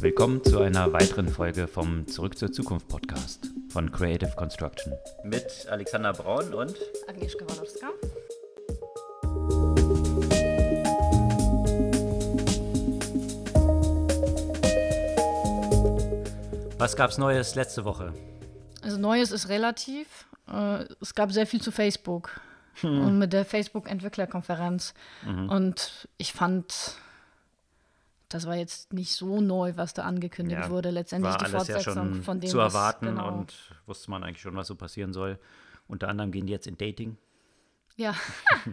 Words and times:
Willkommen 0.00 0.44
zu 0.44 0.60
einer 0.60 0.92
weiteren 0.92 1.28
Folge 1.28 1.66
vom 1.66 2.06
Zurück 2.06 2.38
zur 2.38 2.52
Zukunft 2.52 2.86
Podcast 2.86 3.50
von 3.68 3.90
Creative 3.90 4.30
Construction. 4.36 4.92
Mit 5.24 5.66
Alexander 5.68 6.12
Braun 6.12 6.54
und 6.54 6.76
Agnieszka 7.08 7.44
Walorska. 7.48 7.88
Was 16.78 16.94
gab's 16.94 17.18
Neues 17.18 17.56
letzte 17.56 17.84
Woche? 17.84 18.14
Also 18.82 18.98
Neues 18.98 19.32
ist 19.32 19.48
relativ. 19.48 20.28
Äh, 20.46 20.84
es 21.00 21.16
gab 21.16 21.32
sehr 21.32 21.48
viel 21.48 21.60
zu 21.60 21.72
Facebook 21.72 22.40
hm. 22.82 23.04
und 23.04 23.18
mit 23.18 23.32
der 23.32 23.44
Facebook-Entwicklerkonferenz. 23.44 24.94
Mhm. 25.26 25.48
Und 25.48 26.08
ich 26.18 26.32
fand, 26.32 26.94
das 28.28 28.46
war 28.46 28.56
jetzt 28.56 28.92
nicht 28.92 29.12
so 29.12 29.40
neu, 29.40 29.72
was 29.76 29.94
da 29.94 30.02
angekündigt 30.02 30.62
ja, 30.62 30.70
wurde. 30.70 30.90
Letztendlich 30.90 31.32
war 31.32 31.38
die 31.38 31.50
Fortsetzung 31.50 31.94
ja 31.94 32.02
schon 32.02 32.22
von 32.22 32.40
dem. 32.40 32.50
Zu 32.50 32.58
erwarten 32.58 33.06
was, 33.06 33.14
genau. 33.14 33.38
und 33.38 33.54
wusste 33.86 34.10
man 34.10 34.22
eigentlich 34.22 34.42
schon, 34.42 34.56
was 34.56 34.66
so 34.66 34.74
passieren 34.74 35.12
soll. 35.12 35.38
Unter 35.86 36.08
anderem 36.08 36.30
gehen 36.30 36.46
die 36.46 36.52
jetzt 36.52 36.66
in 36.66 36.76
Dating. 36.76 37.16
Ja. 37.96 38.14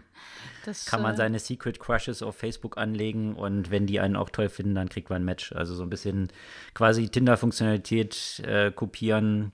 das, 0.66 0.86
Kann 0.86 1.02
man 1.02 1.16
äh, 1.16 1.18
seine 1.18 1.40
Secret 1.40 1.80
Crushes 1.80 2.22
auf 2.22 2.36
Facebook 2.36 2.78
anlegen 2.78 3.36
und 3.36 3.72
wenn 3.72 3.88
die 3.88 4.00
einen 4.00 4.16
auch 4.16 4.30
toll 4.30 4.50
finden, 4.50 4.76
dann 4.76 4.90
kriegt 4.90 5.10
man 5.10 5.22
ein 5.22 5.26
Match. 5.26 5.52
Also 5.54 5.74
so 5.74 5.84
ein 5.84 5.90
bisschen 5.90 6.28
quasi 6.74 7.10
Tinder-Funktionalität 7.10 8.42
äh, 8.46 8.72
kopieren 8.72 9.52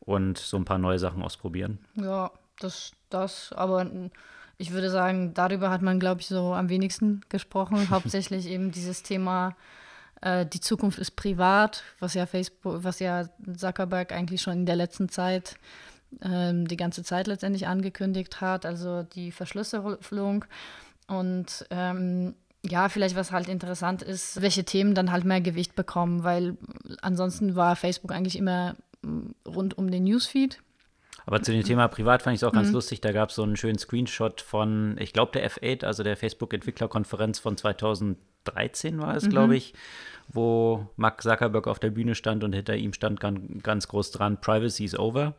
und 0.00 0.38
so 0.38 0.56
ein 0.56 0.64
paar 0.64 0.78
neue 0.78 0.98
Sachen 0.98 1.22
ausprobieren. 1.22 1.78
Ja, 1.94 2.30
das, 2.60 2.92
das, 3.10 3.52
aber 3.52 3.90
ich 4.58 4.72
würde 4.72 4.90
sagen, 4.90 5.34
darüber 5.34 5.70
hat 5.70 5.82
man, 5.82 6.00
glaube 6.00 6.20
ich, 6.20 6.26
so 6.26 6.52
am 6.52 6.68
wenigsten 6.68 7.22
gesprochen. 7.28 7.88
Hauptsächlich 7.90 8.46
eben 8.46 8.72
dieses 8.72 9.02
Thema, 9.02 9.56
äh, 10.20 10.44
die 10.44 10.60
Zukunft 10.60 10.98
ist 10.98 11.12
privat, 11.12 11.84
was 12.00 12.14
ja 12.14 12.26
Facebook, 12.26 12.84
was 12.84 12.98
ja 12.98 13.28
Zuckerberg 13.56 14.12
eigentlich 14.12 14.42
schon 14.42 14.54
in 14.54 14.66
der 14.66 14.76
letzten 14.76 15.08
Zeit 15.08 15.56
ähm, 16.22 16.66
die 16.66 16.76
ganze 16.76 17.04
Zeit 17.04 17.26
letztendlich 17.26 17.66
angekündigt 17.66 18.40
hat, 18.40 18.66
also 18.66 19.04
die 19.04 19.30
Verschlüsselung. 19.30 20.44
Und 21.06 21.66
ähm, 21.70 22.34
ja, 22.64 22.88
vielleicht 22.88 23.16
was 23.16 23.30
halt 23.30 23.48
interessant 23.48 24.02
ist, 24.02 24.42
welche 24.42 24.64
Themen 24.64 24.94
dann 24.94 25.12
halt 25.12 25.24
mehr 25.24 25.40
Gewicht 25.40 25.74
bekommen, 25.74 26.24
weil 26.24 26.56
ansonsten 27.00 27.54
war 27.54 27.76
Facebook 27.76 28.12
eigentlich 28.12 28.36
immer 28.36 28.74
mm, 29.02 29.30
rund 29.46 29.78
um 29.78 29.90
den 29.90 30.04
Newsfeed. 30.04 30.60
Aber 31.28 31.42
zu 31.42 31.52
dem 31.52 31.62
Thema 31.62 31.88
Privat 31.88 32.22
fand 32.22 32.36
ich 32.36 32.40
es 32.40 32.48
auch 32.48 32.54
ganz 32.54 32.68
mhm. 32.68 32.74
lustig. 32.76 33.02
Da 33.02 33.12
gab 33.12 33.28
es 33.28 33.34
so 33.34 33.42
einen 33.42 33.58
schönen 33.58 33.76
Screenshot 33.76 34.40
von, 34.40 34.96
ich 34.98 35.12
glaube, 35.12 35.32
der 35.32 35.50
F8, 35.50 35.84
also 35.84 36.02
der 36.02 36.16
Facebook-Entwicklerkonferenz 36.16 37.38
von 37.38 37.54
2013 37.54 38.98
war 38.98 39.14
es, 39.14 39.24
mhm. 39.24 39.28
glaube 39.28 39.54
ich, 39.54 39.74
wo 40.28 40.88
Mark 40.96 41.20
Zuckerberg 41.20 41.66
auf 41.66 41.80
der 41.80 41.90
Bühne 41.90 42.14
stand 42.14 42.44
und 42.44 42.54
hinter 42.54 42.76
ihm 42.76 42.94
stand 42.94 43.20
ganz, 43.20 43.62
ganz 43.62 43.88
groß 43.88 44.10
dran, 44.12 44.40
Privacy 44.40 44.86
is 44.86 44.98
over. 44.98 45.34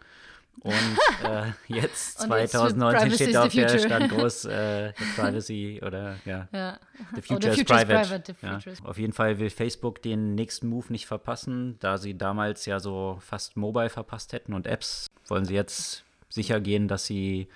Und 0.61 0.73
äh, 1.23 1.51
jetzt, 1.67 2.19
2019, 2.19 3.11
steht 3.11 3.35
da 3.35 3.45
auf 3.45 3.53
der 3.53 3.79
Stand 3.79 4.11
groß 4.11 4.45
äh, 4.45 4.93
Privacy 5.15 5.81
oder 5.85 6.17
ja, 6.25 6.47
ja. 6.51 6.79
The 7.15 7.21
Future, 7.21 7.53
the 7.53 7.61
future 7.61 7.81
is 7.81 7.87
Private. 7.87 8.31
Is 8.31 8.37
private. 8.37 8.75
Ja. 8.81 8.89
Auf 8.89 8.97
jeden 8.97 9.13
Fall 9.13 9.39
will 9.39 9.49
Facebook 9.49 10.01
den 10.01 10.35
nächsten 10.35 10.67
Move 10.67 10.87
nicht 10.89 11.07
verpassen, 11.07 11.77
da 11.79 11.97
sie 11.97 12.17
damals 12.17 12.65
ja 12.65 12.79
so 12.79 13.17
fast 13.21 13.55
Mobile 13.55 13.89
verpasst 13.89 14.33
hätten 14.33 14.53
und 14.53 14.67
Apps 14.67 15.07
wollen 15.27 15.45
sie 15.45 15.53
jetzt 15.53 16.03
sicher 16.29 16.59
gehen, 16.59 16.87
dass 16.87 17.05
sie 17.05 17.47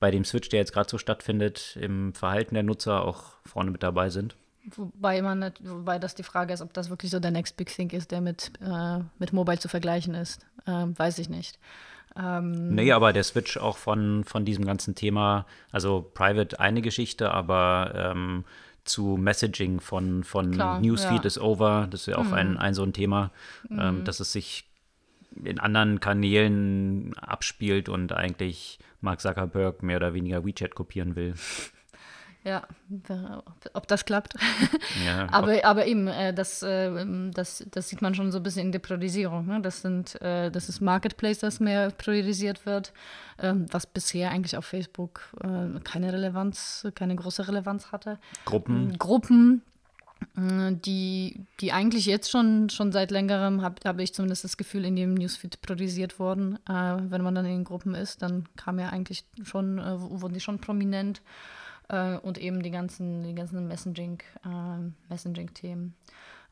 bei 0.00 0.10
dem 0.10 0.24
Switch, 0.24 0.48
der 0.48 0.60
jetzt 0.60 0.72
gerade 0.72 0.88
so 0.88 0.98
stattfindet, 0.98 1.76
im 1.80 2.14
Verhalten 2.14 2.54
der 2.54 2.64
Nutzer 2.64 3.04
auch 3.04 3.34
vorne 3.44 3.70
mit 3.70 3.82
dabei 3.82 4.10
sind. 4.10 4.34
Wobei 4.76 5.22
man 5.22 5.38
nicht, 5.38 5.60
wobei 5.62 5.98
das 5.98 6.14
die 6.14 6.22
Frage 6.22 6.52
ist, 6.52 6.60
ob 6.60 6.72
das 6.72 6.90
wirklich 6.90 7.10
so 7.10 7.20
der 7.20 7.30
Next 7.30 7.56
Big 7.56 7.74
Thing 7.74 7.90
ist, 7.90 8.10
der 8.10 8.20
mit, 8.20 8.52
äh, 8.60 8.98
mit 9.18 9.32
Mobile 9.32 9.58
zu 9.58 9.68
vergleichen 9.68 10.14
ist. 10.14 10.46
Ähm, 10.66 10.98
weiß 10.98 11.18
ich 11.18 11.28
nicht. 11.28 11.58
Ähm, 12.16 12.74
nee, 12.74 12.92
aber 12.92 13.12
der 13.12 13.22
Switch 13.24 13.56
auch 13.56 13.76
von, 13.76 14.24
von 14.24 14.44
diesem 14.44 14.64
ganzen 14.64 14.94
Thema, 14.94 15.46
also 15.70 16.10
Private 16.14 16.58
eine 16.58 16.82
Geschichte, 16.82 17.30
aber 17.32 17.92
ähm, 17.94 18.44
zu 18.84 19.16
Messaging 19.16 19.80
von, 19.80 20.24
von 20.24 20.52
klar, 20.52 20.80
Newsfeed 20.80 21.22
ja. 21.22 21.26
is 21.26 21.38
over, 21.38 21.86
das 21.90 22.02
ist 22.02 22.06
ja 22.06 22.18
auch 22.18 22.24
mhm. 22.24 22.34
ein, 22.34 22.58
ein 22.58 22.74
so 22.74 22.82
ein 22.82 22.92
Thema, 22.92 23.30
ähm, 23.70 23.76
mhm. 23.76 23.82
ähm, 23.82 24.04
dass 24.04 24.20
es 24.20 24.32
sich 24.32 24.66
in 25.44 25.60
anderen 25.60 26.00
Kanälen 26.00 27.14
abspielt 27.18 27.88
und 27.88 28.12
eigentlich 28.12 28.80
Mark 29.00 29.20
Zuckerberg 29.20 29.82
mehr 29.82 29.96
oder 29.98 30.12
weniger 30.12 30.44
WeChat 30.44 30.74
kopieren 30.74 31.14
will. 31.14 31.34
Ja, 32.42 32.62
ob 33.74 33.86
das 33.86 34.06
klappt. 34.06 34.32
Ja, 35.04 35.28
aber, 35.32 35.62
aber 35.62 35.86
eben, 35.86 36.08
äh, 36.08 36.32
das, 36.32 36.62
äh, 36.62 37.04
das, 37.32 37.66
das 37.70 37.88
sieht 37.90 38.00
man 38.00 38.14
schon 38.14 38.32
so 38.32 38.38
ein 38.38 38.42
bisschen 38.42 38.66
in 38.66 38.72
der 38.72 38.78
Priorisierung. 38.78 39.46
Ne? 39.46 39.60
Das, 39.60 39.82
sind, 39.82 40.20
äh, 40.22 40.50
das 40.50 40.70
ist 40.70 40.80
Marketplace, 40.80 41.40
das 41.40 41.60
mehr 41.60 41.90
priorisiert 41.90 42.64
wird, 42.64 42.94
ähm, 43.38 43.66
was 43.70 43.86
bisher 43.86 44.30
eigentlich 44.30 44.56
auf 44.56 44.64
Facebook 44.64 45.20
äh, 45.42 45.80
keine 45.80 46.14
Relevanz, 46.14 46.86
keine 46.94 47.14
große 47.14 47.46
Relevanz 47.46 47.92
hatte. 47.92 48.18
Gruppen. 48.46 48.96
Gruppen, 48.96 49.60
äh, 50.38 50.72
die, 50.72 51.44
die 51.60 51.72
eigentlich 51.72 52.06
jetzt 52.06 52.30
schon, 52.30 52.70
schon 52.70 52.90
seit 52.90 53.10
längerem, 53.10 53.60
habe 53.60 53.76
hab 53.84 53.98
ich 53.98 54.14
zumindest 54.14 54.44
das 54.44 54.56
Gefühl, 54.56 54.86
in 54.86 54.96
dem 54.96 55.12
Newsfeed 55.12 55.60
priorisiert 55.60 56.18
wurden. 56.18 56.54
Äh, 56.66 56.96
wenn 57.10 57.20
man 57.20 57.34
dann 57.34 57.44
in 57.44 57.64
Gruppen 57.64 57.94
ist, 57.94 58.22
dann 58.22 58.48
kam 58.56 58.78
ja 58.78 58.88
eigentlich 58.88 59.24
schon, 59.44 59.76
wurden 59.78 60.32
die 60.32 60.40
schon 60.40 60.58
prominent 60.58 61.20
äh, 61.90 62.16
und 62.16 62.38
eben 62.38 62.62
die 62.62 62.70
ganzen, 62.70 63.22
die 63.24 63.34
ganzen 63.34 63.66
Messaging, 63.66 64.22
äh, 64.44 65.10
Messaging-Themen. 65.10 65.94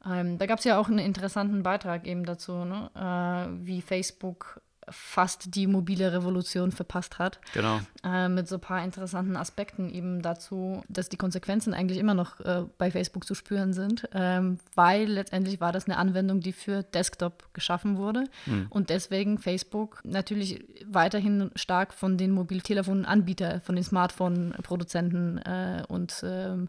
Ähm, 0.06 0.38
da 0.38 0.46
gab 0.46 0.58
es 0.58 0.64
ja 0.64 0.78
auch 0.78 0.88
einen 0.88 0.98
interessanten 0.98 1.62
Beitrag 1.62 2.06
eben 2.06 2.24
dazu, 2.24 2.64
ne? 2.64 2.90
äh, 2.94 3.66
wie 3.66 3.82
Facebook 3.82 4.60
fast 4.90 5.54
die 5.54 5.66
mobile 5.66 6.12
Revolution 6.12 6.72
verpasst 6.72 7.18
hat. 7.18 7.40
Genau. 7.54 7.80
Äh, 8.04 8.28
mit 8.28 8.48
so 8.48 8.56
ein 8.56 8.60
paar 8.60 8.84
interessanten 8.84 9.36
Aspekten 9.36 9.88
eben 9.88 10.22
dazu, 10.22 10.82
dass 10.88 11.08
die 11.08 11.16
Konsequenzen 11.16 11.74
eigentlich 11.74 11.98
immer 11.98 12.14
noch 12.14 12.40
äh, 12.40 12.64
bei 12.78 12.90
Facebook 12.90 13.24
zu 13.24 13.34
spüren 13.34 13.72
sind, 13.72 14.08
ähm, 14.12 14.58
weil 14.74 15.06
letztendlich 15.06 15.60
war 15.60 15.72
das 15.72 15.86
eine 15.86 15.96
Anwendung, 15.96 16.40
die 16.40 16.52
für 16.52 16.82
Desktop 16.82 17.52
geschaffen 17.54 17.96
wurde 17.96 18.24
mhm. 18.46 18.66
und 18.70 18.90
deswegen 18.90 19.38
Facebook 19.38 20.00
natürlich 20.04 20.64
weiterhin 20.86 21.50
stark 21.54 21.92
von 21.92 22.16
den 22.16 22.30
Mobiltelefonanbietern, 22.32 23.60
von 23.60 23.74
den 23.74 23.84
Smartphone-Produzenten 23.84 25.38
äh, 25.38 25.82
und 25.88 26.22
ähm, 26.24 26.68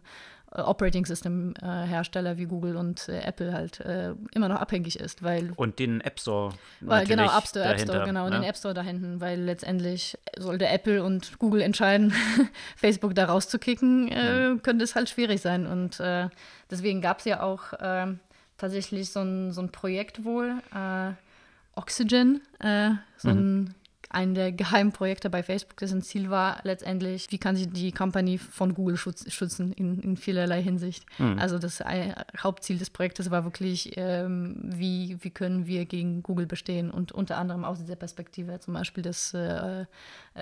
Operating 0.52 1.06
System 1.06 1.54
äh, 1.62 1.64
Hersteller 1.64 2.36
wie 2.36 2.46
Google 2.46 2.76
und 2.76 3.08
äh, 3.08 3.20
Apple 3.20 3.52
halt 3.52 3.80
äh, 3.80 4.14
immer 4.34 4.48
noch 4.48 4.60
abhängig 4.60 4.98
ist, 4.98 5.22
weil 5.22 5.52
und 5.54 5.78
den 5.78 6.00
App 6.00 6.18
Store 6.18 6.52
weil, 6.80 7.06
genau 7.06 7.24
App 7.24 7.46
Store, 7.46 7.64
dahinter, 7.64 7.82
App 7.82 7.88
Store 7.90 8.06
genau 8.06 8.24
ne? 8.24 8.36
den 8.36 8.42
App 8.42 8.56
Store 8.56 8.74
da 8.74 8.82
hinten, 8.82 9.20
weil 9.20 9.40
letztendlich 9.40 10.18
sollte 10.36 10.66
Apple 10.66 11.04
und 11.04 11.38
Google 11.38 11.60
entscheiden, 11.60 12.12
Facebook 12.76 13.14
da 13.14 13.26
rauszukicken, 13.26 14.08
äh, 14.08 14.48
mhm. 14.50 14.62
könnte 14.62 14.82
es 14.82 14.96
halt 14.96 15.08
schwierig 15.08 15.40
sein 15.40 15.66
und 15.66 16.00
äh, 16.00 16.28
deswegen 16.70 17.00
gab 17.00 17.20
es 17.20 17.26
ja 17.26 17.42
auch 17.42 17.72
tatsächlich 18.58 19.10
so 19.10 19.20
ein, 19.20 19.52
so 19.52 19.62
ein 19.62 19.70
Projekt 19.70 20.24
wohl 20.24 20.54
Oxygen, 21.74 22.42
so 23.16 23.28
mhm. 23.30 23.38
ein 23.38 23.74
ein 24.10 24.34
der 24.34 24.50
geheimen 24.50 24.92
Projekte 24.92 25.30
bei 25.30 25.42
Facebook, 25.42 25.76
dessen 25.76 26.02
Ziel 26.02 26.30
war 26.30 26.60
letztendlich, 26.64 27.28
wie 27.30 27.38
kann 27.38 27.54
sich 27.54 27.70
die 27.70 27.92
Company 27.92 28.38
von 28.38 28.74
Google 28.74 28.96
schützen 28.96 29.72
in, 29.72 30.00
in 30.00 30.16
vielerlei 30.16 30.62
Hinsicht. 30.62 31.04
Mhm. 31.18 31.38
Also 31.38 31.58
das 31.58 31.82
Hauptziel 32.36 32.78
des 32.78 32.90
Projektes 32.90 33.30
war 33.30 33.44
wirklich, 33.44 33.92
ähm, 33.96 34.56
wie, 34.62 35.16
wie 35.20 35.30
können 35.30 35.66
wir 35.66 35.84
gegen 35.84 36.24
Google 36.24 36.46
bestehen 36.46 36.90
und 36.90 37.12
unter 37.12 37.38
anderem 37.38 37.64
aus 37.64 37.78
dieser 37.78 37.96
Perspektive 37.96 38.58
zum 38.58 38.74
Beispiel 38.74 39.02
des, 39.02 39.32
äh, 39.32 39.86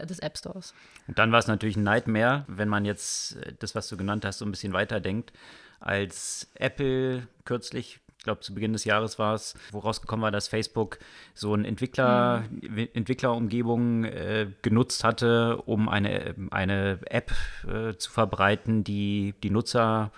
des 0.04 0.18
App 0.20 0.38
Stores. 0.38 0.72
Und 1.06 1.18
dann 1.18 1.30
war 1.30 1.38
es 1.38 1.46
natürlich 1.46 1.76
ein 1.76 1.84
Nightmare, 1.84 2.44
wenn 2.48 2.68
man 2.68 2.86
jetzt 2.86 3.36
das, 3.58 3.74
was 3.74 3.88
du 3.88 3.98
genannt 3.98 4.24
hast, 4.24 4.38
so 4.38 4.46
ein 4.46 4.50
bisschen 4.50 4.72
weiterdenkt, 4.72 5.32
als 5.78 6.48
Apple 6.54 7.28
kürzlich 7.44 8.00
ich 8.18 8.24
glaube 8.24 8.40
zu 8.40 8.52
Beginn 8.52 8.72
des 8.72 8.84
Jahres 8.84 9.18
war 9.18 9.34
es, 9.34 9.54
wo 9.70 9.78
rausgekommen 9.78 10.24
war, 10.24 10.32
dass 10.32 10.48
Facebook 10.48 10.98
so 11.34 11.54
eine 11.54 11.68
Entwickler, 11.68 12.44
mhm. 12.50 12.88
Entwicklerumgebung 12.92 14.04
äh, 14.04 14.48
genutzt 14.60 15.04
hatte, 15.04 15.58
um 15.66 15.88
eine, 15.88 16.34
eine 16.50 16.98
App 17.06 17.32
äh, 17.66 17.94
zu 17.96 18.10
verbreiten, 18.10 18.82
die 18.82 19.34
die 19.44 19.50
Nutzer 19.50 20.10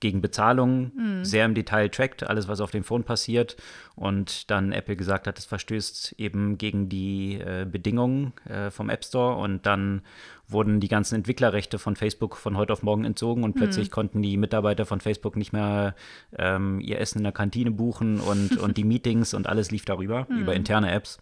gegen 0.00 0.20
Bezahlung 0.20 0.92
mhm. 0.94 1.24
sehr 1.24 1.44
im 1.44 1.54
Detail 1.54 1.88
trackt, 1.88 2.24
alles, 2.24 2.48
was 2.48 2.60
auf 2.60 2.70
dem 2.70 2.84
Phone 2.84 3.04
passiert. 3.04 3.56
Und 3.96 4.50
dann 4.50 4.72
Apple 4.72 4.96
gesagt 4.96 5.26
hat, 5.26 5.38
es 5.38 5.44
verstößt 5.44 6.16
eben 6.18 6.58
gegen 6.58 6.88
die 6.88 7.34
äh, 7.34 7.66
Bedingungen 7.70 8.32
äh, 8.48 8.70
vom 8.70 8.90
App 8.90 9.04
Store. 9.04 9.36
Und 9.36 9.66
dann 9.66 10.02
wurden 10.48 10.80
die 10.80 10.88
ganzen 10.88 11.14
Entwicklerrechte 11.16 11.78
von 11.78 11.96
Facebook 11.96 12.36
von 12.36 12.56
heute 12.56 12.72
auf 12.72 12.82
morgen 12.82 13.04
entzogen 13.04 13.44
und 13.44 13.54
mhm. 13.54 13.60
plötzlich 13.60 13.90
konnten 13.90 14.20
die 14.22 14.36
Mitarbeiter 14.36 14.84
von 14.84 15.00
Facebook 15.00 15.36
nicht 15.36 15.52
mehr 15.52 15.94
ähm, 16.36 16.80
ihr 16.80 16.98
Essen 17.00 17.18
in 17.18 17.24
der 17.24 17.32
Kantine 17.32 17.70
buchen 17.70 18.20
und, 18.20 18.58
und 18.58 18.76
die 18.76 18.84
Meetings 18.94 19.32
und 19.34 19.46
alles 19.46 19.70
lief 19.70 19.84
darüber, 19.84 20.26
mhm. 20.28 20.38
über 20.38 20.54
interne 20.54 20.90
Apps. 20.92 21.18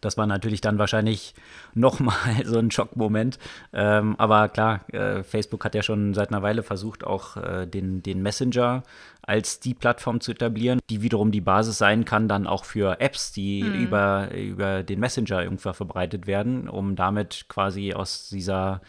Das 0.00 0.16
war 0.16 0.26
natürlich 0.26 0.60
dann 0.60 0.78
wahrscheinlich 0.78 1.34
nochmal 1.74 2.14
so 2.44 2.58
ein 2.58 2.70
Schockmoment. 2.70 3.38
Ähm, 3.72 4.14
aber 4.18 4.48
klar, 4.48 4.80
äh, 4.92 5.22
Facebook 5.22 5.64
hat 5.64 5.74
ja 5.74 5.82
schon 5.82 6.14
seit 6.14 6.30
einer 6.30 6.42
Weile 6.42 6.62
versucht, 6.62 7.04
auch 7.04 7.36
äh, 7.36 7.66
den, 7.66 8.02
den 8.02 8.22
Messenger 8.22 8.82
als 9.22 9.60
die 9.60 9.74
Plattform 9.74 10.20
zu 10.20 10.32
etablieren, 10.32 10.80
die 10.90 11.02
wiederum 11.02 11.30
die 11.30 11.40
Basis 11.40 11.78
sein 11.78 12.04
kann, 12.04 12.26
dann 12.26 12.46
auch 12.46 12.64
für 12.64 13.00
Apps, 13.00 13.32
die 13.32 13.62
mhm. 13.62 13.84
über, 13.84 14.34
über 14.34 14.82
den 14.82 14.98
Messenger 14.98 15.42
irgendwann 15.42 15.74
verbreitet 15.74 16.26
werden, 16.26 16.68
um 16.68 16.96
damit 16.96 17.46
quasi 17.48 17.92
aus 17.92 18.28
dieser 18.28 18.80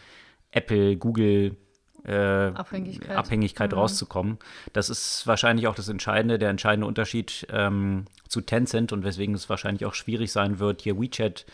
Apple, 0.50 0.96
Google, 0.96 1.56
äh, 2.04 2.14
Abhängigkeit, 2.54 3.16
Abhängigkeit 3.16 3.72
mhm. 3.72 3.78
rauszukommen. 3.78 4.38
Das 4.72 4.90
ist 4.90 5.26
wahrscheinlich 5.26 5.66
auch 5.66 5.74
das 5.74 5.88
Entscheidende, 5.88 6.38
der 6.38 6.50
entscheidende 6.50 6.86
Unterschied 6.86 7.46
ähm, 7.50 8.04
zu 8.28 8.40
Tencent 8.40 8.92
und 8.92 9.04
weswegen 9.04 9.34
es 9.34 9.48
wahrscheinlich 9.48 9.86
auch 9.86 9.94
schwierig 9.94 10.32
sein 10.32 10.58
wird, 10.58 10.82
hier 10.82 11.00
WeChat 11.00 11.46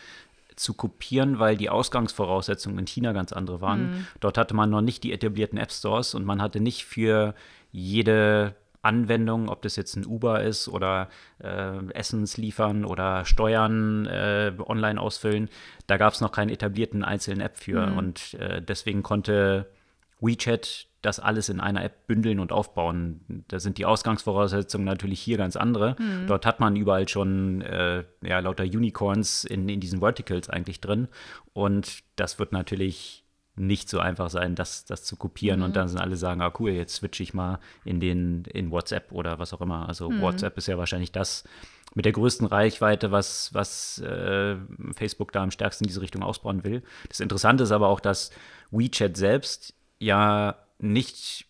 zu 0.55 0.73
kopieren, 0.73 1.39
weil 1.39 1.57
die 1.57 1.69
Ausgangsvoraussetzungen 1.69 2.79
in 2.79 2.87
China 2.87 3.13
ganz 3.13 3.33
andere 3.33 3.61
waren. 3.61 3.91
Mhm. 3.91 4.07
Dort 4.19 4.37
hatte 4.37 4.53
man 4.53 4.69
noch 4.69 4.81
nicht 4.81 5.03
die 5.03 5.13
etablierten 5.13 5.57
App 5.57 5.71
Stores 5.71 6.13
und 6.13 6.25
man 6.25 6.41
hatte 6.41 6.59
nicht 6.59 6.85
für 6.85 7.33
jede 7.71 8.55
Anwendung, 8.81 9.47
ob 9.49 9.61
das 9.61 9.75
jetzt 9.75 9.95
ein 9.95 10.05
Uber 10.05 10.43
ist 10.43 10.67
oder 10.67 11.09
äh, 11.39 11.91
Essens 11.93 12.37
liefern 12.37 12.83
oder 12.83 13.25
Steuern 13.25 14.07
äh, 14.07 14.51
online 14.65 14.99
ausfüllen, 14.99 15.49
da 15.87 15.97
gab 15.97 16.13
es 16.13 16.21
noch 16.21 16.31
keinen 16.31 16.49
etablierten 16.49 17.03
einzelnen 17.03 17.41
App 17.41 17.57
für. 17.57 17.87
Mhm. 17.87 17.97
Und 17.97 18.33
äh, 18.35 18.61
deswegen 18.61 19.03
konnte 19.03 19.67
WeChat 20.21 20.87
das 21.01 21.19
alles 21.19 21.49
in 21.49 21.59
einer 21.59 21.83
App 21.83 22.05
bündeln 22.05 22.39
und 22.39 22.51
aufbauen. 22.51 23.43
Da 23.47 23.59
sind 23.59 23.79
die 23.79 23.85
Ausgangsvoraussetzungen 23.85 24.85
natürlich 24.85 25.19
hier 25.19 25.37
ganz 25.37 25.55
andere. 25.55 25.95
Mhm. 25.97 26.27
Dort 26.27 26.45
hat 26.45 26.59
man 26.59 26.75
überall 26.75 27.07
schon 27.07 27.61
äh, 27.61 28.03
ja, 28.21 28.39
lauter 28.39 28.63
Unicorns 28.63 29.43
in, 29.43 29.67
in 29.67 29.79
diesen 29.79 29.99
Verticals 29.99 30.47
eigentlich 30.49 30.79
drin. 30.79 31.07
Und 31.53 31.99
das 32.15 32.37
wird 32.37 32.51
natürlich 32.51 33.25
nicht 33.55 33.89
so 33.89 33.99
einfach 33.99 34.29
sein, 34.29 34.55
das, 34.55 34.85
das 34.85 35.03
zu 35.03 35.15
kopieren 35.15 35.59
mhm. 35.59 35.65
und 35.65 35.75
dann 35.75 35.87
sind 35.87 35.99
alle 35.99 36.15
sagen, 36.15 36.41
ah 36.41 36.53
cool, 36.59 36.71
jetzt 36.71 36.95
switche 36.95 37.23
ich 37.23 37.33
mal 37.33 37.59
in 37.83 37.99
den 37.99 38.45
in 38.45 38.71
WhatsApp 38.71 39.11
oder 39.11 39.39
was 39.39 39.53
auch 39.53 39.61
immer. 39.61 39.89
Also 39.89 40.09
mhm. 40.09 40.21
WhatsApp 40.21 40.57
ist 40.57 40.67
ja 40.67 40.77
wahrscheinlich 40.77 41.11
das 41.11 41.43
mit 41.93 42.05
der 42.05 42.13
größten 42.13 42.47
Reichweite, 42.47 43.11
was, 43.11 43.53
was 43.53 43.99
äh, 43.99 44.55
Facebook 44.95 45.31
da 45.33 45.43
am 45.43 45.51
stärksten 45.51 45.83
in 45.83 45.89
diese 45.89 46.01
Richtung 46.01 46.23
ausbauen 46.23 46.63
will. 46.63 46.83
Das 47.09 47.19
Interessante 47.19 47.63
ist 47.63 47.71
aber 47.71 47.89
auch, 47.89 47.99
dass 47.99 48.31
WeChat 48.71 49.17
selbst 49.17 49.73
ja 50.01 50.55
nicht, 50.79 51.45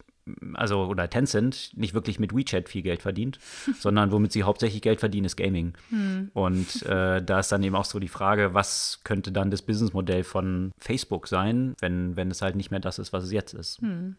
also 0.53 0.85
oder 0.85 1.09
Tencent 1.09 1.71
nicht 1.75 1.93
wirklich 1.93 2.19
mit 2.19 2.35
WeChat 2.35 2.69
viel 2.69 2.81
Geld 2.81 3.01
verdient, 3.01 3.39
sondern 3.79 4.11
womit 4.11 4.31
sie 4.31 4.43
hauptsächlich 4.43 4.81
Geld 4.81 4.99
verdienen, 4.99 5.25
ist 5.25 5.37
Gaming. 5.37 5.73
Hm. 5.89 6.29
Und 6.33 6.83
äh, 6.83 7.23
da 7.23 7.39
ist 7.39 7.51
dann 7.51 7.63
eben 7.63 7.75
auch 7.75 7.85
so 7.85 7.99
die 7.99 8.07
Frage, 8.07 8.53
was 8.53 9.01
könnte 9.03 9.31
dann 9.31 9.51
das 9.51 9.61
Businessmodell 9.61 10.23
von 10.23 10.71
Facebook 10.77 11.27
sein, 11.27 11.75
wenn, 11.79 12.15
wenn 12.15 12.29
es 12.29 12.41
halt 12.41 12.55
nicht 12.55 12.71
mehr 12.71 12.79
das 12.79 12.99
ist, 12.99 13.13
was 13.13 13.23
es 13.23 13.31
jetzt 13.31 13.53
ist. 13.53 13.81
Hm. 13.81 14.15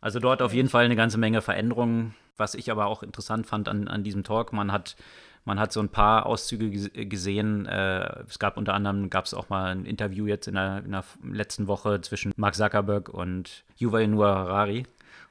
Also 0.00 0.18
dort 0.18 0.42
auf 0.42 0.54
jeden 0.54 0.68
Fall 0.68 0.84
eine 0.84 0.96
ganze 0.96 1.18
Menge 1.18 1.42
Veränderungen. 1.42 2.14
Was 2.36 2.54
ich 2.54 2.70
aber 2.70 2.86
auch 2.86 3.02
interessant 3.02 3.46
fand 3.46 3.68
an, 3.68 3.86
an 3.86 4.02
diesem 4.02 4.24
Talk, 4.24 4.54
man 4.54 4.72
hat 4.72 4.96
man 5.50 5.58
hat 5.58 5.72
so 5.72 5.80
ein 5.80 5.88
paar 5.88 6.26
Auszüge 6.26 6.70
gesehen. 7.06 7.66
Äh, 7.66 8.22
es 8.28 8.38
gab 8.38 8.56
unter 8.56 8.72
anderem, 8.72 9.10
gab 9.10 9.24
es 9.24 9.34
auch 9.34 9.48
mal 9.48 9.72
ein 9.72 9.84
Interview 9.84 10.28
jetzt 10.28 10.46
in 10.46 10.54
der, 10.54 10.84
in 10.84 10.92
der 10.92 11.02
letzten 11.24 11.66
Woche 11.66 12.00
zwischen 12.02 12.32
Mark 12.36 12.54
Zuckerberg 12.54 13.08
und 13.08 13.64
Yuval 13.76 14.06
Noah 14.06 14.36
Harari. 14.36 14.86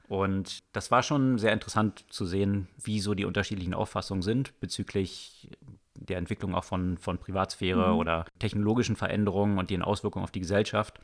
Und 0.09 0.59
das 0.73 0.91
war 0.91 1.03
schon 1.03 1.37
sehr 1.37 1.53
interessant 1.53 2.03
zu 2.09 2.25
sehen, 2.25 2.67
wie 2.83 2.99
so 2.99 3.13
die 3.13 3.23
unterschiedlichen 3.23 3.73
Auffassungen 3.73 4.21
sind 4.21 4.59
bezüglich 4.59 5.47
der 5.93 6.17
Entwicklung 6.17 6.53
auch 6.53 6.65
von, 6.65 6.97
von 6.97 7.17
Privatsphäre 7.17 7.93
mhm. 7.93 7.99
oder 7.99 8.25
technologischen 8.39 8.97
Veränderungen 8.97 9.57
und 9.57 9.71
ihren 9.71 9.83
Auswirkungen 9.83 10.25
auf 10.25 10.31
die 10.31 10.41
Gesellschaft 10.41 10.99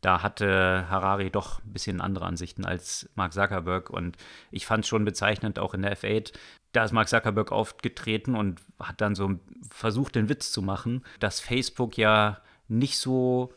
da 0.00 0.22
hatte 0.22 0.86
Harari 0.88 1.30
doch 1.30 1.62
ein 1.64 1.72
bisschen 1.72 2.00
andere 2.00 2.26
Ansichten 2.26 2.64
als 2.64 3.08
Mark 3.14 3.32
Zuckerberg. 3.32 3.90
Und 3.90 4.16
ich 4.50 4.66
fand 4.66 4.84
es 4.84 4.88
schon 4.88 5.04
bezeichnend, 5.04 5.58
auch 5.58 5.74
in 5.74 5.82
der 5.82 5.96
F8, 5.96 6.32
da 6.72 6.84
ist 6.84 6.92
Mark 6.92 7.08
Zuckerberg 7.08 7.52
aufgetreten 7.52 8.34
und 8.34 8.60
hat 8.78 9.00
dann 9.00 9.14
so 9.14 9.38
versucht, 9.70 10.14
den 10.14 10.28
Witz 10.28 10.52
zu 10.52 10.62
machen, 10.62 11.04
dass 11.20 11.40
Facebook 11.40 11.96
ja 11.96 12.42
nicht 12.68 12.98
so 12.98 13.52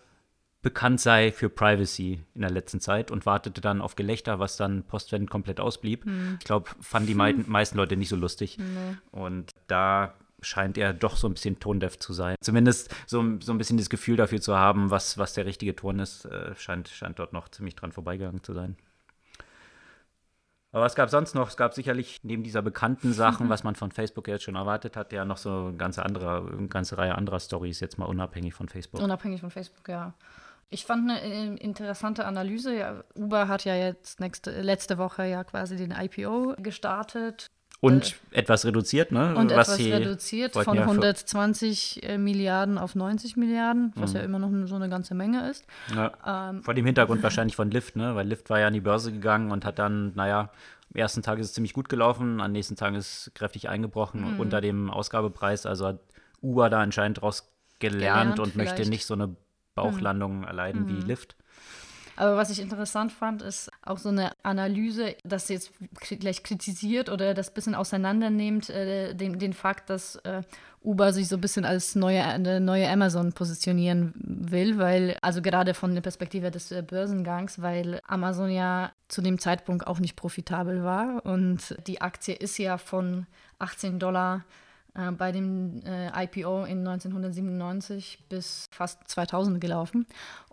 bekannt 0.61 0.99
sei 0.99 1.31
für 1.31 1.49
Privacy 1.49 2.21
in 2.35 2.41
der 2.41 2.49
letzten 2.49 2.81
Zeit 2.81 3.11
und 3.11 3.25
wartete 3.25 3.61
dann 3.61 3.81
auf 3.81 3.95
Gelächter, 3.95 4.39
was 4.39 4.57
dann 4.57 4.83
postwendend 4.83 5.29
komplett 5.29 5.59
ausblieb. 5.59 6.05
Hm. 6.05 6.37
Ich 6.39 6.45
glaube, 6.45 6.69
fanden 6.81 7.07
die 7.07 7.13
hm. 7.13 7.45
meisten 7.47 7.77
Leute 7.77 7.95
nicht 7.95 8.09
so 8.09 8.15
lustig. 8.15 8.57
Nee. 8.57 8.97
Und 9.11 9.51
da 9.67 10.13
scheint 10.41 10.77
er 10.77 10.93
doch 10.93 11.17
so 11.17 11.27
ein 11.27 11.33
bisschen 11.33 11.59
tondeaf 11.59 11.97
zu 11.97 12.13
sein. 12.13 12.35
Zumindest 12.41 12.93
so, 13.07 13.23
so 13.39 13.51
ein 13.51 13.57
bisschen 13.57 13.77
das 13.77 13.89
Gefühl 13.89 14.17
dafür 14.17 14.41
zu 14.41 14.57
haben, 14.57 14.91
was, 14.91 15.17
was 15.17 15.33
der 15.33 15.45
richtige 15.45 15.75
Ton 15.75 15.99
ist, 15.99 16.25
äh, 16.25 16.55
scheint, 16.55 16.89
scheint 16.89 17.19
dort 17.19 17.33
noch 17.33 17.49
ziemlich 17.49 17.75
dran 17.75 17.91
vorbeigegangen 17.91 18.43
zu 18.43 18.53
sein. 18.53 18.77
Aber 20.71 20.83
was 20.83 20.95
gab 20.95 21.09
sonst 21.09 21.33
noch? 21.33 21.47
Es 21.47 21.57
gab 21.57 21.73
sicherlich 21.73 22.19
neben 22.23 22.43
dieser 22.43 22.61
bekannten 22.61 23.13
Sachen, 23.13 23.49
was 23.49 23.63
man 23.63 23.75
von 23.75 23.91
Facebook 23.91 24.27
jetzt 24.27 24.43
schon 24.43 24.55
erwartet 24.55 24.95
hat, 24.95 25.11
ja 25.11 25.25
noch 25.25 25.37
so 25.37 25.67
eine 25.67 25.77
ganze, 25.77 26.03
andere, 26.05 26.47
eine 26.57 26.67
ganze 26.67 26.97
Reihe 26.97 27.15
anderer 27.15 27.39
Stories, 27.39 27.79
jetzt 27.79 27.97
mal 27.97 28.05
unabhängig 28.05 28.53
von 28.53 28.69
Facebook. 28.69 29.01
Unabhängig 29.01 29.41
von 29.41 29.49
Facebook, 29.49 29.87
ja. 29.87 30.13
Ich 30.71 30.85
fand 30.85 31.09
eine 31.09 31.21
äh, 31.21 31.55
interessante 31.55 32.25
Analyse. 32.25 32.77
Ja, 32.77 33.03
Uber 33.15 33.47
hat 33.47 33.65
ja 33.65 33.75
jetzt 33.75 34.19
nächste, 34.19 34.61
letzte 34.61 34.99
Woche 34.99 35.25
ja 35.25 35.43
quasi 35.43 35.75
den 35.75 35.91
IPO 35.91 36.55
gestartet. 36.59 37.47
Und 37.81 38.19
äh, 38.31 38.39
etwas 38.39 38.65
reduziert, 38.65 39.11
ne? 39.11 39.35
Und 39.35 39.55
was 39.55 39.79
etwas 39.79 39.99
reduziert 39.99 40.53
von 40.53 40.75
ja 40.75 40.81
120 40.81 42.03
äh, 42.03 42.17
Milliarden 42.17 42.77
auf 42.77 42.93
90 42.95 43.37
Milliarden, 43.37 43.93
was 43.95 44.11
mhm. 44.11 44.17
ja 44.17 44.23
immer 44.23 44.39
noch 44.39 44.51
so 44.67 44.75
eine 44.75 44.89
ganze 44.89 45.15
Menge 45.15 45.49
ist. 45.49 45.65
Ja. 45.95 46.49
Ähm, 46.49 46.61
Vor 46.63 46.73
dem 46.73 46.85
Hintergrund 46.85 47.23
wahrscheinlich 47.23 47.55
von 47.55 47.71
Lyft, 47.71 47.95
ne? 47.95 48.15
Weil 48.15 48.27
Lyft 48.27 48.49
war 48.49 48.59
ja 48.59 48.67
an 48.67 48.73
die 48.73 48.81
Börse 48.81 49.13
gegangen 49.13 49.51
und 49.51 49.63
hat 49.63 49.79
dann, 49.79 50.13
naja, 50.15 50.49
am 50.93 50.99
ersten 50.99 51.21
Tag 51.21 51.39
ist 51.39 51.47
es 51.47 51.53
ziemlich 51.53 51.73
gut 51.73 51.87
gelaufen, 51.87 52.41
am 52.41 52.51
nächsten 52.51 52.75
Tag 52.75 52.95
ist 52.95 53.27
es 53.27 53.33
kräftig 53.33 53.69
eingebrochen 53.69 54.33
mhm. 54.33 54.39
unter 54.39 54.59
dem 54.59 54.89
Ausgabepreis. 54.89 55.65
Also 55.65 55.87
hat 55.87 55.99
Uber 56.41 56.69
da 56.69 56.81
anscheinend 56.81 57.21
draus 57.21 57.49
gelernt, 57.79 58.01
gelernt 58.01 58.39
und 58.39 58.53
vielleicht. 58.53 58.77
möchte 58.77 58.89
nicht 58.89 59.05
so 59.05 59.13
eine 59.13 59.35
Bauchlandung 59.75 60.39
mhm. 60.39 60.45
erleiden 60.45 60.87
wie 60.89 60.93
mhm. 60.93 61.07
Lyft. 61.07 61.35
Aber 62.19 62.35
was 62.35 62.49
ich 62.49 62.59
interessant 62.59 63.13
fand, 63.13 63.41
ist 63.41 63.71
auch 63.81 63.97
so 63.97 64.09
eine 64.09 64.33
Analyse, 64.43 65.15
dass 65.23 65.47
sie 65.47 65.53
jetzt 65.53 65.71
gleich 66.19 66.43
kritisiert 66.43 67.07
oder 67.07 67.33
das 67.33 67.53
bisschen 67.53 67.75
auseinandernehmt, 67.75 68.69
äh, 68.69 69.13
den, 69.13 69.39
den 69.39 69.53
Fakt, 69.53 69.89
dass 69.89 70.17
äh, 70.17 70.41
Uber 70.83 71.13
sich 71.13 71.29
so 71.29 71.37
ein 71.37 71.41
bisschen 71.41 71.63
als 71.63 71.95
neue, 71.95 72.21
eine 72.25 72.59
neue 72.59 72.89
Amazon 72.89 73.31
positionieren 73.31 74.13
will, 74.17 74.77
weil, 74.77 75.15
also 75.21 75.41
gerade 75.41 75.73
von 75.73 75.93
der 75.93 76.01
Perspektive 76.01 76.51
des 76.51 76.73
äh, 76.73 76.83
Börsengangs, 76.85 77.61
weil 77.61 78.01
Amazon 78.05 78.49
ja 78.49 78.91
zu 79.07 79.21
dem 79.21 79.39
Zeitpunkt 79.39 79.87
auch 79.87 79.99
nicht 79.99 80.17
profitabel 80.17 80.83
war 80.83 81.25
und 81.25 81.73
die 81.87 82.01
Aktie 82.01 82.35
ist 82.35 82.57
ja 82.57 82.77
von 82.77 83.27
18 83.59 83.97
Dollar 83.97 84.43
äh, 84.99 85.11
bei 85.11 85.31
dem 85.31 85.81
äh, 85.85 86.25
IPO 86.25 86.65
in 86.65 86.87
1997 86.87 88.19
bis 88.29 88.67
fast 88.71 89.07
2000 89.07 89.61
gelaufen. 89.61 90.05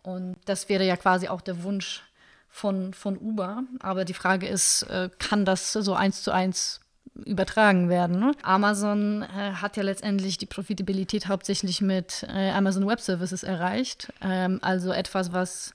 Und 0.02 0.36
das 0.44 0.68
wäre 0.68 0.84
ja 0.86 0.96
quasi 0.96 1.28
auch 1.28 1.40
der 1.40 1.62
Wunsch 1.62 2.02
von, 2.48 2.94
von 2.94 3.18
Uber. 3.18 3.64
Aber 3.80 4.04
die 4.04 4.14
Frage 4.14 4.46
ist, 4.46 4.82
äh, 4.84 5.10
kann 5.18 5.44
das 5.44 5.72
so 5.72 5.94
eins 5.94 6.22
zu 6.22 6.30
eins 6.30 6.80
übertragen 7.24 7.88
werden. 7.88 8.18
Ne? 8.18 8.32
Amazon 8.42 9.22
äh, 9.22 9.52
hat 9.52 9.76
ja 9.76 9.82
letztendlich 9.82 10.38
die 10.38 10.46
Profitabilität 10.46 11.28
hauptsächlich 11.28 11.80
mit 11.80 12.26
äh, 12.28 12.50
Amazon 12.50 12.86
Web 12.86 13.00
Services 13.00 13.42
erreicht. 13.42 14.12
Ähm, 14.20 14.58
also 14.62 14.92
etwas, 14.92 15.32
was 15.32 15.74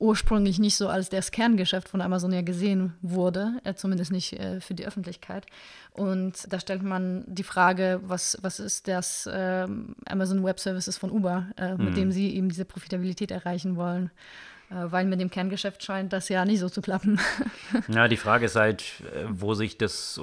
ursprünglich 0.00 0.58
nicht 0.58 0.76
so 0.76 0.88
als 0.88 1.10
das 1.10 1.30
Kerngeschäft 1.30 1.88
von 1.88 2.00
Amazon 2.00 2.32
ja 2.32 2.40
gesehen 2.40 2.94
wurde, 3.02 3.60
äh, 3.64 3.74
zumindest 3.74 4.10
nicht 4.10 4.32
äh, 4.32 4.60
für 4.60 4.74
die 4.74 4.86
Öffentlichkeit. 4.86 5.46
Und 5.92 6.50
da 6.52 6.58
stellt 6.58 6.82
man 6.82 7.24
die 7.26 7.42
Frage, 7.42 8.00
was, 8.02 8.38
was 8.40 8.58
ist 8.60 8.88
das 8.88 9.26
äh, 9.26 9.66
Amazon 10.06 10.42
Web 10.42 10.58
Services 10.58 10.96
von 10.96 11.10
Uber, 11.10 11.46
äh, 11.56 11.72
mit 11.76 11.88
hm. 11.88 11.94
dem 11.94 12.12
sie 12.12 12.34
eben 12.34 12.48
diese 12.48 12.64
Profitabilität 12.64 13.30
erreichen 13.30 13.76
wollen. 13.76 14.10
Äh, 14.70 14.90
weil 14.90 15.04
mit 15.04 15.20
dem 15.20 15.30
Kerngeschäft 15.30 15.84
scheint 15.84 16.14
das 16.14 16.30
ja 16.30 16.46
nicht 16.46 16.60
so 16.60 16.70
zu 16.70 16.80
klappen. 16.80 17.20
ja, 17.88 18.08
die 18.08 18.16
Frage 18.16 18.46
ist 18.46 18.56
halt, 18.56 18.82
äh, 19.14 19.26
wo 19.28 19.52
sich 19.52 19.76
das 19.76 20.18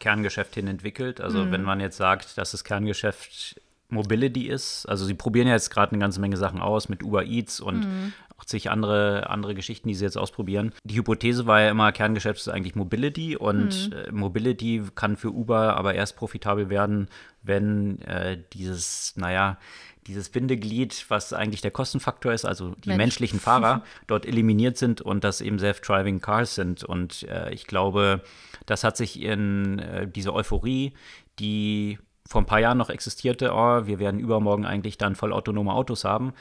Kerngeschäft 0.00 0.54
hin 0.54 0.68
entwickelt. 0.68 1.22
Also, 1.22 1.44
mhm. 1.44 1.52
wenn 1.52 1.62
man 1.62 1.80
jetzt 1.80 1.96
sagt, 1.96 2.36
dass 2.36 2.50
das 2.50 2.62
Kerngeschäft 2.62 3.58
Mobility 3.90 4.48
ist. 4.48 4.86
Also 4.86 5.04
sie 5.04 5.14
probieren 5.14 5.46
ja 5.46 5.52
jetzt 5.52 5.70
gerade 5.70 5.92
eine 5.92 6.00
ganze 6.00 6.18
Menge 6.18 6.36
Sachen 6.36 6.58
aus 6.58 6.88
mit 6.88 7.02
Uber 7.04 7.24
Eats 7.24 7.60
und 7.60 7.84
mhm 7.84 8.12
zig 8.46 8.70
andere, 8.70 9.30
andere 9.30 9.54
Geschichten, 9.54 9.88
die 9.88 9.94
sie 9.94 10.04
jetzt 10.04 10.18
ausprobieren. 10.18 10.72
Die 10.84 10.96
Hypothese 10.96 11.46
war 11.46 11.60
ja 11.60 11.70
immer, 11.70 11.92
Kerngeschäft 11.92 12.40
ist 12.40 12.48
eigentlich 12.48 12.74
Mobility 12.74 13.36
und 13.36 13.90
mhm. 13.90 13.92
äh, 13.92 14.12
Mobility 14.12 14.82
kann 14.94 15.16
für 15.16 15.30
Uber 15.30 15.76
aber 15.76 15.94
erst 15.94 16.16
profitabel 16.16 16.68
werden, 16.68 17.08
wenn 17.42 18.00
äh, 18.02 18.38
dieses, 18.52 19.14
naja, 19.16 19.58
dieses 20.06 20.28
Bindeglied, 20.28 21.06
was 21.08 21.32
eigentlich 21.32 21.60
der 21.60 21.70
Kostenfaktor 21.70 22.32
ist, 22.32 22.44
also 22.44 22.74
die 22.84 22.90
Mensch. 22.90 22.98
menschlichen 22.98 23.40
Fahrer, 23.40 23.82
dort 24.06 24.26
eliminiert 24.26 24.76
sind 24.76 25.00
und 25.00 25.24
das 25.24 25.40
eben 25.40 25.58
self-driving 25.58 26.20
Cars 26.20 26.54
sind. 26.54 26.84
Und 26.84 27.22
äh, 27.24 27.52
ich 27.52 27.66
glaube, 27.66 28.22
das 28.66 28.84
hat 28.84 28.96
sich 28.96 29.20
in 29.20 29.78
äh, 29.78 30.06
diese 30.06 30.34
Euphorie, 30.34 30.92
die 31.38 31.98
vor 32.26 32.40
ein 32.40 32.46
paar 32.46 32.60
Jahren 32.60 32.78
noch 32.78 32.88
existierte, 32.88 33.52
oh, 33.52 33.86
wir 33.86 33.98
werden 33.98 34.18
übermorgen 34.18 34.64
eigentlich 34.64 34.96
dann 34.96 35.14
vollautonome 35.14 35.72
Autos 35.72 36.04
haben, 36.04 36.32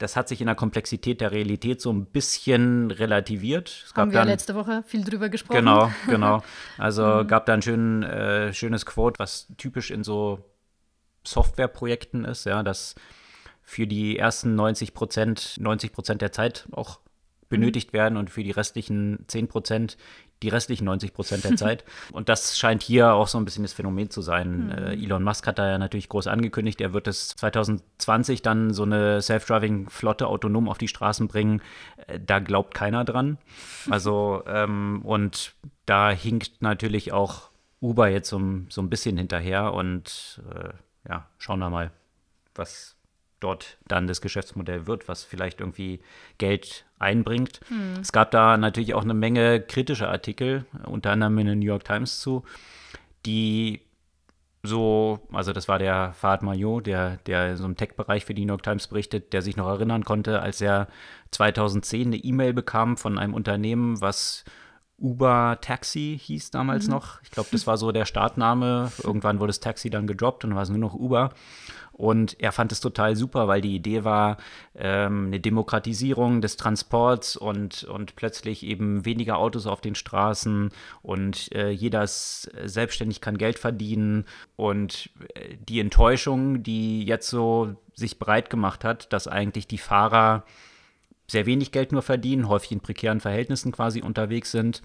das 0.00 0.16
hat 0.16 0.28
sich 0.28 0.40
in 0.40 0.46
der 0.46 0.56
Komplexität 0.56 1.20
der 1.20 1.30
Realität 1.30 1.82
so 1.82 1.92
ein 1.92 2.06
bisschen 2.06 2.90
relativiert. 2.90 3.84
Es 3.86 3.94
Haben 3.94 4.10
wir 4.10 4.20
dann, 4.20 4.28
letzte 4.28 4.54
Woche 4.54 4.82
viel 4.86 5.04
drüber 5.04 5.28
gesprochen. 5.28 5.58
Genau, 5.58 5.92
genau. 6.06 6.42
Also 6.78 7.04
mhm. 7.04 7.28
gab 7.28 7.44
da 7.44 7.52
ein 7.52 7.60
schön, 7.60 8.02
äh, 8.02 8.52
schönes 8.54 8.86
Quote, 8.86 9.18
was 9.18 9.48
typisch 9.58 9.90
in 9.90 10.02
so 10.02 10.42
Softwareprojekten 11.22 12.24
ist, 12.24 12.46
ja, 12.46 12.62
dass 12.62 12.94
für 13.62 13.86
die 13.86 14.18
ersten 14.18 14.54
90 14.54 14.94
Prozent, 14.94 15.56
90 15.60 15.92
Prozent 15.92 16.22
der 16.22 16.32
Zeit 16.32 16.66
auch 16.72 17.00
benötigt 17.50 17.92
mhm. 17.92 17.98
werden 17.98 18.16
und 18.16 18.30
für 18.30 18.42
die 18.42 18.52
restlichen 18.52 19.26
10 19.28 19.48
Prozent 19.48 19.98
die 20.42 20.48
restlichen 20.48 20.84
90 20.84 21.12
Prozent 21.12 21.44
der 21.44 21.56
Zeit. 21.56 21.84
Und 22.12 22.28
das 22.28 22.58
scheint 22.58 22.82
hier 22.82 23.12
auch 23.12 23.28
so 23.28 23.38
ein 23.38 23.44
bisschen 23.44 23.64
das 23.64 23.72
Phänomen 23.72 24.10
zu 24.10 24.22
sein. 24.22 24.66
Mhm. 24.66 24.70
Äh, 24.70 24.92
Elon 24.94 25.22
Musk 25.22 25.46
hat 25.46 25.58
da 25.58 25.68
ja 25.68 25.78
natürlich 25.78 26.08
groß 26.08 26.26
angekündigt, 26.26 26.80
er 26.80 26.92
wird 26.92 27.08
es 27.08 27.28
2020 27.36 28.42
dann 28.42 28.72
so 28.72 28.84
eine 28.84 29.20
Self-Driving-Flotte 29.22 30.26
autonom 30.26 30.68
auf 30.68 30.78
die 30.78 30.88
Straßen 30.88 31.28
bringen. 31.28 31.62
Äh, 32.06 32.20
da 32.20 32.38
glaubt 32.38 32.74
keiner 32.74 33.04
dran. 33.04 33.38
Also, 33.88 34.42
ähm, 34.46 35.02
und 35.04 35.54
da 35.86 36.10
hinkt 36.10 36.62
natürlich 36.62 37.12
auch 37.12 37.50
Uber 37.80 38.08
jetzt 38.08 38.28
so, 38.28 38.40
so 38.68 38.82
ein 38.82 38.90
bisschen 38.90 39.16
hinterher 39.16 39.72
und 39.72 40.42
äh, 40.54 40.70
ja, 41.08 41.26
schauen 41.38 41.60
wir 41.60 41.70
mal, 41.70 41.90
was, 42.54 42.96
dort 43.40 43.78
dann 43.88 44.06
das 44.06 44.20
Geschäftsmodell 44.20 44.86
wird, 44.86 45.08
was 45.08 45.24
vielleicht 45.24 45.60
irgendwie 45.60 46.00
Geld 46.38 46.84
einbringt. 46.98 47.60
Hm. 47.68 47.94
Es 48.00 48.12
gab 48.12 48.30
da 48.30 48.56
natürlich 48.56 48.94
auch 48.94 49.02
eine 49.02 49.14
Menge 49.14 49.60
kritischer 49.60 50.10
Artikel, 50.10 50.66
unter 50.84 51.10
anderem 51.10 51.38
in 51.38 51.46
der 51.46 51.56
New 51.56 51.66
York 51.66 51.84
Times 51.84 52.20
zu, 52.20 52.44
die 53.26 53.80
so, 54.62 55.20
also 55.32 55.52
das 55.52 55.68
war 55.68 55.78
der 55.78 56.12
Fahad 56.12 56.42
Mayo, 56.42 56.80
der, 56.80 57.16
der 57.26 57.56
so 57.56 57.64
im 57.64 57.76
Tech-Bereich 57.76 58.26
für 58.26 58.34
die 58.34 58.44
New 58.44 58.52
York 58.52 58.62
Times 58.62 58.88
berichtet, 58.88 59.32
der 59.32 59.40
sich 59.40 59.56
noch 59.56 59.66
erinnern 59.66 60.04
konnte, 60.04 60.42
als 60.42 60.60
er 60.60 60.88
2010 61.30 62.08
eine 62.08 62.16
E-Mail 62.16 62.52
bekam 62.52 62.98
von 62.98 63.18
einem 63.18 63.32
Unternehmen, 63.32 64.00
was 64.02 64.44
Uber 65.00 65.58
Taxi 65.60 66.18
hieß 66.22 66.50
damals 66.50 66.86
mhm. 66.86 66.94
noch. 66.94 67.22
Ich 67.22 67.30
glaube, 67.30 67.48
das 67.52 67.66
war 67.66 67.76
so 67.76 67.90
der 67.90 68.04
Startname. 68.04 68.92
Irgendwann 69.02 69.40
wurde 69.40 69.50
das 69.50 69.60
Taxi 69.60 69.90
dann 69.90 70.06
gedroppt 70.06 70.44
und 70.44 70.54
war 70.54 70.62
es 70.62 70.68
nur 70.68 70.78
noch 70.78 70.94
Uber. 70.94 71.30
Und 71.92 72.40
er 72.40 72.52
fand 72.52 72.72
es 72.72 72.80
total 72.80 73.14
super, 73.14 73.46
weil 73.46 73.60
die 73.60 73.74
Idee 73.74 74.04
war, 74.04 74.38
ähm, 74.74 75.26
eine 75.26 75.38
Demokratisierung 75.38 76.40
des 76.40 76.56
Transports 76.56 77.36
und, 77.36 77.84
und 77.84 78.16
plötzlich 78.16 78.62
eben 78.62 79.04
weniger 79.04 79.36
Autos 79.36 79.66
auf 79.66 79.82
den 79.82 79.94
Straßen 79.94 80.70
und 81.02 81.52
äh, 81.54 81.68
jeder 81.68 82.02
ist 82.02 82.50
selbstständig 82.64 83.20
kann 83.20 83.36
Geld 83.36 83.58
verdienen. 83.58 84.24
Und 84.56 85.10
äh, 85.34 85.58
die 85.68 85.78
Enttäuschung, 85.78 86.62
die 86.62 87.04
jetzt 87.04 87.28
so 87.28 87.76
sich 87.94 88.18
breit 88.18 88.48
gemacht 88.48 88.82
hat, 88.82 89.12
dass 89.12 89.28
eigentlich 89.28 89.66
die 89.66 89.76
Fahrer 89.76 90.44
sehr 91.30 91.46
wenig 91.46 91.72
Geld 91.72 91.92
nur 91.92 92.02
verdienen, 92.02 92.48
häufig 92.48 92.72
in 92.72 92.80
prekären 92.80 93.20
Verhältnissen 93.20 93.72
quasi 93.72 94.02
unterwegs 94.02 94.50
sind 94.50 94.82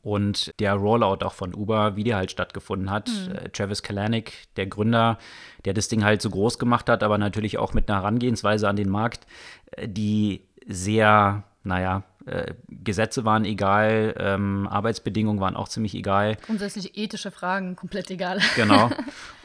und 0.00 0.52
der 0.58 0.74
Rollout 0.74 1.24
auch 1.24 1.34
von 1.34 1.54
Uber, 1.54 1.96
wie 1.96 2.04
der 2.04 2.16
halt 2.16 2.30
stattgefunden 2.30 2.90
hat. 2.90 3.08
Mhm. 3.08 3.52
Travis 3.52 3.82
Kalanick, 3.82 4.32
der 4.56 4.66
Gründer, 4.66 5.18
der 5.64 5.74
das 5.74 5.88
Ding 5.88 6.04
halt 6.04 6.22
so 6.22 6.30
groß 6.30 6.58
gemacht 6.58 6.88
hat, 6.88 7.02
aber 7.02 7.18
natürlich 7.18 7.58
auch 7.58 7.74
mit 7.74 7.88
einer 7.88 8.00
Herangehensweise 8.00 8.68
an 8.68 8.76
den 8.76 8.88
Markt, 8.88 9.26
äh, 9.72 9.88
die 9.88 10.42
sehr, 10.66 11.44
naja, 11.62 12.04
äh, 12.26 12.54
Gesetze 12.68 13.24
waren 13.24 13.44
egal, 13.44 14.14
ähm, 14.18 14.68
Arbeitsbedingungen 14.68 15.40
waren 15.40 15.56
auch 15.56 15.68
ziemlich 15.68 15.94
egal. 15.94 16.36
Grundsätzlich 16.46 16.96
ethische 16.96 17.30
Fragen 17.30 17.76
komplett 17.76 18.10
egal. 18.10 18.38
Genau. 18.56 18.90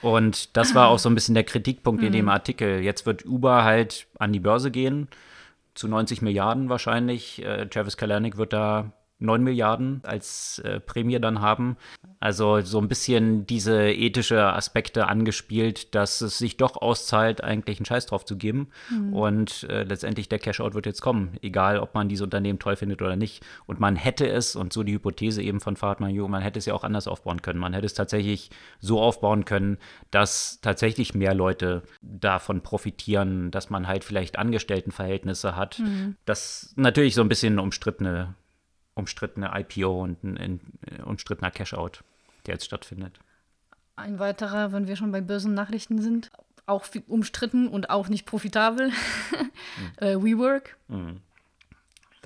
Und 0.01 0.55
das 0.55 0.75
war 0.75 0.89
auch 0.89 0.99
so 0.99 1.09
ein 1.09 1.15
bisschen 1.15 1.33
der 1.33 1.43
Kritikpunkt 1.43 2.03
in 2.03 2.11
dem 2.11 2.25
mhm. 2.25 2.29
Artikel. 2.29 2.81
Jetzt 2.81 3.05
wird 3.05 3.25
Uber 3.25 3.63
halt 3.63 4.07
an 4.19 4.31
die 4.31 4.39
Börse 4.39 4.69
gehen, 4.69 5.07
zu 5.77 5.87
90 5.87 6.21
Milliarden 6.21 6.69
wahrscheinlich. 6.69 7.43
Äh, 7.43 7.67
Travis 7.67 7.97
Kalanick 7.97 8.37
wird 8.37 8.53
da 8.53 8.91
9 9.19 9.43
Milliarden 9.43 10.01
als 10.03 10.59
äh, 10.59 10.79
Prämie 10.79 11.19
dann 11.19 11.41
haben. 11.41 11.77
Also 12.19 12.61
so 12.61 12.79
ein 12.79 12.87
bisschen 12.87 13.45
diese 13.45 13.91
ethische 13.91 14.53
Aspekte 14.53 15.07
angespielt, 15.07 15.95
dass 15.95 16.21
es 16.21 16.37
sich 16.37 16.57
doch 16.57 16.77
auszahlt, 16.77 17.43
eigentlich 17.43 17.79
einen 17.79 17.85
Scheiß 17.85 18.07
drauf 18.07 18.25
zu 18.25 18.37
geben. 18.37 18.69
Mhm. 18.89 19.13
Und 19.13 19.63
äh, 19.69 19.83
letztendlich 19.83 20.29
der 20.29 20.39
Cashout 20.39 20.73
wird 20.73 20.85
jetzt 20.85 21.01
kommen, 21.01 21.37
egal 21.41 21.79
ob 21.79 21.95
man 21.95 22.09
diese 22.09 22.23
Unternehmen 22.23 22.59
toll 22.59 22.75
findet 22.75 23.01
oder 23.01 23.15
nicht. 23.15 23.45
Und 23.65 23.79
man 23.79 23.95
hätte 23.95 24.27
es, 24.27 24.55
und 24.55 24.73
so 24.73 24.83
die 24.83 24.93
Hypothese 24.93 25.41
eben 25.41 25.59
von 25.59 25.75
Fahad 25.75 25.99
Mayo, 25.99 26.27
man 26.27 26.41
hätte 26.41 26.59
es 26.59 26.65
ja 26.65 26.73
auch 26.73 26.83
anders 26.83 27.07
aufbauen 27.07 27.41
können. 27.41 27.59
Man 27.59 27.73
hätte 27.73 27.85
es 27.85 27.93
tatsächlich 27.93 28.51
so 28.79 28.99
aufbauen 28.99 29.45
können, 29.45 29.77
dass 30.11 30.59
tatsächlich 30.61 31.15
mehr 31.15 31.33
Leute 31.33 31.83
davon 32.01 32.61
profitieren, 32.61 33.51
dass 33.51 33.69
man 33.69 33.87
halt 33.87 34.03
vielleicht 34.03 34.37
Angestelltenverhältnisse 34.37 35.55
hat. 35.55 35.79
Mhm. 35.79 36.15
Das 36.25 36.73
natürlich 36.75 37.15
so 37.15 37.21
ein 37.21 37.29
bisschen 37.29 37.59
umstrittene 37.59 38.35
umstrittene 38.97 39.51
IPO 39.53 40.03
und 40.03 40.23
ein, 40.23 40.37
ein 40.37 41.03
umstrittener 41.03 41.51
Cashout, 41.51 42.03
der 42.45 42.55
jetzt 42.55 42.65
stattfindet. 42.65 43.19
Ein 43.95 44.19
weiterer, 44.19 44.71
wenn 44.71 44.87
wir 44.87 44.95
schon 44.95 45.11
bei 45.11 45.21
Börsennachrichten 45.21 46.01
sind, 46.01 46.29
auch 46.65 46.85
umstritten 47.07 47.67
und 47.67 47.89
auch 47.89 48.09
nicht 48.09 48.25
profitabel, 48.25 48.89
mhm. 49.31 49.91
äh, 49.97 50.15
WeWork. 50.21 50.77
Mhm. 50.87 51.21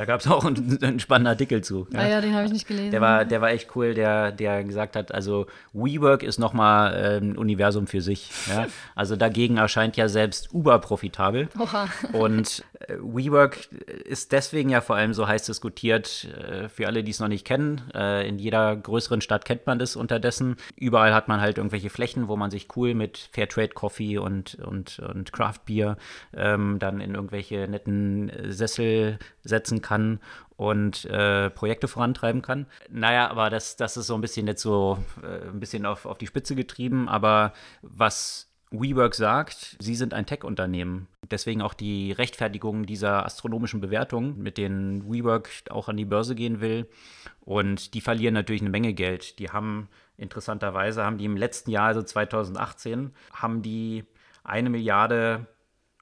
Da 0.01 0.05
gab 0.05 0.21
es 0.21 0.27
auch 0.27 0.45
einen, 0.45 0.79
einen, 0.81 0.99
spannenden 0.99 1.29
Artikel 1.29 1.63
zu. 1.63 1.87
Ja, 1.91 1.99
ah 1.99 2.07
ja 2.07 2.21
den 2.21 2.33
habe 2.33 2.47
ich 2.47 2.51
nicht 2.51 2.67
gelesen. 2.67 2.89
Der 2.89 3.01
war, 3.01 3.23
der 3.23 3.39
war 3.39 3.51
echt 3.51 3.75
cool, 3.75 3.93
der, 3.93 4.31
der 4.31 4.63
gesagt 4.63 4.95
hat, 4.95 5.13
also 5.13 5.45
WeWork 5.73 6.23
ist 6.23 6.39
nochmal 6.39 6.95
äh, 6.95 7.17
ein 7.17 7.37
Universum 7.37 7.85
für 7.85 8.01
sich. 8.01 8.31
Ja? 8.49 8.65
Also 8.95 9.15
dagegen 9.15 9.57
erscheint 9.57 9.97
ja 9.97 10.09
selbst 10.09 10.53
Uber 10.53 10.79
profitabel. 10.79 11.49
Oha. 11.59 11.87
Und 12.13 12.63
äh, 12.79 12.95
WeWork 12.99 13.69
ist 14.05 14.31
deswegen 14.31 14.69
ja 14.69 14.81
vor 14.81 14.95
allem 14.95 15.13
so 15.13 15.27
heiß 15.27 15.45
diskutiert, 15.45 16.27
äh, 16.35 16.67
für 16.67 16.87
alle, 16.87 17.03
die 17.03 17.11
es 17.11 17.19
noch 17.19 17.27
nicht 17.27 17.45
kennen. 17.45 17.81
Äh, 17.93 18.27
in 18.27 18.39
jeder 18.39 18.75
größeren 18.75 19.21
Stadt 19.21 19.45
kennt 19.45 19.67
man 19.67 19.77
das 19.77 19.95
unterdessen. 19.95 20.55
Überall 20.75 21.13
hat 21.13 21.27
man 21.27 21.41
halt 21.41 21.57
irgendwelche 21.57 21.91
Flächen, 21.91 22.27
wo 22.27 22.35
man 22.35 22.49
sich 22.49 22.67
cool 22.75 22.95
mit 22.95 23.29
Fairtrade 23.31 23.69
Coffee 23.69 24.17
und, 24.17 24.55
und, 24.55 24.99
und 24.99 25.31
Craft 25.31 25.61
Beer 25.65 25.97
ähm, 26.35 26.79
dann 26.79 27.01
in 27.01 27.13
irgendwelche 27.13 27.67
netten 27.67 28.31
Sessel 28.49 29.19
setzen 29.43 29.81
kann 29.81 29.90
kann 29.91 30.21
und 30.55 31.03
äh, 31.05 31.49
Projekte 31.49 31.89
vorantreiben 31.89 32.41
kann. 32.41 32.65
Naja, 32.89 33.29
aber 33.29 33.49
das, 33.49 33.75
das 33.75 33.97
ist 33.97 34.07
so 34.07 34.15
ein 34.15 34.21
bisschen 34.21 34.47
jetzt 34.47 34.61
so 34.61 34.97
äh, 35.21 35.49
ein 35.49 35.59
bisschen 35.59 35.85
auf, 35.85 36.05
auf 36.05 36.17
die 36.17 36.27
Spitze 36.27 36.55
getrieben. 36.55 37.09
Aber 37.09 37.51
was 37.81 38.49
WeWork 38.71 39.15
sagt, 39.15 39.75
sie 39.79 39.95
sind 39.95 40.13
ein 40.13 40.25
Tech-Unternehmen. 40.25 41.07
Deswegen 41.29 41.61
auch 41.61 41.73
die 41.73 42.13
Rechtfertigung 42.13 42.85
dieser 42.85 43.25
astronomischen 43.25 43.81
Bewertung, 43.81 44.37
mit 44.37 44.57
denen 44.57 45.11
WeWork 45.11 45.49
auch 45.69 45.89
an 45.89 45.97
die 45.97 46.05
Börse 46.05 46.35
gehen 46.35 46.61
will. 46.61 46.87
Und 47.41 47.93
die 47.93 48.01
verlieren 48.01 48.33
natürlich 48.33 48.61
eine 48.61 48.69
Menge 48.69 48.93
Geld. 48.93 49.39
Die 49.39 49.49
haben 49.49 49.89
interessanterweise, 50.15 51.03
haben 51.03 51.17
die 51.17 51.25
im 51.25 51.35
letzten 51.35 51.69
Jahr, 51.69 51.87
also 51.87 52.01
2018, 52.01 53.11
haben 53.33 53.61
die 53.61 54.05
eine 54.45 54.69
Milliarde 54.69 55.47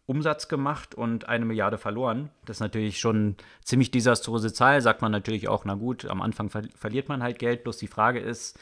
Umsatz 0.10 0.48
gemacht 0.48 0.96
und 0.96 1.30
eine 1.30 1.46
Milliarde 1.46 1.78
verloren. 1.78 2.32
Das 2.46 2.58
ist 2.58 2.62
natürlich 2.62 3.00
schon 3.00 3.36
ziemlich 3.64 3.92
desaströse 3.92 4.52
Zahl. 4.52 4.82
Sagt 4.82 5.04
man 5.04 5.12
natürlich 5.12 5.48
auch, 5.48 5.66
na 5.66 5.76
gut, 5.76 6.06
am 6.06 6.24
Anfang 6.24 6.50
ver 6.50 6.64
verliert 6.76 7.10
man 7.10 7.22
halt 7.22 7.38
Geld. 7.38 7.64
Bloß 7.64 7.78
die 7.78 7.88
Frage 7.88 8.20
ist, 8.20 8.58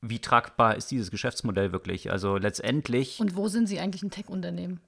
wie 0.00 0.18
tragbar 0.18 0.76
ist 0.76 0.90
dieses 0.90 1.10
Geschäftsmodell 1.10 1.72
wirklich? 1.72 2.10
Also 2.10 2.38
letztendlich. 2.38 3.20
Und 3.20 3.36
wo 3.36 3.48
sind 3.48 3.66
Sie 3.68 3.80
eigentlich 3.80 4.02
ein 4.02 4.10
Tech-Unternehmen? 4.10 4.80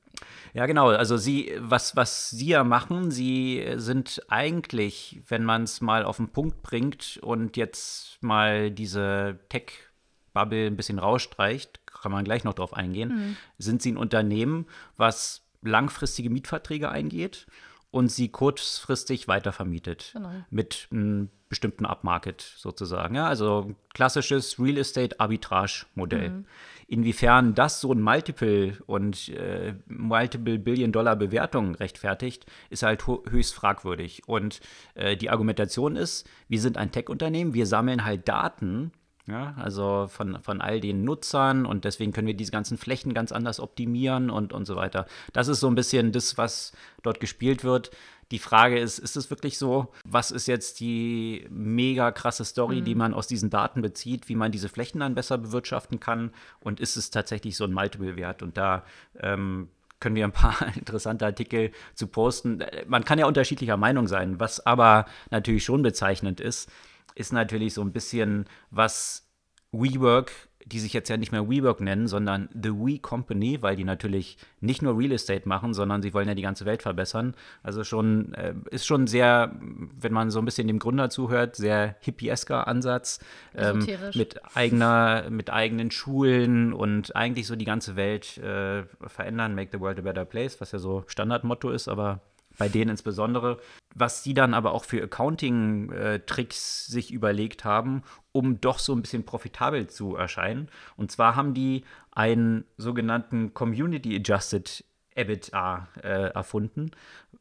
Ja, 0.55 0.64
genau. 0.64 0.88
Also 0.88 1.19
Sie, 1.19 1.53
was, 1.59 1.95
was 1.95 2.31
Sie 2.31 2.47
ja 2.47 2.64
machen, 2.64 3.11
Sie 3.11 3.62
sind 3.76 4.23
eigentlich, 4.29 5.21
wenn 5.29 5.45
man 5.45 5.64
es 5.64 5.83
mal 5.83 6.05
auf 6.05 6.17
den 6.17 6.31
Punkt 6.31 6.62
bringt 6.62 7.19
und 7.23 7.59
jetzt 7.59 8.23
mal 8.23 8.71
diese 8.71 9.38
Tech-Bubble 9.50 10.67
ein 10.67 10.76
bisschen 10.76 10.99
rausstreicht, 10.99 11.87
kann 11.87 12.11
man 12.11 12.25
gleich 12.25 12.45
noch 12.45 12.55
drauf 12.55 12.73
eingehen, 12.73 13.09
mhm. 13.11 13.37
sind 13.59 13.83
Sie 13.83 13.93
ein 13.93 13.99
Unternehmen, 13.99 14.67
was 14.97 15.44
langfristige 15.64 16.30
Mietverträge 16.30 16.90
eingeht 16.90 17.47
und 17.90 18.11
sie 18.11 18.28
kurzfristig 18.28 19.28
weitervermietet 19.28 20.11
genau. 20.14 20.30
mit 20.50 20.88
einem 20.90 21.30
bestimmten 21.49 21.87
Upmarket 21.87 22.40
sozusagen. 22.40 23.14
Ja, 23.14 23.28
also 23.28 23.76
klassisches 23.92 24.59
Real 24.59 24.78
Estate 24.78 25.21
Arbitrage 25.21 25.87
Modell. 25.94 26.30
Mhm. 26.30 26.47
Inwiefern 26.88 27.54
das 27.54 27.80
so 27.80 27.92
ein 27.92 28.02
Multiple 28.02 28.76
und 28.87 29.28
äh, 29.28 29.75
Multiple 29.87 30.59
Billion 30.59 30.90
Dollar 30.90 31.14
Bewertung 31.14 31.76
rechtfertigt, 31.76 32.47
ist 32.68 32.83
halt 32.83 33.06
höchst 33.06 33.54
fragwürdig. 33.54 34.23
Und 34.26 34.61
äh, 34.94 35.16
die 35.16 35.30
Argumentation 35.30 35.94
ist, 35.94 36.28
wir 36.49 36.61
sind 36.61 36.76
ein 36.76 36.90
Tech-Unternehmen, 36.90 37.54
wir 37.54 37.66
sammeln 37.66 38.04
halt 38.04 38.28
Daten 38.28 38.90
Ja, 39.26 39.54
also 39.57 40.07
von, 40.09 40.43
von 40.43 40.61
all 40.61 40.81
den 40.81 41.02
Nutzern 41.02 41.64
und 41.64 41.87
deswegen 41.87 42.12
können 42.12 42.26
wir 42.26 42.35
diese 42.35 42.52
ganzen 42.52 42.76
Flächen 42.76 43.14
ganz 43.14 43.33
anders 43.33 43.59
optimieren 43.59 44.28
und, 44.28 44.52
und 44.52 44.66
so 44.66 44.76
weiter. 44.76 45.07
Das 45.33 45.49
ist 45.49 45.61
so 45.61 45.66
ein 45.66 45.75
bisschen 45.75 46.12
das, 46.12 46.37
was 46.37 46.73
dort 47.02 47.21
gespielt 47.21 47.64
wird. 47.64 47.90
Die 48.31 48.38
Frage 48.38 48.78
ist, 48.78 48.99
ist 48.99 49.16
es 49.16 49.31
wirklich 49.31 49.57
so? 49.57 49.88
Was 50.04 50.31
ist 50.31 50.47
jetzt 50.47 50.81
die 50.81 51.47
mega 51.50 52.11
krasse 52.11 52.45
Story, 52.45 52.81
mhm. 52.81 52.85
die 52.85 52.95
man 52.95 53.14
aus 53.14 53.26
diesen 53.26 53.49
Daten 53.49 53.81
bezieht, 53.81 54.28
wie 54.28 54.35
man 54.35 54.52
diese 54.52 54.69
Flächen 54.69 55.00
dann 55.00 55.14
besser 55.14 55.38
bewirtschaften 55.38 56.00
kann? 56.00 56.31
Und 56.61 56.78
ist 56.81 56.97
es 56.97 57.11
tatsächlich 57.11 57.57
so 57.57 57.64
ein 57.64 57.73
Multiple-Wert? 57.73 58.43
Und 58.43 58.59
da 58.59 58.85
ähm, 59.21 59.69
können 60.00 60.16
wir 60.16 60.25
ein 60.25 60.33
paar 60.33 60.57
interessante 60.76 61.25
Artikel 61.25 61.71
zu 61.95 62.09
posten. 62.09 62.62
Man 62.87 63.07
kann 63.07 63.19
ja 63.19 63.26
unterschiedlicher 63.26 63.78
Meinung 63.78 64.07
sein, 64.07 64.38
was 64.38 64.64
aber 64.66 65.07
natürlich 65.31 65.64
schon 65.64 65.83
bezeichnend 65.83 66.40
ist, 66.40 66.71
ist 67.14 67.33
natürlich 67.33 67.75
so 67.75 67.83
ein 67.83 67.92
bisschen, 67.92 68.47
was 68.71 69.28
WeWork 69.73 70.33
die 70.66 70.78
sich 70.78 70.92
jetzt 70.92 71.09
ja 71.09 71.16
nicht 71.16 71.33
mehr 71.33 71.49
WeWork 71.49 71.80
nennen, 71.80 72.09
sondern 72.09 72.49
The 72.54 72.71
We 72.71 72.99
Company, 72.99 73.61
weil 73.61 73.76
die 73.76 73.85
natürlich 73.85 74.38
nicht 74.61 74.80
nur 74.80 74.99
Real 74.99 75.12
Estate 75.12 75.47
machen, 75.47 75.75
sondern 75.75 76.00
sie 76.00 76.14
wollen 76.14 76.26
ja 76.26 76.35
die 76.35 76.42
ganze 76.42 76.64
Welt 76.64 76.83
verbessern. 76.83 77.35
Also 77.62 77.85
schon, 77.85 78.33
äh, 78.35 78.54
ist 78.71 78.87
schon 78.87 79.06
sehr, 79.06 79.54
wenn 79.61 80.12
man 80.12 80.30
so 80.30 80.38
ein 80.38 80.44
bisschen 80.44 80.66
dem 80.66 80.78
Gründer 80.78 81.11
zuhört, 81.11 81.56
sehr 81.56 81.97
hippiesker 82.00 82.66
Ansatz 82.66 83.21
ähm, 83.54 83.87
mit 84.14 84.40
eigener, 84.56 85.28
mit 85.28 85.50
eigenen 85.50 85.90
Schulen 85.90 86.73
und 86.73 87.14
eigentlich 87.14 87.47
so 87.47 87.56
die 87.56 87.66
ganze 87.66 87.97
Welt 87.97 88.38
äh, 88.38 88.85
verändern, 89.06 89.54
make 89.54 89.71
the 89.71 89.80
world 89.80 89.99
a 89.99 90.02
better 90.02 90.25
place, 90.25 90.61
was 90.61 90.73
ja 90.73 90.78
so 90.78 91.04
Standardmotto 91.06 91.71
ist, 91.71 91.88
aber 91.88 92.21
bei 92.58 92.68
denen 92.68 92.90
insbesondere, 92.90 93.58
was 93.94 94.23
sie 94.23 94.34
dann 94.34 94.54
aber 94.54 94.73
auch 94.73 94.84
für 94.84 95.02
Accounting-Tricks 95.02 96.87
sich 96.87 97.12
überlegt 97.12 97.64
haben, 97.64 98.02
um 98.32 98.61
doch 98.61 98.78
so 98.78 98.94
ein 98.94 99.02
bisschen 99.02 99.25
profitabel 99.25 99.87
zu 99.87 100.16
erscheinen. 100.16 100.68
Und 100.96 101.12
zwar 101.12 101.37
haben 101.37 101.54
die 101.54 101.84
einen 102.12 102.64
sogenannten 102.76 103.54
Community 103.54 104.16
Adjusted 104.16 104.84
EBITDA 105.16 105.88
äh, 106.02 106.08
erfunden, 106.32 106.90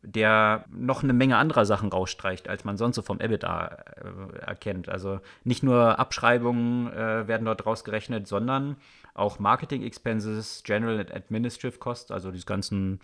der 0.03 0.65
noch 0.69 1.01
eine 1.01 1.13
Menge 1.13 1.37
anderer 1.37 1.65
Sachen 1.65 1.89
rausstreicht, 1.89 2.47
als 2.47 2.65
man 2.65 2.77
sonst 2.77 2.95
so 2.97 3.01
vom 3.01 3.19
EBITDA 3.19 3.65
äh, 3.65 4.37
erkennt. 4.39 4.89
Also 4.89 5.21
nicht 5.43 5.63
nur 5.63 5.97
Abschreibungen 5.97 6.91
äh, 6.91 7.27
werden 7.27 7.45
dort 7.45 7.65
rausgerechnet, 7.65 8.27
sondern 8.27 8.77
auch 9.15 9.39
Marketing 9.39 9.83
Expenses, 9.83 10.63
General 10.63 10.99
and 10.99 11.13
Administrative 11.13 11.79
Costs, 11.79 12.11
also 12.11 12.31
die 12.31 12.45
ganzen 12.45 12.99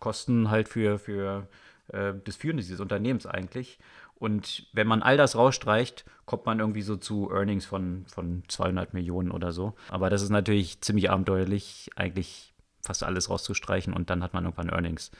Kosten 0.00 0.50
halt 0.50 0.68
für, 0.68 0.98
für 0.98 1.48
äh, 1.88 2.14
das 2.24 2.36
Führen 2.36 2.56
dieses 2.56 2.80
Unternehmens 2.80 3.26
eigentlich. 3.26 3.78
Und 4.14 4.66
wenn 4.72 4.88
man 4.88 5.02
all 5.02 5.16
das 5.16 5.36
rausstreicht, 5.36 6.04
kommt 6.26 6.46
man 6.46 6.58
irgendwie 6.58 6.82
so 6.82 6.96
zu 6.96 7.30
Earnings 7.30 7.64
von, 7.64 8.04
von 8.08 8.42
200 8.48 8.92
Millionen 8.92 9.30
oder 9.30 9.52
so. 9.52 9.74
Aber 9.88 10.10
das 10.10 10.22
ist 10.22 10.30
natürlich 10.30 10.80
ziemlich 10.80 11.10
abenteuerlich, 11.10 11.90
eigentlich 11.94 12.52
fast 12.82 13.04
alles 13.04 13.30
rauszustreichen 13.30 13.92
und 13.92 14.10
dann 14.10 14.22
hat 14.22 14.34
man 14.34 14.44
irgendwann 14.44 14.70
Earnings. 14.70 15.10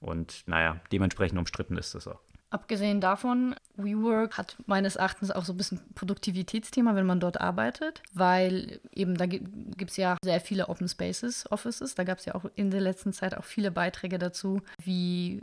Und 0.00 0.44
naja, 0.46 0.80
dementsprechend 0.92 1.38
umstritten 1.38 1.76
ist 1.76 1.94
das 1.94 2.08
auch. 2.08 2.20
Abgesehen 2.48 3.00
davon, 3.00 3.56
WeWork 3.76 4.38
hat 4.38 4.56
meines 4.66 4.94
Erachtens 4.94 5.32
auch 5.32 5.44
so 5.44 5.52
ein 5.52 5.56
bisschen 5.56 5.80
Produktivitätsthema, 5.94 6.94
wenn 6.94 7.06
man 7.06 7.18
dort 7.18 7.40
arbeitet, 7.40 8.02
weil 8.12 8.80
eben 8.92 9.16
da 9.16 9.26
gibt 9.26 9.90
es 9.90 9.96
ja 9.96 10.16
sehr 10.22 10.40
viele 10.40 10.68
Open 10.68 10.88
Spaces 10.88 11.50
Offices. 11.50 11.96
Da 11.96 12.04
gab 12.04 12.18
es 12.18 12.24
ja 12.24 12.36
auch 12.36 12.44
in 12.54 12.70
der 12.70 12.80
letzten 12.80 13.12
Zeit 13.12 13.36
auch 13.36 13.44
viele 13.44 13.72
Beiträge 13.72 14.18
dazu, 14.18 14.62
wie 14.82 15.42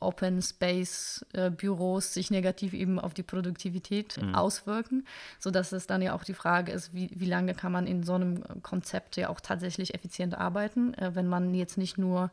Open 0.00 0.40
Space 0.40 1.24
äh, 1.34 1.50
Büros 1.50 2.14
sich 2.14 2.30
negativ 2.30 2.72
eben 2.72 2.98
auf 2.98 3.12
die 3.12 3.22
Produktivität 3.22 4.20
mhm. 4.20 4.34
auswirken, 4.34 5.06
sodass 5.38 5.72
es 5.72 5.86
dann 5.86 6.00
ja 6.00 6.14
auch 6.14 6.24
die 6.24 6.34
Frage 6.34 6.72
ist, 6.72 6.94
wie, 6.94 7.10
wie 7.14 7.26
lange 7.26 7.54
kann 7.54 7.70
man 7.70 7.86
in 7.86 8.02
so 8.02 8.14
einem 8.14 8.42
Konzept 8.62 9.16
ja 9.16 9.28
auch 9.28 9.40
tatsächlich 9.40 9.94
effizient 9.94 10.34
arbeiten, 10.34 10.94
äh, 10.94 11.14
wenn 11.14 11.28
man 11.28 11.54
jetzt 11.54 11.76
nicht 11.76 11.98
nur 11.98 12.30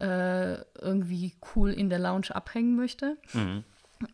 äh, 0.00 0.54
irgendwie 0.80 1.34
cool 1.54 1.70
in 1.70 1.90
der 1.90 1.98
Lounge 1.98 2.34
abhängen 2.34 2.76
möchte. 2.76 3.16
Mhm. 3.32 3.64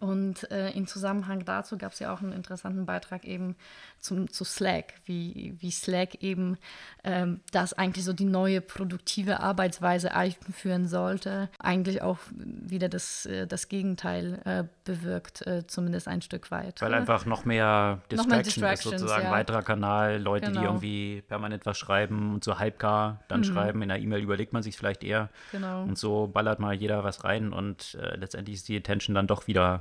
Und 0.00 0.50
äh, 0.50 0.70
im 0.70 0.86
Zusammenhang 0.86 1.44
dazu 1.44 1.76
gab 1.76 1.92
es 1.92 1.98
ja 1.98 2.12
auch 2.12 2.22
einen 2.22 2.32
interessanten 2.32 2.86
Beitrag 2.86 3.24
eben 3.24 3.56
zum, 3.98 4.30
zu 4.30 4.44
Slack, 4.44 4.94
wie, 5.04 5.56
wie 5.58 5.70
Slack 5.70 6.22
eben 6.22 6.56
ähm, 7.02 7.40
das 7.52 7.74
eigentlich 7.74 8.04
so 8.04 8.12
die 8.12 8.24
neue 8.24 8.60
produktive 8.60 9.40
Arbeitsweise 9.40 10.14
einführen 10.14 10.86
sollte, 10.86 11.50
eigentlich 11.58 12.02
auch 12.02 12.18
wieder 12.34 12.88
das, 12.88 13.26
äh, 13.26 13.46
das 13.46 13.68
Gegenteil 13.68 14.40
äh, 14.44 14.64
bewirkt, 14.84 15.46
äh, 15.46 15.66
zumindest 15.66 16.08
ein 16.08 16.22
Stück 16.22 16.50
weit. 16.50 16.80
Weil 16.80 16.94
einfach 16.94 17.26
noch 17.26 17.44
mehr 17.44 18.00
Distraction 18.10 18.30
noch 18.30 18.60
mehr 18.60 18.72
ist, 18.72 18.82
sozusagen 18.82 19.24
ja. 19.24 19.30
weiterer 19.30 19.62
Kanal, 19.62 20.20
Leute, 20.20 20.46
genau. 20.46 20.60
die 20.60 20.66
irgendwie 20.66 21.22
permanent 21.22 21.66
was 21.66 21.76
schreiben 21.76 22.34
und 22.34 22.44
so 22.44 22.58
halbgar 22.58 23.20
dann 23.28 23.40
mhm. 23.40 23.44
schreiben. 23.44 23.82
In 23.82 23.88
der 23.88 23.98
E-Mail 23.98 24.22
überlegt 24.22 24.52
man 24.52 24.62
sich 24.62 24.76
vielleicht 24.76 25.04
eher. 25.04 25.28
Genau. 25.52 25.82
Und 25.82 25.98
so 25.98 26.26
ballert 26.26 26.59
mal 26.59 26.74
jeder 26.74 27.04
was 27.04 27.24
rein 27.24 27.52
und 27.52 27.96
äh, 28.00 28.16
letztendlich 28.16 28.56
ist 28.56 28.68
die 28.68 28.76
Attention 28.76 29.14
dann 29.14 29.26
doch 29.26 29.46
wieder 29.46 29.73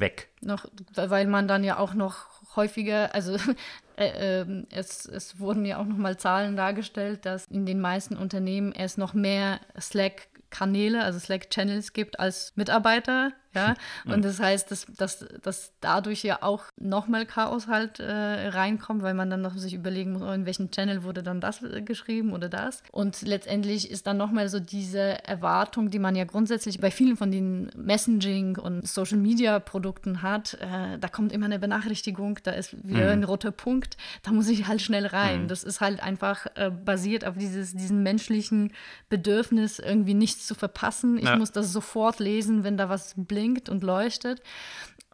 weg. 0.00 0.28
Noch, 0.40 0.66
weil 0.94 1.26
man 1.26 1.48
dann 1.48 1.64
ja 1.64 1.78
auch 1.78 1.94
noch 1.94 2.26
häufiger, 2.56 3.14
also 3.14 3.36
äh, 3.96 4.42
äh, 4.42 4.64
es, 4.70 5.06
es 5.06 5.38
wurden 5.38 5.64
ja 5.64 5.78
auch 5.78 5.84
noch 5.84 5.96
mal 5.96 6.16
Zahlen 6.16 6.56
dargestellt, 6.56 7.26
dass 7.26 7.46
in 7.46 7.66
den 7.66 7.80
meisten 7.80 8.16
Unternehmen 8.16 8.72
es 8.72 8.96
noch 8.96 9.14
mehr 9.14 9.60
Slack-Kanäle, 9.78 11.02
also 11.02 11.18
Slack-Channels 11.18 11.92
gibt 11.92 12.20
als 12.20 12.52
Mitarbeiter 12.56 13.32
ja? 13.54 13.74
Und 14.04 14.24
das 14.24 14.40
heißt, 14.40 14.70
dass, 14.70 14.86
dass, 14.96 15.24
dass 15.42 15.72
dadurch 15.80 16.22
ja 16.22 16.42
auch 16.42 16.64
nochmal 16.76 17.26
Chaos 17.26 17.66
halt 17.66 17.98
äh, 17.98 18.48
reinkommt, 18.48 19.02
weil 19.02 19.14
man 19.14 19.30
dann 19.30 19.40
noch 19.40 19.56
sich 19.56 19.74
überlegen 19.74 20.12
muss, 20.12 20.22
oh, 20.22 20.30
in 20.32 20.46
welchem 20.46 20.70
Channel 20.70 21.02
wurde 21.02 21.22
dann 21.22 21.40
das 21.40 21.62
äh, 21.62 21.80
geschrieben 21.82 22.32
oder 22.32 22.48
das. 22.48 22.82
Und 22.92 23.22
letztendlich 23.22 23.90
ist 23.90 24.06
dann 24.06 24.16
nochmal 24.16 24.48
so 24.48 24.60
diese 24.60 25.24
Erwartung, 25.24 25.90
die 25.90 25.98
man 25.98 26.14
ja 26.14 26.24
grundsätzlich 26.24 26.78
bei 26.78 26.90
vielen 26.90 27.16
von 27.16 27.30
den 27.30 27.70
Messaging- 27.70 28.58
und 28.58 28.86
Social-Media-Produkten 28.86 30.22
hat, 30.22 30.54
äh, 30.54 30.98
da 30.98 31.08
kommt 31.08 31.32
immer 31.32 31.46
eine 31.46 31.58
Benachrichtigung, 31.58 32.38
da 32.42 32.50
ist 32.52 32.76
wieder 32.86 33.06
mhm. 33.06 33.22
ein 33.22 33.24
roter 33.24 33.50
Punkt, 33.50 33.96
da 34.22 34.32
muss 34.32 34.48
ich 34.48 34.66
halt 34.66 34.82
schnell 34.82 35.06
rein. 35.06 35.44
Mhm. 35.44 35.48
Das 35.48 35.64
ist 35.64 35.80
halt 35.80 36.02
einfach 36.02 36.46
äh, 36.54 36.70
basiert 36.70 37.24
auf 37.24 37.36
dieses, 37.36 37.74
diesem 37.74 38.02
menschlichen 38.02 38.72
Bedürfnis, 39.08 39.78
irgendwie 39.78 40.14
nichts 40.14 40.46
zu 40.46 40.54
verpassen. 40.54 41.16
Ich 41.16 41.24
ja. 41.24 41.36
muss 41.36 41.50
das 41.50 41.72
sofort 41.72 42.18
lesen, 42.18 42.62
wenn 42.62 42.76
da 42.76 42.88
was 42.88 43.14
blinkt 43.16 43.37
blinkt 43.38 43.68
und 43.68 43.84
leuchtet. 43.84 44.42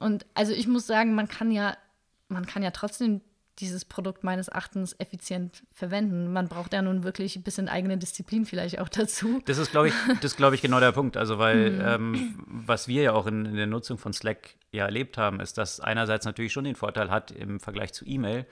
Und 0.00 0.24
also 0.32 0.52
ich 0.52 0.66
muss 0.66 0.86
sagen, 0.86 1.14
man 1.14 1.28
kann 1.28 1.50
ja, 1.50 1.76
man 2.28 2.46
kann 2.46 2.62
ja 2.62 2.70
trotzdem 2.70 3.20
dieses 3.58 3.84
Produkt 3.84 4.24
meines 4.24 4.48
Erachtens 4.48 4.96
effizient 4.98 5.62
verwenden. 5.72 6.32
Man 6.32 6.48
braucht 6.48 6.72
ja 6.72 6.82
nun 6.82 7.04
wirklich 7.04 7.36
ein 7.36 7.42
bisschen 7.42 7.68
eigene 7.68 7.98
Disziplin 7.98 8.46
vielleicht 8.46 8.80
auch 8.80 8.88
dazu. 8.88 9.40
Das 9.44 9.58
ist, 9.58 9.70
glaube 9.70 9.88
ich, 9.88 9.94
das 10.22 10.36
glaube 10.36 10.54
ich 10.56 10.62
genau 10.62 10.80
der 10.80 10.92
Punkt. 10.92 11.16
Also 11.16 11.38
weil 11.38 11.70
mhm. 11.70 11.80
ähm, 12.16 12.44
was 12.46 12.88
wir 12.88 13.02
ja 13.02 13.12
auch 13.12 13.26
in, 13.26 13.44
in, 13.44 13.56
der 13.56 13.66
Nutzung 13.66 13.98
von 13.98 14.12
Slack 14.12 14.56
ja 14.72 14.86
erlebt 14.86 15.18
haben, 15.18 15.38
ist, 15.38 15.58
dass 15.58 15.80
einerseits 15.80 16.24
natürlich 16.24 16.52
schon 16.52 16.64
den 16.64 16.74
Vorteil 16.74 17.10
hat 17.10 17.30
im 17.30 17.60
Vergleich 17.60 17.92
zu 17.92 18.04
E-Mail, 18.06 18.46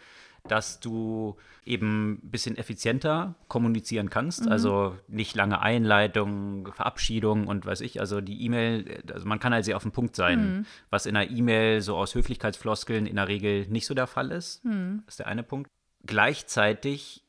dass 0.49 0.81
du 0.81 1.37
eben 1.65 2.15
ein 2.15 2.31
bisschen 2.31 2.57
effizienter 2.57 3.37
kommunizieren 3.49 4.11
kannst. 4.11 4.47
Mhm. 4.47 4.53
Also 4.53 4.97
nicht 5.07 5.37
lange 5.37 5.61
Einleitungen, 5.61 6.73
Verabschiedungen 6.73 7.47
und 7.47 7.65
weiß 7.65 7.81
ich. 7.81 8.01
Also 8.01 8.21
die 8.21 8.43
E-Mail, 8.45 9.03
also 9.13 9.27
man 9.27 9.39
kann 9.39 9.53
halt 9.53 9.65
sehr 9.65 9.77
auf 9.77 9.83
den 9.83 9.93
Punkt 9.93 10.17
sein, 10.17 10.59
mhm. 10.59 10.67
was 10.91 11.07
in 11.07 11.17
einer 11.17 11.31
E-Mail 11.31 11.81
so 11.81 11.97
aus 11.97 12.15
Höflichkeitsfloskeln 12.15 13.07
in 13.07 13.17
der 13.17 13.29
Regel 13.29 13.69
nicht 13.69 13.87
so 13.87 13.95
der 13.95 14.07
Fall 14.07 14.33
ist. 14.33 14.65
Mhm. 14.65 15.03
Das 15.07 15.15
ist 15.15 15.19
der 15.21 15.29
eine 15.29 15.45
Punkt. 15.45 15.71
Gleichzeitig 16.05 17.25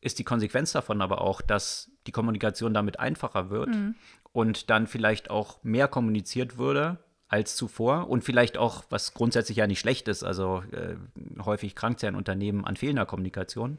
ist 0.00 0.18
die 0.18 0.24
Konsequenz 0.24 0.72
davon 0.72 1.02
aber 1.02 1.20
auch, 1.20 1.42
dass 1.42 1.90
die 2.06 2.12
Kommunikation 2.12 2.72
damit 2.72 3.00
einfacher 3.00 3.50
wird 3.50 3.68
mhm. 3.68 3.96
und 4.32 4.70
dann 4.70 4.86
vielleicht 4.86 5.28
auch 5.28 5.62
mehr 5.62 5.88
kommuniziert 5.88 6.56
würde 6.56 6.98
als 7.28 7.56
zuvor 7.56 8.08
und 8.08 8.24
vielleicht 8.24 8.56
auch, 8.56 8.84
was 8.88 9.14
grundsätzlich 9.14 9.58
ja 9.58 9.66
nicht 9.66 9.80
schlecht 9.80 10.08
ist, 10.08 10.24
also 10.24 10.62
äh, 10.72 10.96
häufig 11.44 11.74
krankt 11.74 12.02
ja 12.02 12.08
ein 12.08 12.14
Unternehmen 12.14 12.64
an 12.64 12.76
fehlender 12.76 13.06
Kommunikation. 13.06 13.78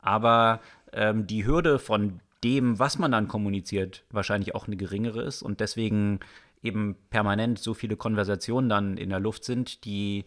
Aber 0.00 0.60
ähm, 0.92 1.26
die 1.26 1.46
Hürde 1.46 1.78
von 1.78 2.20
dem, 2.42 2.78
was 2.78 2.98
man 2.98 3.12
dann 3.12 3.28
kommuniziert, 3.28 4.02
wahrscheinlich 4.10 4.54
auch 4.54 4.66
eine 4.66 4.76
geringere 4.76 5.22
ist 5.22 5.42
und 5.42 5.60
deswegen 5.60 6.18
eben 6.62 6.96
permanent 7.10 7.58
so 7.58 7.74
viele 7.74 7.96
Konversationen 7.96 8.68
dann 8.68 8.96
in 8.96 9.10
der 9.10 9.20
Luft 9.20 9.44
sind, 9.44 9.84
die 9.84 10.24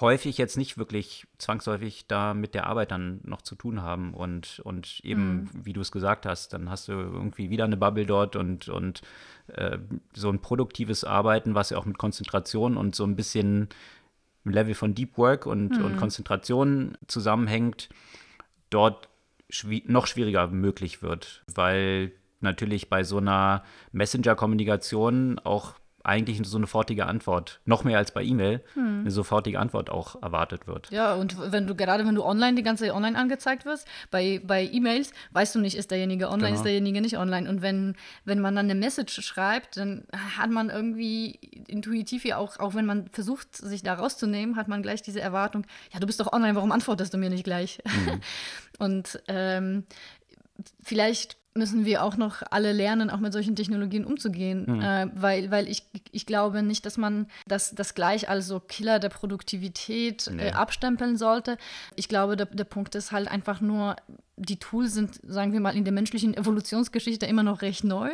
häufig 0.00 0.38
jetzt 0.38 0.56
nicht 0.56 0.76
wirklich 0.76 1.26
zwangsläufig 1.38 2.06
da 2.06 2.34
mit 2.34 2.54
der 2.54 2.66
Arbeit 2.66 2.90
dann 2.90 3.20
noch 3.24 3.42
zu 3.42 3.54
tun 3.54 3.82
haben 3.82 4.12
und, 4.12 4.60
und 4.60 5.00
eben, 5.02 5.34
mhm. 5.34 5.50
wie 5.64 5.72
du 5.72 5.80
es 5.80 5.92
gesagt 5.92 6.26
hast, 6.26 6.52
dann 6.52 6.70
hast 6.70 6.88
du 6.88 6.92
irgendwie 6.92 7.50
wieder 7.50 7.64
eine 7.64 7.76
Bubble 7.76 8.06
dort 8.06 8.36
und, 8.36 8.68
und 8.68 9.02
äh, 9.48 9.78
so 10.12 10.30
ein 10.30 10.40
produktives 10.40 11.04
Arbeiten, 11.04 11.54
was 11.54 11.70
ja 11.70 11.78
auch 11.78 11.86
mit 11.86 11.98
Konzentration 11.98 12.76
und 12.76 12.94
so 12.94 13.04
ein 13.04 13.16
bisschen 13.16 13.68
Level 14.44 14.74
von 14.74 14.94
Deep 14.94 15.16
Work 15.16 15.46
und, 15.46 15.78
mhm. 15.78 15.84
und 15.84 15.96
Konzentration 15.96 16.96
zusammenhängt, 17.06 17.88
dort 18.70 19.08
schwi 19.50 19.82
noch 19.86 20.06
schwieriger 20.06 20.48
möglich 20.48 21.02
wird, 21.02 21.42
weil 21.52 22.12
natürlich 22.40 22.88
bei 22.88 23.04
so 23.04 23.18
einer 23.18 23.64
Messenger-Kommunikation 23.92 25.38
auch 25.38 25.74
eigentlich 26.08 26.38
so 26.48 26.56
eine 26.56 26.66
sofortige 26.66 27.06
Antwort, 27.06 27.60
noch 27.64 27.84
mehr 27.84 27.98
als 27.98 28.12
bei 28.12 28.22
E-Mail, 28.22 28.62
hm. 28.74 29.00
eine 29.00 29.10
sofortige 29.10 29.58
Antwort 29.58 29.90
auch 29.90 30.20
erwartet 30.22 30.66
wird. 30.66 30.90
Ja, 30.90 31.14
und 31.14 31.36
wenn 31.52 31.66
du 31.66 31.74
gerade 31.74 32.06
wenn 32.06 32.14
du 32.14 32.24
online 32.24 32.56
die 32.56 32.62
ganze 32.62 32.84
Zeit 32.84 32.94
online 32.94 33.18
angezeigt 33.18 33.64
wirst, 33.64 33.86
bei, 34.10 34.40
bei 34.44 34.64
E-Mails 34.64 35.12
weißt 35.32 35.54
du 35.54 35.60
nicht, 35.60 35.76
ist 35.76 35.90
derjenige 35.90 36.28
online, 36.28 36.48
genau. 36.48 36.56
ist 36.56 36.64
derjenige 36.64 37.00
nicht 37.00 37.18
online. 37.18 37.48
Und 37.48 37.62
wenn, 37.62 37.96
wenn 38.24 38.40
man 38.40 38.56
dann 38.56 38.66
eine 38.66 38.74
Message 38.74 39.20
schreibt, 39.22 39.76
dann 39.76 40.04
hat 40.38 40.50
man 40.50 40.70
irgendwie 40.70 41.38
intuitiv 41.68 42.24
ja 42.24 42.38
auch, 42.38 42.58
auch 42.58 42.74
wenn 42.74 42.86
man 42.86 43.08
versucht, 43.08 43.56
sich 43.56 43.82
da 43.82 43.94
rauszunehmen, 43.94 44.56
hat 44.56 44.68
man 44.68 44.82
gleich 44.82 45.02
diese 45.02 45.20
Erwartung, 45.20 45.66
ja, 45.92 46.00
du 46.00 46.06
bist 46.06 46.20
doch 46.20 46.32
online, 46.32 46.54
warum 46.54 46.72
antwortest 46.72 47.12
du 47.14 47.18
mir 47.18 47.30
nicht 47.30 47.44
gleich? 47.44 47.78
Mhm. 47.84 48.20
und 48.78 49.22
ähm, 49.28 49.84
vielleicht 50.82 51.37
müssen 51.54 51.84
wir 51.84 52.04
auch 52.04 52.16
noch 52.16 52.42
alle 52.50 52.72
lernen, 52.72 53.10
auch 53.10 53.18
mit 53.18 53.32
solchen 53.32 53.56
Technologien 53.56 54.04
umzugehen. 54.04 54.64
Mhm. 54.66 54.80
Äh, 54.80 55.06
weil, 55.14 55.50
weil 55.50 55.68
ich, 55.68 55.82
ich 56.12 56.26
glaube 56.26 56.62
nicht, 56.62 56.86
dass 56.86 56.96
man 56.96 57.26
das, 57.46 57.74
das 57.74 57.94
gleich 57.94 58.28
als 58.28 58.46
so 58.46 58.60
Killer 58.60 58.98
der 58.98 59.08
Produktivität 59.08 60.30
nee. 60.32 60.48
äh, 60.48 60.52
abstempeln 60.52 61.16
sollte. 61.16 61.58
Ich 61.96 62.08
glaube, 62.08 62.36
der, 62.36 62.46
der 62.46 62.64
Punkt 62.64 62.94
ist 62.94 63.12
halt 63.12 63.28
einfach 63.28 63.60
nur, 63.60 63.96
die 64.38 64.58
Tools 64.58 64.94
sind, 64.94 65.20
sagen 65.26 65.52
wir 65.52 65.60
mal, 65.60 65.76
in 65.76 65.84
der 65.84 65.92
menschlichen 65.92 66.36
Evolutionsgeschichte 66.36 67.26
immer 67.26 67.42
noch 67.42 67.62
recht 67.62 67.84
neu. 67.84 68.10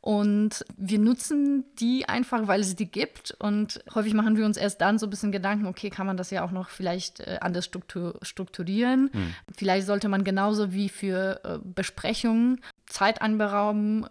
Und 0.00 0.64
wir 0.76 0.98
nutzen 0.98 1.64
die 1.78 2.08
einfach, 2.08 2.46
weil 2.46 2.60
es 2.60 2.76
die 2.76 2.90
gibt. 2.90 3.36
Und 3.38 3.82
häufig 3.94 4.14
machen 4.14 4.36
wir 4.36 4.44
uns 4.44 4.56
erst 4.56 4.80
dann 4.80 4.98
so 4.98 5.06
ein 5.06 5.10
bisschen 5.10 5.32
Gedanken, 5.32 5.66
okay, 5.66 5.90
kann 5.90 6.06
man 6.06 6.16
das 6.16 6.30
ja 6.30 6.44
auch 6.44 6.50
noch 6.50 6.68
vielleicht 6.68 7.20
äh, 7.20 7.38
anders 7.40 7.64
struktur 7.64 8.18
strukturieren. 8.22 9.10
Hm. 9.12 9.34
Vielleicht 9.56 9.86
sollte 9.86 10.08
man 10.08 10.24
genauso 10.24 10.72
wie 10.72 10.88
für 10.88 11.40
äh, 11.44 11.58
Besprechungen 11.62 12.60
Zeit 12.86 13.22
anberauben, 13.22 14.06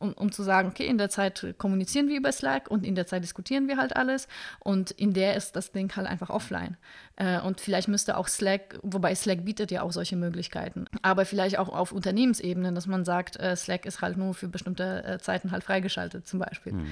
um, 0.00 0.14
um 0.14 0.32
zu 0.32 0.42
sagen, 0.42 0.68
okay, 0.68 0.86
in 0.86 0.98
der 0.98 1.10
Zeit 1.10 1.54
kommunizieren 1.58 2.08
wir 2.08 2.16
über 2.16 2.32
Slack 2.32 2.70
und 2.70 2.84
in 2.84 2.94
der 2.94 3.06
Zeit 3.06 3.22
diskutieren 3.22 3.68
wir 3.68 3.76
halt 3.76 3.94
alles 3.94 4.26
und 4.58 4.90
in 4.90 5.12
der 5.12 5.36
ist 5.36 5.54
das 5.54 5.72
Ding 5.72 5.94
halt 5.94 6.08
einfach 6.08 6.30
offline. 6.30 6.76
Äh, 7.16 7.40
und 7.40 7.60
vielleicht 7.60 7.86
müsste 7.86 8.16
auch 8.16 8.26
Slack, 8.26 8.78
wobei 8.82 9.14
Slack 9.14 9.44
bietet 9.44 9.70
ja 9.70 9.82
auch 9.82 9.92
solche 9.92 10.16
Möglichkeiten, 10.16 10.86
aber 11.02 11.26
vielleicht 11.26 11.58
auch 11.58 11.68
auf 11.68 11.92
Unternehmensebene, 11.92 12.72
dass 12.72 12.86
man 12.86 13.04
sagt, 13.04 13.38
äh, 13.38 13.54
Slack 13.54 13.84
ist 13.84 14.00
halt 14.00 14.16
nur 14.16 14.34
für 14.34 14.48
bestimmte 14.48 15.04
äh, 15.04 15.18
Zeiten 15.18 15.50
halt 15.50 15.62
freigeschaltet 15.62 16.26
zum 16.26 16.40
Beispiel. 16.40 16.72
Hm. 16.72 16.86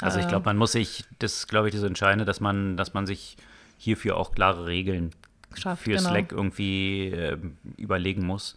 Also 0.00 0.20
ich 0.20 0.28
glaube, 0.28 0.46
man 0.46 0.56
muss 0.56 0.72
sich, 0.72 1.04
das 1.18 1.48
glaube 1.48 1.68
ich, 1.68 1.74
das 1.74 1.84
Entscheidende, 1.84 2.24
dass 2.24 2.40
man, 2.40 2.76
dass 2.76 2.94
man 2.94 3.06
sich 3.06 3.36
hierfür 3.76 4.16
auch 4.16 4.32
klare 4.32 4.66
Regeln 4.66 5.10
Schafft, 5.54 5.82
für 5.82 5.96
genau. 5.96 6.10
Slack 6.10 6.30
irgendwie 6.30 7.08
äh, 7.08 7.36
überlegen 7.76 8.24
muss 8.24 8.56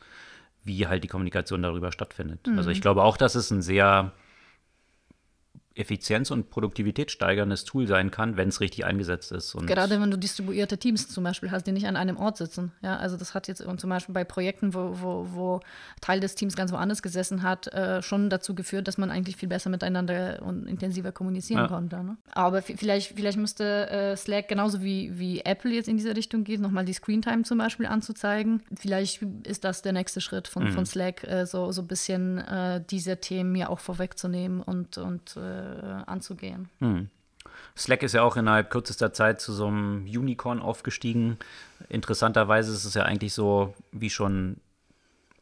wie 0.66 0.88
halt 0.88 1.04
die 1.04 1.08
Kommunikation 1.08 1.62
darüber 1.62 1.92
stattfindet. 1.92 2.46
Mhm. 2.48 2.58
Also 2.58 2.72
ich 2.72 2.82
glaube 2.82 3.04
auch, 3.04 3.18
dass 3.18 3.36
es 3.36 3.52
ein 3.52 3.62
sehr 3.62 4.12
Effizienz- 5.76 6.32
und 6.32 6.50
Produktivität 6.50 7.12
steigerndes 7.12 7.66
Tool 7.66 7.86
sein 7.86 8.10
kann, 8.10 8.38
wenn 8.38 8.48
es 8.48 8.62
richtig 8.62 8.86
eingesetzt 8.86 9.32
ist. 9.34 9.56
Und 9.56 9.68
Gerade 9.68 10.00
wenn 10.02 10.10
du 10.10 10.18
distribuierte 10.18 10.78
Teams 10.78 11.10
zum 11.10 11.24
Beispiel 11.26 11.52
hast, 11.52 11.68
die 11.68 11.74
nicht 11.74 11.86
an 11.86 11.98
einem 11.98 12.16
Ort 12.16 12.38
sitzen. 12.38 12.72
Ja, 12.82 12.96
also 12.98 13.18
das 13.18 13.34
hat 13.34 13.50
jetzt 13.50 13.62
und 13.62 13.80
zum 13.82 13.90
Beispiel 13.90 14.14
bei 14.14 14.24
Projekten, 14.24 14.74
wo, 14.74 15.02
wo, 15.02 15.28
wo 15.34 15.60
Teil 16.00 16.22
des 16.22 16.36
Teams 16.36 16.56
ganz 16.56 16.72
woanders 16.72 17.02
gesessen 17.02 17.44
hat, 17.44 17.68
äh, 17.68 18.02
schon 18.02 18.30
dazu 18.30 18.56
geführt, 18.56 18.88
dass 18.88 18.98
man 18.98 19.12
eigentlich 19.12 19.36
viel 19.36 19.50
besser 19.50 19.70
miteinander 19.70 20.42
und 20.44 20.66
intensiver 20.66 21.12
kommunizieren 21.12 21.64
ja. 21.64 21.68
konnte. 21.68 22.04
Ne? 22.04 22.18
Aber 22.32 22.62
vielleicht, 22.62 23.14
vielleicht 23.14 23.38
müsste 23.38 23.90
äh, 23.90 24.16
Slack 24.16 24.48
genauso 24.48 24.82
wie, 24.82 25.20
wie 25.20 25.42
Apple 25.42 25.72
jetzt 25.72 25.90
in 25.90 25.98
diese 25.98 26.16
Richtung 26.16 26.46
geht, 26.46 26.62
nochmal 26.62 26.86
die 26.86 26.94
Screentime 26.94 27.44
zum 27.44 27.58
Beispiel 27.58 27.88
anzuzeigen. 27.88 28.62
Vielleicht 28.76 29.22
ist 29.44 29.66
das 29.66 29.82
der 29.82 29.92
nächste 29.92 30.22
Schritt 30.22 30.48
von, 30.48 30.66
mhm. 30.66 30.72
von 30.72 30.86
Slack, 30.86 31.26
äh, 31.26 31.46
so, 31.46 31.74
so 31.74 31.82
ein 31.82 31.88
bisschen 31.88 32.38
äh, 32.38 32.82
diese 32.90 33.18
Themen 33.18 33.56
ja 33.56 33.68
auch 33.68 33.80
vorwegzunehmen 33.80 34.62
und, 34.62 34.98
und 34.98 35.36
äh, 35.36 35.65
anzugehen. 36.06 36.70
Hm. 36.80 37.10
Slack 37.78 38.04
ist 38.04 38.14
ja 38.14 38.24
auch 38.24 38.38
innerhalb 38.38 38.70
kürzester 38.70 39.14
Zeit 39.14 39.42
zu 39.42 39.54
so 39.54 39.68
einem 39.68 40.06
Unicorn 40.06 40.60
aufgestiegen. 40.60 41.38
Interessanterweise 41.90 42.72
ist 42.72 42.86
es 42.86 42.94
ja 42.94 43.04
eigentlich 43.04 43.34
so, 43.34 43.74
wie 43.92 44.10
schon 44.10 44.58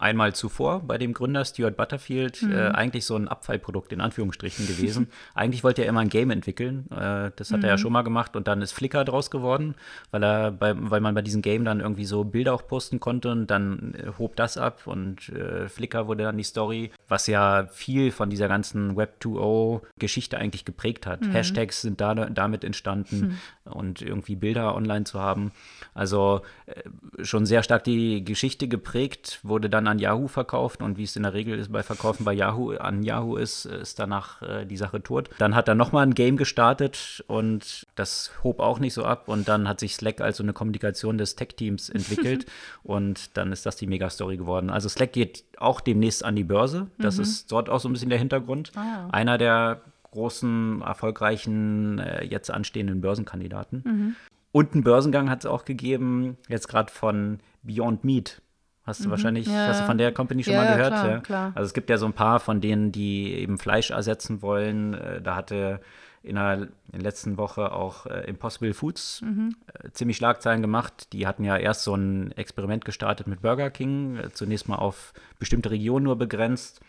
einmal 0.03 0.35
zuvor 0.35 0.81
bei 0.81 0.97
dem 0.97 1.13
Gründer 1.13 1.45
Stuart 1.45 1.77
Butterfield 1.77 2.41
mhm. 2.41 2.51
äh, 2.51 2.67
eigentlich 2.69 3.05
so 3.05 3.15
ein 3.15 3.27
Abfallprodukt 3.27 3.93
in 3.93 4.01
Anführungsstrichen 4.01 4.67
gewesen. 4.67 5.07
eigentlich 5.33 5.63
wollte 5.63 5.81
er 5.83 5.87
immer 5.87 6.01
ein 6.01 6.09
Game 6.09 6.29
entwickeln. 6.29 6.85
Äh, 6.91 7.31
das 7.35 7.51
hat 7.51 7.59
mhm. 7.59 7.63
er 7.63 7.69
ja 7.69 7.75
mhm. 7.75 7.79
schon 7.79 7.93
mal 7.93 8.01
gemacht 8.01 8.35
und 8.35 8.47
dann 8.47 8.61
ist 8.61 8.73
Flickr 8.73 9.05
draus 9.05 9.31
geworden, 9.31 9.75
weil 10.11 10.23
er 10.23 10.51
bei, 10.51 10.73
weil 10.75 10.99
man 10.99 11.15
bei 11.15 11.21
diesem 11.21 11.41
Game 11.41 11.63
dann 11.63 11.79
irgendwie 11.79 12.05
so 12.05 12.25
Bilder 12.25 12.53
auch 12.53 12.67
posten 12.67 12.99
konnte 12.99 13.31
und 13.31 13.47
dann 13.47 13.95
äh, 13.95 14.11
hob 14.19 14.35
das 14.35 14.57
ab 14.57 14.81
und 14.85 15.29
äh, 15.29 15.69
Flickr 15.69 16.07
wurde 16.07 16.23
dann 16.23 16.37
die 16.37 16.43
Story, 16.43 16.91
was 17.07 17.27
ja 17.27 17.67
viel 17.71 18.11
von 18.11 18.29
dieser 18.29 18.49
ganzen 18.49 18.97
Web 18.97 19.15
2.0 19.21 19.81
Geschichte 19.97 20.37
eigentlich 20.37 20.65
geprägt 20.65 21.07
hat. 21.07 21.21
Mhm. 21.21 21.31
Hashtags 21.31 21.81
sind 21.81 22.01
da, 22.01 22.13
damit 22.13 22.65
entstanden 22.65 23.21
hm. 23.21 23.37
Und 23.73 24.01
irgendwie 24.01 24.35
Bilder 24.35 24.75
online 24.75 25.03
zu 25.03 25.19
haben. 25.19 25.51
Also 25.93 26.41
äh, 26.65 27.23
schon 27.23 27.45
sehr 27.45 27.63
stark 27.63 27.83
die 27.83 28.23
Geschichte 28.23 28.67
geprägt, 28.67 29.39
wurde 29.43 29.69
dann 29.69 29.87
an 29.87 29.99
Yahoo 29.99 30.27
verkauft 30.27 30.81
und 30.81 30.97
wie 30.97 31.03
es 31.03 31.15
in 31.15 31.23
der 31.23 31.33
Regel 31.33 31.59
ist 31.59 31.71
bei 31.71 31.83
Verkaufen 31.83 32.23
bei 32.25 32.33
Yahoo 32.33 32.71
an 32.77 33.03
Yahoo 33.03 33.35
ist, 33.35 33.65
ist 33.65 33.99
danach 33.99 34.41
äh, 34.41 34.65
die 34.65 34.77
Sache 34.77 35.01
tot. 35.01 35.29
Dann 35.37 35.55
hat 35.55 35.67
er 35.67 35.75
nochmal 35.75 36.05
ein 36.05 36.15
Game 36.15 36.37
gestartet 36.37 37.23
und 37.27 37.87
das 37.95 38.31
hob 38.43 38.59
auch 38.59 38.79
nicht 38.79 38.93
so 38.93 39.03
ab 39.03 39.27
und 39.27 39.47
dann 39.47 39.67
hat 39.67 39.79
sich 39.79 39.95
Slack 39.95 40.21
als 40.21 40.37
so 40.37 40.43
eine 40.43 40.53
Kommunikation 40.53 41.17
des 41.17 41.35
Tech-Teams 41.35 41.89
entwickelt 41.89 42.45
und 42.83 43.37
dann 43.37 43.51
ist 43.51 43.65
das 43.65 43.75
die 43.75 43.87
Megastory 43.87 44.37
geworden. 44.37 44.69
Also 44.69 44.89
Slack 44.89 45.13
geht 45.13 45.43
auch 45.57 45.81
demnächst 45.81 46.25
an 46.25 46.35
die 46.35 46.43
Börse. 46.43 46.87
Das 46.97 47.17
mhm. 47.17 47.23
ist 47.23 47.51
dort 47.51 47.69
auch 47.69 47.79
so 47.79 47.89
ein 47.89 47.93
bisschen 47.93 48.09
der 48.09 48.19
Hintergrund. 48.19 48.71
Ah, 48.75 48.83
ja. 48.83 49.07
Einer 49.11 49.37
der 49.37 49.81
großen, 50.13 50.81
erfolgreichen, 50.81 51.99
äh, 51.99 52.23
jetzt 52.25 52.49
anstehenden 52.51 53.01
Börsenkandidaten. 53.01 53.83
Mhm. 53.85 54.15
Und 54.51 54.73
einen 54.73 54.83
Börsengang 54.83 55.29
hat 55.29 55.39
es 55.39 55.45
auch 55.45 55.65
gegeben, 55.65 56.37
jetzt 56.47 56.67
gerade 56.67 56.91
von 56.91 57.39
Beyond 57.63 58.03
Meat. 58.03 58.41
Hast 58.83 59.01
du 59.01 59.07
mhm. 59.07 59.11
wahrscheinlich, 59.11 59.47
ja. 59.47 59.67
hast 59.67 59.81
du 59.81 59.85
von 59.85 59.97
der 59.97 60.13
Company 60.13 60.43
schon 60.43 60.53
ja, 60.53 60.63
mal 60.63 60.75
gehört? 60.75 60.93
Klar, 60.93 61.09
ja, 61.09 61.19
klar. 61.19 61.51
Also 61.55 61.67
es 61.67 61.73
gibt 61.73 61.89
ja 61.89 61.97
so 61.97 62.05
ein 62.05 62.13
paar 62.13 62.39
von 62.39 62.61
denen, 62.61 62.91
die 62.91 63.33
eben 63.33 63.57
Fleisch 63.57 63.91
ersetzen 63.91 64.41
wollen. 64.41 64.93
Äh, 64.93 65.21
da 65.21 65.35
hatte 65.35 65.81
in 66.21 66.35
der, 66.35 66.69
letzten 66.91 67.37
Woche 67.37 67.71
auch 67.71 68.05
äh, 68.05 68.21
Impossible 68.29 68.73
Foods 68.73 69.21
mhm. 69.21 69.55
äh, 69.73 69.89
ziemlich 69.91 70.17
Schlagzeilen 70.17 70.61
gemacht. 70.61 71.11
Die 71.11 71.27
hatten 71.27 71.43
ja 71.43 71.57
erst 71.57 71.83
so 71.83 71.95
ein 71.95 72.31
Experiment 72.33 72.85
gestartet 72.85 73.27
mit 73.27 73.41
Burger 73.41 73.69
King, 73.69 74.17
äh, 74.17 74.31
zunächst 74.31 74.69
mal 74.69 74.77
auf 74.77 75.13
bestimmte 75.39 75.71
Regionen 75.71 76.05
nur 76.05 76.17
begrenzt, 76.17 76.79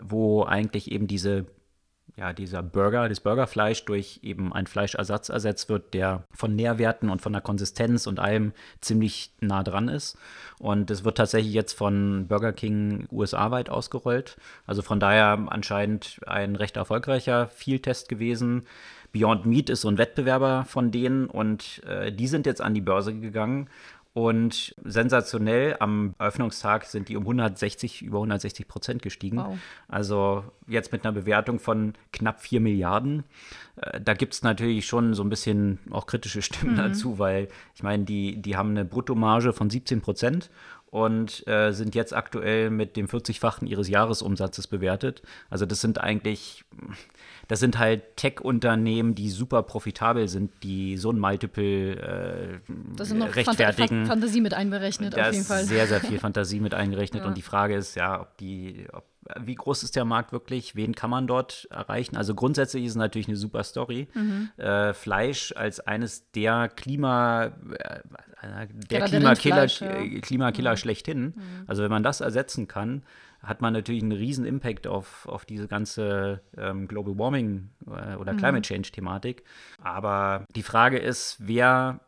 wo 0.00 0.44
eigentlich 0.44 0.90
eben 0.90 1.06
diese 1.06 1.46
ja, 2.16 2.32
dieser 2.32 2.62
Burger, 2.62 3.08
das 3.08 3.20
Burgerfleisch 3.20 3.84
durch 3.86 4.20
eben 4.22 4.52
ein 4.52 4.66
Fleischersatz 4.66 5.30
ersetzt 5.30 5.68
wird, 5.70 5.94
der 5.94 6.24
von 6.30 6.54
Nährwerten 6.54 7.08
und 7.08 7.22
von 7.22 7.32
der 7.32 7.40
Konsistenz 7.40 8.06
und 8.06 8.20
allem 8.20 8.52
ziemlich 8.80 9.30
nah 9.40 9.62
dran 9.62 9.88
ist. 9.88 10.18
Und 10.58 10.90
es 10.90 11.04
wird 11.04 11.16
tatsächlich 11.16 11.54
jetzt 11.54 11.72
von 11.72 12.26
Burger 12.28 12.52
King 12.52 13.06
USA-weit 13.10 13.70
ausgerollt. 13.70 14.36
Also 14.66 14.82
von 14.82 15.00
daher 15.00 15.46
anscheinend 15.48 16.20
ein 16.26 16.54
recht 16.54 16.76
erfolgreicher 16.76 17.48
Field-Test 17.48 18.10
gewesen. 18.10 18.66
Beyond 19.12 19.46
Meat 19.46 19.70
ist 19.70 19.82
so 19.82 19.88
ein 19.88 19.98
Wettbewerber 19.98 20.64
von 20.66 20.90
denen 20.90 21.26
und 21.26 21.82
äh, 21.86 22.12
die 22.12 22.28
sind 22.28 22.46
jetzt 22.46 22.60
an 22.60 22.74
die 22.74 22.80
Börse 22.80 23.14
gegangen 23.14 23.68
und 24.14 24.74
sensationell, 24.84 25.76
am 25.80 26.14
Eröffnungstag 26.18 26.84
sind 26.84 27.08
die 27.08 27.16
um 27.16 27.22
160, 27.22 28.02
über 28.02 28.18
160 28.18 28.68
Prozent 28.68 29.02
gestiegen. 29.02 29.38
Wow. 29.38 29.58
Also 29.88 30.44
jetzt 30.66 30.92
mit 30.92 31.04
einer 31.04 31.12
Bewertung 31.12 31.58
von 31.58 31.94
knapp 32.12 32.42
4 32.42 32.60
Milliarden. 32.60 33.24
Äh, 33.76 34.02
da 34.02 34.12
gibt 34.12 34.34
es 34.34 34.42
natürlich 34.42 34.86
schon 34.86 35.14
so 35.14 35.24
ein 35.24 35.30
bisschen 35.30 35.78
auch 35.90 36.04
kritische 36.04 36.42
Stimmen 36.42 36.74
mhm. 36.74 36.78
dazu, 36.78 37.18
weil 37.18 37.48
ich 37.74 37.82
meine, 37.82 38.04
die, 38.04 38.36
die 38.36 38.56
haben 38.56 38.70
eine 38.70 38.84
Bruttomarge 38.84 39.54
von 39.54 39.70
17 39.70 40.02
Prozent 40.02 40.50
und 40.92 41.48
äh, 41.48 41.72
sind 41.72 41.94
jetzt 41.94 42.14
aktuell 42.14 42.68
mit 42.68 42.98
dem 42.98 43.06
40-fachen 43.06 43.66
ihres 43.66 43.88
Jahresumsatzes 43.88 44.66
bewertet. 44.66 45.22
Also 45.48 45.64
das 45.64 45.80
sind 45.80 45.98
eigentlich, 45.98 46.66
das 47.48 47.60
sind 47.60 47.78
halt 47.78 48.18
Tech-Unternehmen, 48.18 49.14
die 49.14 49.30
super 49.30 49.62
profitabel 49.62 50.28
sind, 50.28 50.50
die 50.62 50.98
so 50.98 51.10
ein 51.10 51.18
Multiple 51.18 51.96
äh, 51.96 52.74
das 52.94 53.08
sind 53.08 53.20
noch 53.20 53.34
rechtfertigen. 53.34 54.04
Fantasie 54.04 54.42
mit 54.42 54.52
einberechnet, 54.52 55.16
da 55.16 55.28
auf 55.28 55.32
jeden 55.32 55.46
Fall. 55.46 55.64
Sehr, 55.64 55.86
sehr 55.86 56.00
viel 56.00 56.18
Fantasie 56.18 56.60
mit 56.60 56.74
eingerechnet. 56.74 57.22
ja. 57.22 57.26
Und 57.26 57.38
die 57.38 57.42
Frage 57.42 57.74
ist 57.74 57.94
ja, 57.94 58.20
ob 58.20 58.36
die, 58.36 58.86
ob 58.92 59.04
wie 59.40 59.54
groß 59.54 59.82
ist 59.82 59.96
der 59.96 60.04
Markt 60.04 60.32
wirklich? 60.32 60.74
Wen 60.74 60.94
kann 60.94 61.10
man 61.10 61.26
dort 61.26 61.68
erreichen? 61.70 62.16
Also 62.16 62.34
grundsätzlich 62.34 62.84
ist 62.84 62.92
es 62.92 62.96
natürlich 62.96 63.28
eine 63.28 63.36
super 63.36 63.62
Story. 63.62 64.08
Mhm. 64.14 64.50
Äh, 64.56 64.94
Fleisch 64.94 65.52
als 65.56 65.80
eines 65.80 66.30
der 66.32 66.68
Klima, 66.68 67.46
äh, 67.46 68.66
der 68.90 69.02
Klimakiller, 69.02 69.66
ja. 69.66 70.20
Klimakiller 70.20 70.72
mhm. 70.72 70.76
schlechthin. 70.76 71.22
Mhm. 71.22 71.64
Also 71.66 71.82
wenn 71.82 71.90
man 71.90 72.02
das 72.02 72.20
ersetzen 72.20 72.68
kann, 72.68 73.02
hat 73.42 73.60
man 73.60 73.72
natürlich 73.72 74.02
einen 74.02 74.12
riesen 74.12 74.44
Impact 74.44 74.86
auf, 74.86 75.26
auf 75.26 75.44
diese 75.44 75.66
ganze 75.66 76.42
ähm, 76.56 76.86
Global 76.86 77.18
Warming 77.18 77.70
äh, 77.86 78.16
oder 78.16 78.32
mhm. 78.32 78.38
Climate 78.38 78.62
Change 78.62 78.90
Thematik. 78.90 79.44
Aber 79.82 80.46
die 80.54 80.62
Frage 80.62 80.98
ist, 80.98 81.36
wer 81.40 82.00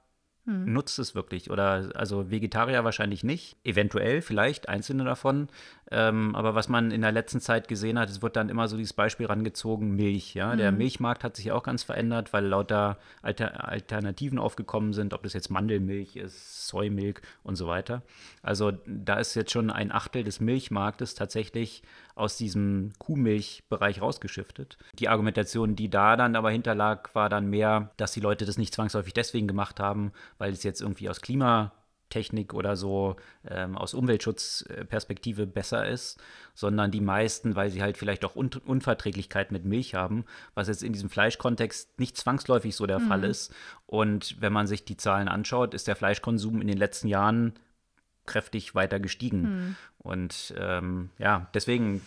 hm. 0.46 0.72
nutzt 0.72 0.98
es 0.98 1.14
wirklich. 1.14 1.50
Oder 1.50 1.90
also 1.94 2.30
Vegetarier 2.30 2.84
wahrscheinlich 2.84 3.24
nicht. 3.24 3.56
Eventuell, 3.64 4.20
vielleicht, 4.20 4.68
einzelne 4.68 5.04
davon. 5.04 5.48
Ähm, 5.90 6.34
aber 6.34 6.54
was 6.54 6.68
man 6.68 6.90
in 6.90 7.02
der 7.02 7.12
letzten 7.12 7.40
Zeit 7.40 7.68
gesehen 7.68 7.98
hat, 7.98 8.08
es 8.08 8.22
wird 8.22 8.36
dann 8.36 8.48
immer 8.48 8.68
so 8.68 8.76
dieses 8.76 8.92
Beispiel 8.92 9.26
rangezogen, 9.26 9.94
Milch. 9.94 10.34
Ja? 10.34 10.54
Mhm. 10.54 10.58
Der 10.58 10.72
Milchmarkt 10.72 11.24
hat 11.24 11.36
sich 11.36 11.52
auch 11.52 11.62
ganz 11.62 11.82
verändert, 11.82 12.32
weil 12.32 12.46
lauter 12.46 12.98
Alter 13.22 13.68
Alternativen 13.68 14.38
aufgekommen 14.38 14.92
sind, 14.92 15.12
ob 15.12 15.22
das 15.22 15.34
jetzt 15.34 15.50
Mandelmilch 15.50 16.16
ist, 16.16 16.66
Soymilch 16.68 17.20
und 17.42 17.56
so 17.56 17.66
weiter. 17.66 18.02
Also 18.42 18.72
da 18.86 19.18
ist 19.18 19.34
jetzt 19.34 19.52
schon 19.52 19.70
ein 19.70 19.92
Achtel 19.92 20.24
des 20.24 20.40
Milchmarktes 20.40 21.14
tatsächlich 21.14 21.82
aus 22.14 22.36
diesem 22.36 22.92
Kuhmilchbereich 22.98 24.00
rausgeschiftet. 24.00 24.78
Die 24.98 25.08
Argumentation, 25.08 25.76
die 25.76 25.90
da 25.90 26.16
dann 26.16 26.36
aber 26.36 26.50
hinterlag, 26.50 27.14
war 27.14 27.28
dann 27.28 27.50
mehr, 27.50 27.90
dass 27.96 28.12
die 28.12 28.20
Leute 28.20 28.46
das 28.46 28.58
nicht 28.58 28.74
zwangsläufig 28.74 29.12
deswegen 29.12 29.48
gemacht 29.48 29.80
haben, 29.80 30.12
weil 30.38 30.52
es 30.52 30.62
jetzt 30.62 30.80
irgendwie 30.80 31.08
aus 31.08 31.20
Klimatechnik 32.14 32.54
oder 32.54 32.76
so 32.76 33.16
ähm, 33.48 33.76
aus 33.76 33.94
Umweltschutzperspektive 33.94 35.46
besser 35.46 35.86
ist, 35.86 36.18
sondern 36.54 36.90
die 36.90 37.00
meisten, 37.00 37.56
weil 37.56 37.70
sie 37.70 37.82
halt 37.82 37.98
vielleicht 37.98 38.24
auch 38.24 38.36
Un 38.36 38.50
Unverträglichkeit 38.64 39.50
mit 39.52 39.64
Milch 39.64 39.94
haben, 39.94 40.24
was 40.54 40.68
jetzt 40.68 40.82
in 40.82 40.92
diesem 40.92 41.10
Fleischkontext 41.10 41.98
nicht 41.98 42.16
zwangsläufig 42.16 42.76
so 42.76 42.86
der 42.86 43.00
mhm. 43.00 43.08
Fall 43.08 43.24
ist. 43.24 43.52
Und 43.86 44.40
wenn 44.40 44.52
man 44.52 44.66
sich 44.66 44.84
die 44.84 44.96
Zahlen 44.96 45.28
anschaut, 45.28 45.74
ist 45.74 45.88
der 45.88 45.96
Fleischkonsum 45.96 46.60
in 46.60 46.68
den 46.68 46.78
letzten 46.78 47.08
Jahren 47.08 47.54
kräftig 48.26 48.74
weiter 48.74 49.00
gestiegen. 49.00 49.42
Hm. 49.42 49.76
Und 49.98 50.54
ähm, 50.58 51.10
ja, 51.18 51.48
deswegen. 51.52 52.00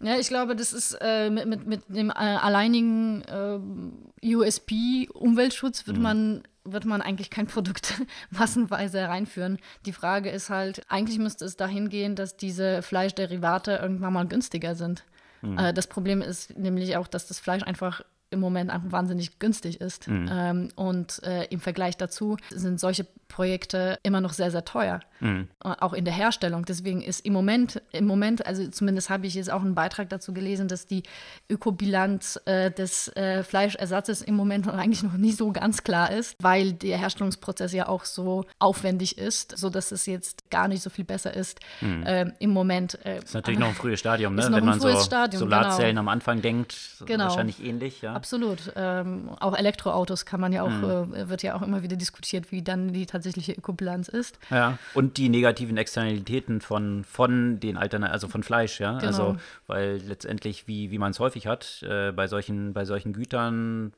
Ja, 0.00 0.18
ich 0.18 0.28
glaube, 0.28 0.54
das 0.54 0.74
ist 0.74 0.98
äh, 1.00 1.30
mit, 1.30 1.46
mit, 1.46 1.66
mit 1.66 1.82
dem 1.88 2.10
äh, 2.10 2.12
alleinigen 2.12 3.22
äh, 3.22 4.34
USP 4.34 5.08
Umweltschutz 5.14 5.86
wird 5.86 5.96
hm. 5.96 6.02
man 6.02 6.42
wird 6.64 6.84
man 6.84 7.02
eigentlich 7.02 7.30
kein 7.30 7.46
Produkt 7.46 8.00
massenweise 8.30 9.00
reinführen. 9.08 9.58
Die 9.86 9.92
Frage 9.92 10.30
ist 10.30 10.50
halt, 10.50 10.82
eigentlich 10.88 11.18
müsste 11.18 11.44
es 11.44 11.56
dahin 11.56 11.88
gehen, 11.88 12.16
dass 12.16 12.36
diese 12.36 12.82
Fleischderivate 12.82 13.72
irgendwann 13.82 14.12
mal 14.12 14.26
günstiger 14.26 14.74
sind. 14.74 15.04
Hm. 15.40 15.74
das 15.74 15.88
Problem 15.88 16.22
ist 16.22 16.56
nämlich 16.56 16.96
auch, 16.96 17.08
dass 17.08 17.26
das 17.26 17.40
Fleisch 17.40 17.64
einfach 17.64 18.02
im 18.32 18.40
Moment 18.40 18.70
einfach 18.70 18.90
wahnsinnig 18.90 19.38
günstig 19.38 19.80
ist. 19.80 20.08
Mhm. 20.08 20.28
Ähm, 20.30 20.68
und 20.74 21.22
äh, 21.22 21.44
im 21.44 21.60
Vergleich 21.60 21.96
dazu 21.96 22.36
sind 22.50 22.80
solche 22.80 23.06
Projekte 23.32 23.98
immer 24.02 24.20
noch 24.20 24.34
sehr, 24.34 24.50
sehr 24.50 24.64
teuer, 24.64 25.00
mhm. 25.20 25.48
auch 25.60 25.94
in 25.94 26.04
der 26.04 26.12
Herstellung. 26.12 26.66
Deswegen 26.66 27.00
ist 27.00 27.24
im 27.24 27.32
Moment, 27.32 27.80
im 27.90 28.04
Moment, 28.04 28.46
also 28.46 28.68
zumindest 28.68 29.08
habe 29.08 29.26
ich 29.26 29.34
jetzt 29.34 29.50
auch 29.50 29.62
einen 29.62 29.74
Beitrag 29.74 30.10
dazu 30.10 30.34
gelesen, 30.34 30.68
dass 30.68 30.86
die 30.86 31.02
Ökobilanz 31.48 32.38
äh, 32.44 32.70
des 32.70 33.08
äh, 33.16 33.42
Fleischersatzes 33.42 34.20
im 34.20 34.34
Moment 34.34 34.68
eigentlich 34.72 35.02
noch 35.02 35.14
nicht 35.14 35.38
so 35.38 35.50
ganz 35.50 35.82
klar 35.82 36.12
ist, 36.12 36.36
weil 36.40 36.74
der 36.74 36.98
Herstellungsprozess 36.98 37.72
ja 37.72 37.88
auch 37.88 38.04
so 38.04 38.44
aufwendig 38.58 39.16
ist, 39.16 39.56
sodass 39.56 39.92
es 39.92 40.04
jetzt 40.04 40.50
gar 40.50 40.68
nicht 40.68 40.82
so 40.82 40.90
viel 40.90 41.04
besser 41.04 41.34
ist 41.34 41.60
mhm. 41.80 42.04
Ähm, 42.04 42.32
im 42.38 42.50
Moment. 42.50 42.98
Äh, 43.06 43.16
das 43.16 43.26
ist 43.26 43.34
natürlich 43.34 43.60
noch 43.60 43.68
ein 43.68 43.74
frühes 43.74 44.00
Stadium, 44.00 44.34
ne? 44.34 44.46
wenn 44.50 44.64
man 44.64 44.78
so 44.78 44.94
Stadium, 45.00 45.40
Solarzellen 45.40 45.92
genau. 45.92 46.00
am 46.00 46.08
Anfang 46.08 46.42
denkt, 46.42 46.76
genau. 47.06 47.24
wahrscheinlich 47.24 47.64
ähnlich. 47.64 48.02
Ja? 48.02 48.12
Absolut. 48.12 48.72
Ähm, 48.76 49.30
auch 49.40 49.56
Elektroautos 49.56 50.26
kann 50.26 50.40
man 50.40 50.52
ja 50.52 50.64
auch, 50.64 50.68
mhm. 50.68 51.14
äh, 51.14 51.28
wird 51.30 51.42
ja 51.42 51.54
auch 51.54 51.62
immer 51.62 51.82
wieder 51.82 51.96
diskutiert, 51.96 52.52
wie 52.52 52.60
dann 52.60 52.92
die 52.92 53.06
tatsächliche 53.22 53.52
Ökobilanz 53.52 54.08
ist. 54.08 54.38
Ja, 54.50 54.78
und 54.94 55.16
die 55.16 55.28
negativen 55.28 55.76
Externalitäten 55.76 56.60
von, 56.60 57.04
von 57.04 57.60
den 57.60 57.76
Altern 57.76 58.04
also 58.04 58.28
von 58.28 58.42
Fleisch, 58.42 58.80
ja. 58.80 58.98
Genau. 58.98 59.06
Also, 59.06 59.36
weil 59.66 59.98
letztendlich, 60.06 60.66
wie, 60.66 60.90
wie 60.90 60.98
man 60.98 61.12
es 61.12 61.20
häufig 61.20 61.46
hat, 61.46 61.84
äh, 61.88 62.12
bei 62.12 62.26
solchen, 62.26 62.72
bei 62.72 62.84
solchen 62.84 63.12
Gütern, 63.12 63.92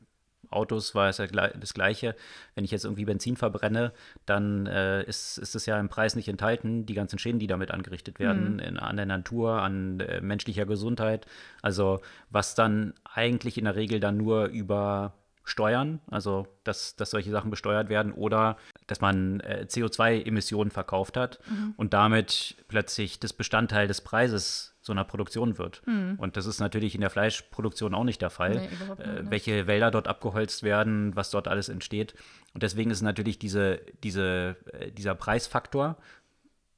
Autos 0.51 0.95
war 0.95 1.09
es 1.09 1.19
ja 1.19 1.27
das 1.27 1.75
Gleiche. 1.75 2.15
Wenn 2.55 2.65
ich 2.65 2.71
jetzt 2.71 2.85
irgendwie 2.85 3.07
Benzin 3.07 3.37
verbrenne, 3.37 3.93
dann 4.27 4.67
äh, 4.67 5.03
ist, 5.05 5.39
ist 5.39 5.57
es 5.57 5.67
ja 5.67 5.81
im 5.81 5.89
Preis 5.89 6.17
nicht 6.17 6.29
enthalten, 6.29 6.87
die 6.87 6.95
ganzen 6.95 7.19
Schäden, 7.19 7.41
die 7.41 7.47
damit 7.47 7.71
angerichtet 7.71 8.19
werden, 8.19 8.55
mhm. 8.55 8.59
in, 8.61 8.79
an 8.79 8.97
der 8.97 9.07
Natur, 9.07 9.63
an 9.63 10.01
äh, 10.01 10.21
menschlicher 10.21 10.67
Gesundheit. 10.67 11.27
Also 11.63 12.01
was 12.31 12.55
dann 12.55 12.93
eigentlich 13.05 13.59
in 13.59 13.65
der 13.65 13.75
Regel 13.75 14.01
dann 14.01 14.17
nur 14.17 14.47
über 14.47 15.15
Steuern, 15.45 16.01
also 16.11 16.47
dass, 16.65 16.97
dass 16.97 17.11
solche 17.11 17.31
Sachen 17.31 17.51
besteuert 17.51 17.91
werden 17.91 18.13
oder 18.13 18.57
dass 18.87 19.03
man 19.03 19.41
äh, 19.41 19.67
CO2-Emissionen 19.69 20.71
verkauft 20.71 21.19
hat 21.19 21.39
mhm. 21.49 21.75
und 21.77 21.93
damit 21.93 22.57
plötzlich 22.69 23.21
das 23.21 23.35
Bestandteil 23.35 23.87
des 23.87 24.01
Preises 24.01 24.75
so 24.81 24.93
einer 24.93 25.05
Produktion 25.05 25.59
wird. 25.59 25.83
Mhm. 25.87 26.17
Und 26.19 26.39
das 26.39 26.47
ist 26.47 26.61
natürlich 26.61 26.95
in 26.95 27.03
der 27.03 27.11
Fleischproduktion 27.11 27.95
auch 27.95 28.05
nicht 28.05 28.23
der 28.23 28.31
Fall, 28.31 28.69
nee, 28.99 29.03
äh, 29.03 29.23
welche 29.31 29.67
Wälder 29.67 29.91
dort 29.91 30.09
abgeholzt 30.09 30.63
werden, 30.63 31.15
was 31.15 31.31
dort 31.31 31.47
alles 31.47 31.69
entsteht. 31.69 32.15
Und 32.55 32.63
deswegen 32.63 32.91
ist 32.91 33.03
natürlich 33.03 33.39
diese, 33.39 33.81
diese, 34.03 34.57
äh, 34.73 34.93
dieser 34.93 35.15
Preisfaktor 35.15 35.97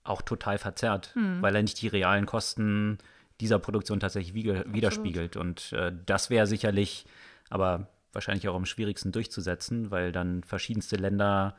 auch 0.02 0.22
total 0.22 0.58
verzerrt, 0.58 1.12
mhm. 1.14 1.40
weil 1.40 1.54
er 1.54 1.62
nicht 1.62 1.80
die 1.80 1.88
realen 1.88 2.26
Kosten 2.26 2.98
dieser 3.40 3.58
Produktion 3.60 4.00
tatsächlich 4.00 4.34
widerspiegelt. 4.34 5.36
Und 5.36 5.72
äh, 5.72 5.92
das 6.06 6.30
wäre 6.30 6.46
sicherlich, 6.46 7.06
aber 7.48 7.88
wahrscheinlich 8.16 8.48
auch 8.48 8.56
am 8.56 8.66
schwierigsten 8.66 9.12
durchzusetzen, 9.12 9.90
weil 9.90 10.10
dann 10.10 10.42
verschiedenste 10.42 10.96
Länder 10.96 11.54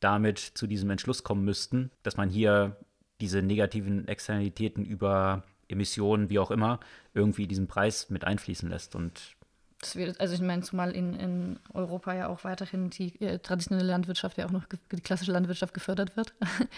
damit 0.00 0.38
zu 0.38 0.66
diesem 0.66 0.90
Entschluss 0.90 1.22
kommen 1.22 1.44
müssten, 1.44 1.90
dass 2.02 2.16
man 2.16 2.28
hier 2.28 2.76
diese 3.20 3.42
negativen 3.42 4.08
Externalitäten 4.08 4.84
über 4.84 5.44
Emissionen, 5.68 6.30
wie 6.30 6.38
auch 6.38 6.50
immer, 6.50 6.80
irgendwie 7.14 7.46
diesen 7.46 7.68
Preis 7.68 8.10
mit 8.10 8.24
einfließen 8.24 8.68
lässt. 8.68 8.96
Und 8.96 9.36
das 9.82 9.96
wird, 9.96 10.20
also 10.20 10.34
ich 10.34 10.40
meine, 10.40 10.62
zumal 10.62 10.92
in, 10.92 11.14
in 11.14 11.58
Europa 11.74 12.14
ja 12.14 12.28
auch 12.28 12.44
weiterhin 12.44 12.88
die 12.88 13.20
äh, 13.20 13.40
traditionelle 13.40 13.84
Landwirtschaft 13.84 14.38
ja 14.38 14.46
auch 14.46 14.52
noch 14.52 14.64
die 14.92 15.00
klassische 15.00 15.32
Landwirtschaft 15.32 15.74
gefördert 15.74 16.16
wird. 16.16 16.32
Mhm. 16.40 16.68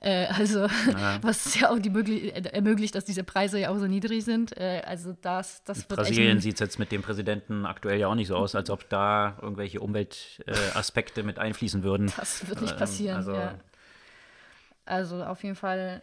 äh, 0.00 0.26
also 0.26 0.60
ja. 0.60 1.18
was 1.22 1.60
ja 1.60 1.70
auch 1.70 1.78
die 1.78 1.90
möglich, 1.90 2.34
äh, 2.34 2.40
ermöglicht, 2.40 2.94
dass 2.94 3.04
diese 3.04 3.22
Preise 3.22 3.60
ja 3.60 3.68
auch 3.68 3.78
so 3.78 3.86
niedrig 3.86 4.24
sind. 4.24 4.56
Äh, 4.56 4.82
also 4.86 5.14
das, 5.20 5.62
das 5.64 5.78
wird 5.78 5.88
Brasilien 5.88 6.40
sieht 6.40 6.54
es 6.54 6.60
jetzt 6.60 6.78
mit 6.78 6.90
dem 6.90 7.02
Präsidenten 7.02 7.66
aktuell 7.66 8.00
ja 8.00 8.08
auch 8.08 8.14
nicht 8.14 8.28
so 8.28 8.36
aus, 8.36 8.54
als 8.54 8.70
ob 8.70 8.88
da 8.88 9.36
irgendwelche 9.42 9.80
Umweltaspekte 9.80 11.22
mit 11.22 11.38
einfließen 11.38 11.82
würden. 11.82 12.10
Das 12.16 12.48
wird 12.48 12.62
nicht 12.62 12.72
ähm, 12.72 12.78
passieren. 12.78 13.16
Also, 13.18 13.34
ja. 13.34 13.54
also 14.86 15.22
auf 15.22 15.42
jeden 15.42 15.56
Fall 15.56 16.02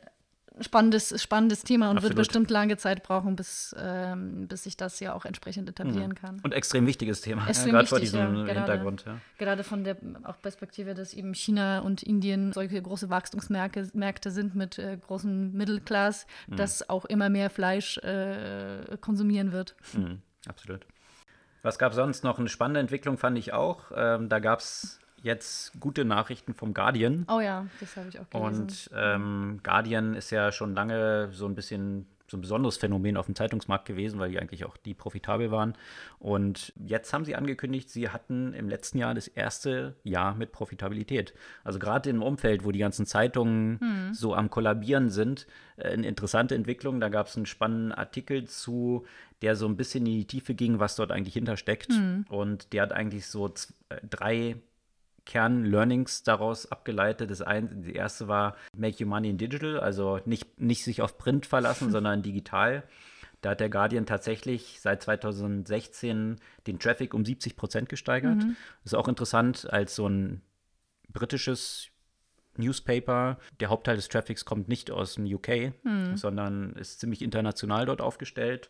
spannendes, 0.59 1.21
spannendes 1.21 1.63
Thema 1.63 1.89
und 1.89 1.97
Absolut. 1.97 2.17
wird 2.17 2.27
bestimmt 2.27 2.51
lange 2.51 2.77
Zeit 2.77 3.03
brauchen, 3.03 3.35
bis, 3.35 3.75
ähm, 3.79 4.47
bis 4.47 4.63
sich 4.63 4.77
das 4.77 4.99
ja 4.99 5.13
auch 5.13 5.25
entsprechend 5.25 5.69
etablieren 5.69 6.09
mhm. 6.09 6.15
kann. 6.15 6.39
Und 6.43 6.53
extrem 6.53 6.85
wichtiges 6.85 7.21
Thema, 7.21 7.47
extrem 7.47 7.69
ja, 7.69 7.73
gerade 7.73 7.87
vor 7.87 7.99
diesem 7.99 8.19
ja, 8.19 8.43
gerade, 8.43 8.59
Hintergrund. 8.59 9.05
Ja. 9.05 9.17
Gerade 9.37 9.63
von 9.63 9.83
der 9.83 9.97
auch 10.23 10.39
Perspektive, 10.41 10.93
dass 10.93 11.13
eben 11.13 11.33
China 11.33 11.79
und 11.79 12.03
Indien 12.03 12.51
solche 12.53 12.81
große 12.81 13.09
Wachstumsmärkte 13.09 13.89
Märkte 13.93 14.31
sind 14.31 14.55
mit 14.55 14.77
äh, 14.77 14.97
großen 14.97 15.53
Mittelklass, 15.53 16.27
mhm. 16.47 16.57
dass 16.57 16.89
auch 16.89 17.05
immer 17.05 17.29
mehr 17.29 17.49
Fleisch 17.49 17.97
äh, 17.99 18.97
konsumieren 18.99 19.51
wird. 19.51 19.75
Mhm. 19.93 20.21
Absolut. 20.47 20.85
Was 21.61 21.77
gab 21.77 21.93
sonst 21.93 22.23
noch? 22.23 22.39
Eine 22.39 22.49
spannende 22.49 22.79
Entwicklung 22.79 23.17
fand 23.17 23.37
ich 23.37 23.53
auch. 23.53 23.91
Ähm, 23.95 24.29
da 24.29 24.39
gab 24.39 24.59
es 24.59 25.00
jetzt 25.21 25.79
gute 25.79 26.05
Nachrichten 26.05 26.53
vom 26.53 26.73
Guardian. 26.73 27.25
Oh 27.29 27.39
ja, 27.39 27.67
das 27.79 27.95
habe 27.95 28.09
ich 28.09 28.19
auch 28.19 28.29
gelesen. 28.29 28.61
Und 28.61 28.89
ähm, 28.95 29.59
Guardian 29.63 30.15
ist 30.15 30.31
ja 30.31 30.51
schon 30.51 30.73
lange 30.73 31.29
so 31.31 31.45
ein 31.45 31.55
bisschen 31.55 32.07
so 32.31 32.37
ein 32.37 32.41
besonderes 32.41 32.77
Phänomen 32.77 33.17
auf 33.17 33.25
dem 33.25 33.35
Zeitungsmarkt 33.35 33.85
gewesen, 33.85 34.17
weil 34.17 34.31
die 34.31 34.39
eigentlich 34.39 34.63
auch 34.63 34.77
die 34.77 34.93
profitabel 34.93 35.51
waren. 35.51 35.73
Und 36.17 36.71
jetzt 36.77 37.13
haben 37.13 37.25
sie 37.25 37.35
angekündigt, 37.35 37.89
sie 37.89 38.09
hatten 38.09 38.53
im 38.53 38.69
letzten 38.69 38.97
Jahr 38.97 39.13
das 39.13 39.27
erste 39.27 39.95
Jahr 40.03 40.33
mit 40.33 40.53
Profitabilität. 40.53 41.33
Also 41.65 41.77
gerade 41.77 42.09
im 42.09 42.23
Umfeld, 42.23 42.63
wo 42.63 42.71
die 42.71 42.79
ganzen 42.79 43.05
Zeitungen 43.05 43.79
hm. 43.81 44.13
so 44.13 44.33
am 44.33 44.49
Kollabieren 44.49 45.09
sind, 45.09 45.45
äh, 45.75 45.89
eine 45.89 46.07
interessante 46.07 46.55
Entwicklung. 46.55 47.01
Da 47.01 47.09
gab 47.09 47.27
es 47.27 47.35
einen 47.35 47.45
spannenden 47.45 47.91
Artikel 47.91 48.45
zu, 48.45 49.05
der 49.41 49.57
so 49.57 49.67
ein 49.67 49.75
bisschen 49.75 50.05
in 50.05 50.13
die 50.13 50.25
Tiefe 50.25 50.53
ging, 50.53 50.79
was 50.79 50.95
dort 50.95 51.11
eigentlich 51.11 51.33
hintersteckt. 51.33 51.91
Hm. 51.91 52.25
Und 52.29 52.71
der 52.71 52.83
hat 52.83 52.93
eigentlich 52.93 53.27
so 53.27 53.47
äh, 53.89 53.97
drei 54.09 54.55
Kern-Learnings 55.25 56.23
daraus 56.23 56.71
abgeleitet. 56.71 57.29
Das 57.31 57.41
ein, 57.41 57.83
die 57.83 57.93
erste 57.95 58.27
war 58.27 58.55
Make 58.75 59.03
Your 59.03 59.09
Money 59.09 59.29
in 59.29 59.37
Digital, 59.37 59.79
also 59.79 60.19
nicht, 60.25 60.59
nicht 60.59 60.83
sich 60.83 61.01
auf 61.01 61.17
Print 61.17 61.45
verlassen, 61.45 61.91
sondern 61.91 62.21
digital. 62.21 62.83
Da 63.41 63.51
hat 63.51 63.59
der 63.59 63.69
Guardian 63.69 64.05
tatsächlich 64.05 64.79
seit 64.81 65.01
2016 65.01 66.39
den 66.67 66.79
Traffic 66.79 67.13
um 67.13 67.25
70 67.25 67.55
Prozent 67.55 67.89
gesteigert. 67.89 68.35
Mhm. 68.35 68.55
Das 68.83 68.93
ist 68.93 68.95
auch 68.95 69.07
interessant, 69.07 69.71
als 69.71 69.95
so 69.95 70.07
ein 70.07 70.41
britisches 71.11 71.87
Newspaper. 72.57 73.39
Der 73.59 73.69
Hauptteil 73.69 73.95
des 73.95 74.09
Traffics 74.09 74.45
kommt 74.45 74.67
nicht 74.67 74.91
aus 74.91 75.15
dem 75.15 75.25
UK, 75.25 75.73
mhm. 75.83 76.17
sondern 76.17 76.73
ist 76.73 76.99
ziemlich 76.99 77.21
international 77.23 77.85
dort 77.85 78.01
aufgestellt. 78.01 78.69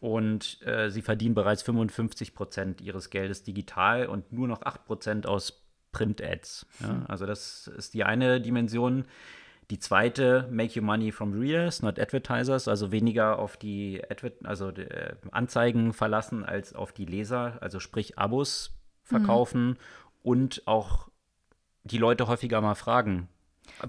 Und 0.00 0.60
äh, 0.66 0.90
sie 0.90 1.00
verdienen 1.00 1.34
bereits 1.34 1.62
55 1.62 2.34
Prozent 2.34 2.82
ihres 2.82 3.08
Geldes 3.08 3.42
digital 3.42 4.06
und 4.06 4.32
nur 4.32 4.48
noch 4.48 4.60
8 4.60 4.84
Prozent 4.84 5.26
aus 5.26 5.63
Print-Ads. 5.94 6.66
Ja? 6.80 7.04
Also 7.08 7.24
das 7.24 7.68
ist 7.68 7.94
die 7.94 8.04
eine 8.04 8.40
Dimension. 8.40 9.04
Die 9.70 9.78
zweite, 9.78 10.46
make 10.50 10.78
your 10.78 10.84
money 10.84 11.10
from 11.10 11.32
readers, 11.32 11.80
not 11.80 11.98
advertisers, 11.98 12.68
also 12.68 12.92
weniger 12.92 13.38
auf 13.38 13.56
die, 13.56 14.02
Adver 14.10 14.32
also 14.42 14.70
die 14.70 14.82
äh, 14.82 15.14
Anzeigen 15.30 15.94
verlassen 15.94 16.44
als 16.44 16.74
auf 16.74 16.92
die 16.92 17.06
Leser, 17.06 17.56
also 17.62 17.80
sprich 17.80 18.18
Abos 18.18 18.76
verkaufen 19.02 19.68
mhm. 19.68 19.76
und 20.22 20.62
auch 20.66 21.08
die 21.84 21.96
Leute 21.96 22.26
häufiger 22.26 22.60
mal 22.60 22.74
fragen, 22.74 23.28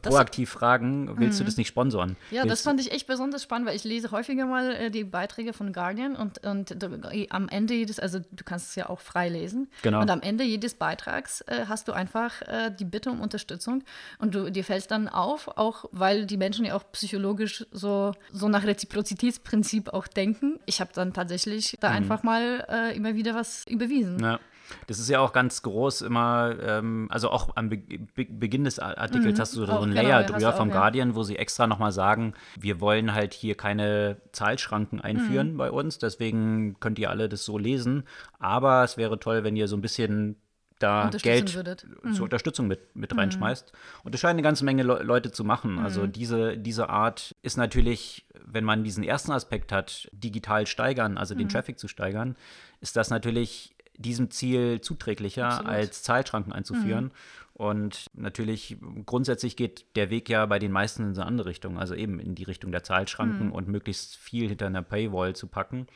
proaktiv 0.02 0.50
fragen, 0.50 1.18
willst 1.20 1.40
du 1.40 1.44
mhm. 1.44 1.48
das 1.48 1.58
nicht 1.58 1.68
sponsoren? 1.68 2.16
Ja, 2.32 2.44
willst 2.44 2.52
das 2.52 2.62
fand 2.62 2.80
ich 2.80 2.92
echt 2.92 3.08
besonders 3.08 3.44
spannend, 3.44 3.68
weil 3.68 3.76
ich 3.76 3.84
lese 3.84 4.12
häufiger 4.12 4.46
mal 4.46 4.72
äh, 4.72 4.92
die 4.92 5.04
Beiträge 5.04 5.54
von 5.54 5.74
Guardian 5.74 6.16
und, 6.16 6.46
und 6.46 6.72
äh, 6.72 7.28
am 7.30 7.50
Ende 7.50 7.74
jedes, 7.74 8.00
also 8.00 8.20
du 8.20 8.44
kannst 8.44 8.70
es 8.70 8.76
ja 8.76 8.90
auch 8.90 9.00
frei 9.00 9.30
lesen. 9.30 9.70
Genau. 9.82 10.02
Und 10.02 10.10
am 10.10 10.22
Ende 10.22 10.44
jedes 10.44 10.74
Beitrags 10.76 11.42
äh, 11.42 11.66
hast 11.68 11.88
du 11.88 11.94
einfach 11.94 12.42
äh, 12.44 12.72
die 12.72 12.86
Bitte 12.86 13.12
um 13.12 13.22
Unterstützung 13.22 13.84
und 14.20 14.36
du, 14.36 14.52
dir 14.52 14.64
fällt 14.64 14.90
dann 14.92 15.08
auf, 15.08 15.48
auch 15.58 15.86
weil 15.92 16.26
die 16.26 16.38
Menschen 16.38 16.66
ja 16.66 16.76
auch 16.76 16.84
psychologisch 16.92 17.66
so, 17.72 18.14
so 18.32 18.50
nach 18.50 18.64
Reziprozitätsprinzip 18.64 19.90
auch 19.90 20.08
denken. 20.08 20.60
Ich 20.66 20.82
habe 20.82 20.92
dann 20.94 21.14
tatsächlich 21.14 21.78
da 21.80 21.90
mhm. 21.90 21.96
einfach 21.96 22.24
mal 22.24 22.66
äh, 22.70 22.96
immer 22.96 23.16
wieder 23.16 23.36
was 23.36 23.66
überwiesen. 23.68 24.20
Ja. 24.20 24.40
Das 24.88 25.00
ist 25.00 25.10
ja 25.10 25.20
auch 25.20 25.34
ganz 25.34 25.62
groß 25.62 26.02
immer, 26.02 26.56
ähm, 26.62 27.08
also 27.12 27.30
auch 27.30 27.56
am 27.56 27.70
Be 27.70 27.78
Be 27.78 28.26
Beginn 28.26 28.64
des 28.64 28.80
Artikels 28.80 29.38
mhm. 29.38 29.42
hast 29.42 29.56
du 29.56 29.66
so 29.66 29.80
einen 29.80 29.94
Layer 29.94 30.24
genau, 30.24 30.38
drüber 30.38 30.54
vom 30.54 30.70
auch, 30.70 30.74
Guardian, 30.74 31.10
ja. 31.10 31.16
wo 31.16 31.24
sie 31.24 31.38
extra 31.38 31.68
nochmal 31.68 31.92
sagen, 31.92 32.34
wir 32.60 32.80
wollen 32.80 33.14
halt 33.14 33.34
hier 33.34 33.56
keine 33.56 34.18
Zahlschranken 34.32 35.02
einführen 35.02 35.54
mhm. 35.54 35.58
bei 35.58 35.72
uns, 35.72 36.00
deswegen 36.00 36.80
könnt 36.80 37.00
ihr 37.00 37.10
alle 37.10 37.30
das 37.30 37.46
so 37.46 37.58
lesen. 37.58 38.04
Aber 38.40 38.84
es 38.84 38.98
wäre 38.98 39.20
toll, 39.20 39.44
wenn 39.44 39.56
ihr 39.56 39.68
so 39.68 39.76
ein 39.76 39.82
bisschen 39.82 40.38
da 40.80 41.10
Geld 41.10 41.56
mhm. 42.04 42.14
zur 42.14 42.26
Unterstützung 42.26 42.68
mit, 42.68 42.96
mit 42.96 43.14
mhm. 43.14 43.20
reinschmeißt. 43.20 43.72
Und 44.04 44.14
das 44.14 44.22
scheinen 44.22 44.36
eine 44.36 44.42
ganze 44.42 44.66
Menge 44.66 44.84
Le 44.84 45.02
Leute 45.04 45.32
zu 45.32 45.44
machen. 45.44 45.80
Also 45.80 46.04
mhm. 46.04 46.12
diese, 46.12 46.58
diese 46.58 46.90
Art 46.90 47.36
ist 47.42 47.58
natürlich, 47.58 48.26
wenn 48.46 48.64
man 48.64 48.84
diesen 48.84 49.04
ersten 49.04 49.32
Aspekt 49.32 49.72
hat, 49.72 50.10
digital 50.12 50.68
steigern, 50.68 51.18
also 51.18 51.34
den 51.34 51.48
mhm. 51.48 51.52
Traffic 51.52 51.80
zu 51.80 51.88
steigern, 51.88 52.36
ist 52.82 52.96
das 52.96 53.10
natürlich 53.10 53.75
diesem 53.98 54.32
Ziel 54.32 54.82
zuträglicher, 54.82 55.48
Absolut. 55.48 55.72
als 55.72 56.04
Zahlschranken 56.04 56.54
einzuführen. 56.54 57.06
Mhm. 57.06 57.12
Und 57.54 58.08
natürlich, 58.14 58.78
grundsätzlich 59.06 59.56
geht 59.56 59.86
der 59.96 60.10
Weg 60.10 60.28
ja 60.28 60.46
bei 60.46 60.60
den 60.60 60.74
meisten 60.74 61.04
in 61.04 61.14
eine 61.14 61.26
andere 61.26 61.48
Richtung, 61.48 61.80
also 61.80 61.96
eben 61.96 62.20
in 62.20 62.36
die 62.36 62.44
Richtung 62.44 62.74
der 62.74 62.84
Zahlschranken 62.84 63.48
mhm. 63.48 63.54
und 63.54 63.70
möglichst 63.70 64.18
viel 64.18 64.50
hinter 64.50 64.66
einer 64.66 64.82
Paywall 64.82 65.38
zu 65.38 65.48
packen. 65.48 65.88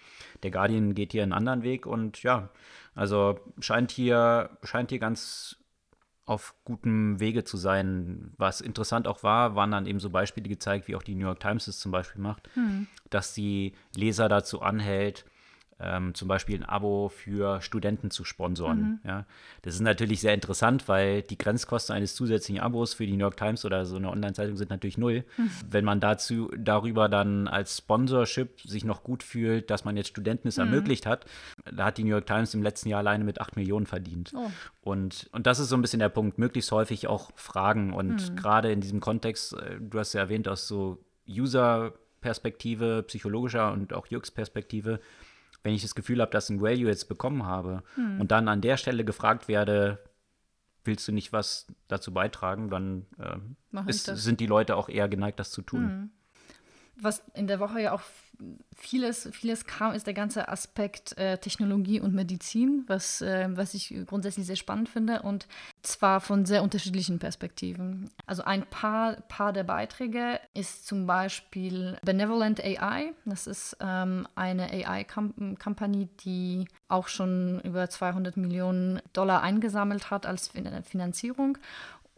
Der 0.43 0.51
Guardian 0.51 0.95
geht 0.95 1.11
hier 1.11 1.21
einen 1.21 1.33
anderen 1.33 1.63
Weg 1.63 1.85
und 1.85 2.23
ja, 2.23 2.47
also 2.95 3.41
scheint 3.59 3.91
hier, 3.91 4.51
scheint 4.63 4.91
hier 4.91 4.99
ganz 4.99 5.57
auf 6.25 6.53
gutem 6.63 7.19
Wege 7.19 7.43
zu 7.43 7.57
sein. 7.57 8.33
Was 8.37 8.61
interessant 8.61 9.05
auch 9.07 9.23
war, 9.23 9.55
waren 9.55 9.71
dann 9.71 9.85
eben 9.85 9.99
so 9.99 10.11
Beispiele 10.11 10.47
gezeigt, 10.47 10.87
wie 10.87 10.95
auch 10.95 11.03
die 11.03 11.15
New 11.15 11.25
York 11.25 11.41
Times 11.41 11.67
es 11.67 11.79
zum 11.79 11.91
Beispiel 11.91 12.21
macht, 12.21 12.47
mhm. 12.55 12.87
dass 13.09 13.33
sie 13.33 13.73
Leser 13.95 14.29
dazu 14.29 14.61
anhält, 14.61 15.25
ähm, 15.81 16.13
zum 16.13 16.27
Beispiel 16.27 16.57
ein 16.57 16.65
Abo 16.65 17.09
für 17.09 17.61
Studenten 17.61 18.11
zu 18.11 18.23
sponsoren. 18.23 18.81
Mhm. 18.81 18.99
Ja. 19.03 19.25
Das 19.61 19.75
ist 19.75 19.81
natürlich 19.81 20.19
sehr 20.19 20.33
interessant, 20.33 20.87
weil 20.87 21.21
die 21.21 21.37
Grenzkosten 21.37 21.95
eines 21.95 22.15
zusätzlichen 22.15 22.61
Abos 22.61 22.93
für 22.93 23.05
die 23.05 23.13
New 23.13 23.19
York 23.19 23.37
Times 23.37 23.63
oder 23.63 23.85
so 23.85 23.95
eine 23.95 24.09
Online-Zeitung 24.09 24.57
sind 24.57 24.69
natürlich 24.69 24.97
null. 24.97 25.23
Mhm. 25.37 25.51
Wenn 25.69 25.85
man 25.85 25.99
dazu 25.99 26.51
darüber 26.57 27.07
dann 27.07 27.47
als 27.47 27.77
Sponsorship 27.77 28.61
sich 28.61 28.83
noch 28.83 29.03
gut 29.03 29.23
fühlt, 29.23 29.69
dass 29.69 29.85
man 29.85 29.95
jetzt 29.95 30.09
Studenten 30.09 30.49
es 30.49 30.57
mhm. 30.57 30.63
ermöglicht 30.63 31.05
hat, 31.05 31.25
da 31.71 31.85
hat 31.85 31.97
die 31.97 32.03
New 32.03 32.11
York 32.11 32.25
Times 32.25 32.53
im 32.53 32.61
letzten 32.61 32.89
Jahr 32.89 32.99
alleine 32.99 33.23
mit 33.23 33.39
8 33.39 33.55
Millionen 33.55 33.85
verdient. 33.85 34.33
Oh. 34.35 34.51
Und, 34.81 35.29
und 35.31 35.47
das 35.47 35.59
ist 35.59 35.69
so 35.69 35.77
ein 35.77 35.81
bisschen 35.81 35.99
der 35.99 36.09
Punkt, 36.09 36.37
möglichst 36.37 36.71
häufig 36.71 37.07
auch 37.07 37.31
Fragen 37.35 37.93
und 37.93 38.31
mhm. 38.31 38.35
gerade 38.35 38.71
in 38.71 38.81
diesem 38.81 38.99
Kontext, 38.99 39.53
äh, 39.53 39.77
du 39.79 39.97
hast 39.99 40.13
ja 40.13 40.21
erwähnt, 40.21 40.47
aus 40.47 40.67
so 40.67 40.99
User-Perspektive, 41.29 43.03
psychologischer 43.03 43.71
und 43.71 43.93
auch 43.93 44.07
UX-Perspektive, 44.11 44.99
wenn 45.63 45.73
ich 45.73 45.81
das 45.81 45.95
Gefühl 45.95 46.21
habe, 46.21 46.31
dass 46.31 46.49
ein 46.49 46.61
Value 46.61 46.87
jetzt 46.87 47.09
bekommen 47.09 47.45
habe 47.45 47.83
hm. 47.95 48.19
und 48.19 48.31
dann 48.31 48.47
an 48.47 48.61
der 48.61 48.77
Stelle 48.77 49.05
gefragt 49.05 49.47
werde, 49.47 49.99
willst 50.83 51.07
du 51.07 51.11
nicht 51.11 51.33
was 51.33 51.67
dazu 51.87 52.13
beitragen, 52.13 52.69
dann 52.69 53.05
äh, 53.17 53.89
ist, 53.89 54.05
sind 54.05 54.39
die 54.39 54.47
Leute 54.47 54.75
auch 54.75 54.89
eher 54.89 55.09
geneigt, 55.09 55.39
das 55.39 55.51
zu 55.51 55.61
tun. 55.61 55.83
Hm 55.83 56.09
was 57.01 57.23
in 57.33 57.47
der 57.47 57.59
Woche 57.59 57.81
ja 57.81 57.93
auch 57.93 58.01
vieles, 58.77 59.27
vieles 59.33 59.65
kam, 59.65 59.93
ist 59.93 60.07
der 60.07 60.13
ganze 60.13 60.47
Aspekt 60.47 61.17
äh, 61.17 61.37
Technologie 61.37 61.99
und 61.99 62.15
Medizin, 62.15 62.85
was, 62.87 63.21
äh, 63.21 63.49
was 63.51 63.73
ich 63.73 63.93
grundsätzlich 64.05 64.45
sehr 64.45 64.55
spannend 64.55 64.87
finde 64.87 65.23
und 65.23 65.47
zwar 65.81 66.21
von 66.21 66.45
sehr 66.45 66.63
unterschiedlichen 66.63 67.19
Perspektiven. 67.19 68.09
Also 68.25 68.43
ein 68.43 68.65
paar, 68.65 69.17
paar 69.27 69.51
der 69.51 69.65
Beiträge 69.65 70.39
ist 70.53 70.87
zum 70.87 71.05
Beispiel 71.05 71.97
Benevolent 72.03 72.63
AI. 72.63 73.11
Das 73.25 73.45
ist 73.45 73.75
ähm, 73.81 74.25
eine 74.35 74.71
AI-Kampagne, 74.71 76.07
die 76.23 76.65
auch 76.87 77.09
schon 77.09 77.59
über 77.61 77.89
200 77.89 78.37
Millionen 78.37 79.01
Dollar 79.11 79.41
eingesammelt 79.41 80.11
hat 80.11 80.25
als 80.25 80.51
Finanzierung 80.85 81.57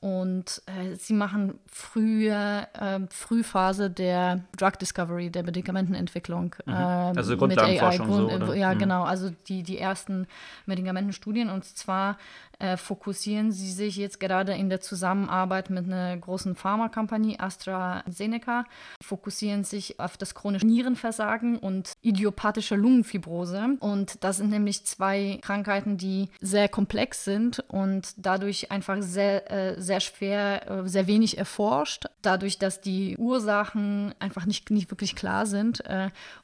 und 0.01 0.63
äh, 0.65 0.95
sie 0.95 1.13
machen 1.13 1.59
frühe, 1.67 2.67
äh, 2.73 2.99
Frühphase 3.11 3.91
der 3.91 4.41
Drug 4.57 4.71
Discovery, 4.79 5.29
der 5.29 5.43
Medikamentenentwicklung. 5.43 6.55
Mhm. 6.65 6.73
Äh, 6.73 6.75
also 6.75 7.37
Grundlagenforschung 7.37 8.07
Grund, 8.07 8.47
so? 8.47 8.53
Ja, 8.53 8.73
mhm. 8.73 8.79
genau. 8.79 9.03
Also 9.03 9.31
die, 9.47 9.61
die 9.61 9.77
ersten 9.77 10.25
Medikamentenstudien. 10.65 11.51
Und 11.51 11.65
zwar 11.65 12.17
äh, 12.61 12.77
fokussieren 12.77 13.51
sie 13.51 13.71
sich 13.71 13.95
jetzt 13.95 14.19
gerade 14.19 14.53
in 14.53 14.69
der 14.69 14.81
Zusammenarbeit 14.81 15.71
mit 15.71 15.85
einer 15.85 16.15
großen 16.15 16.55
Pharmakompanie, 16.55 17.39
AstraZeneca, 17.39 18.65
fokussieren 19.01 19.63
sich 19.63 19.99
auf 19.99 20.15
das 20.15 20.35
chronische 20.35 20.67
Nierenversagen 20.67 21.57
und 21.57 21.93
idiopathische 22.01 22.75
Lungenfibrose. 22.75 23.77
Und 23.79 24.23
das 24.23 24.37
sind 24.37 24.51
nämlich 24.51 24.85
zwei 24.85 25.39
Krankheiten, 25.41 25.97
die 25.97 26.29
sehr 26.39 26.69
komplex 26.69 27.25
sind 27.25 27.63
und 27.67 28.13
dadurch 28.17 28.71
einfach 28.71 28.97
sehr, 29.01 29.51
äh, 29.51 29.81
sehr 29.81 29.99
schwer, 29.99 30.69
äh, 30.69 30.87
sehr 30.87 31.07
wenig 31.07 31.39
erforscht. 31.39 32.05
Dadurch, 32.21 32.59
dass 32.59 32.79
die 32.79 33.17
Ursachen 33.17 34.13
einfach 34.19 34.45
nicht, 34.45 34.69
nicht 34.69 34.91
wirklich 34.91 35.15
klar 35.15 35.47
sind 35.47 35.83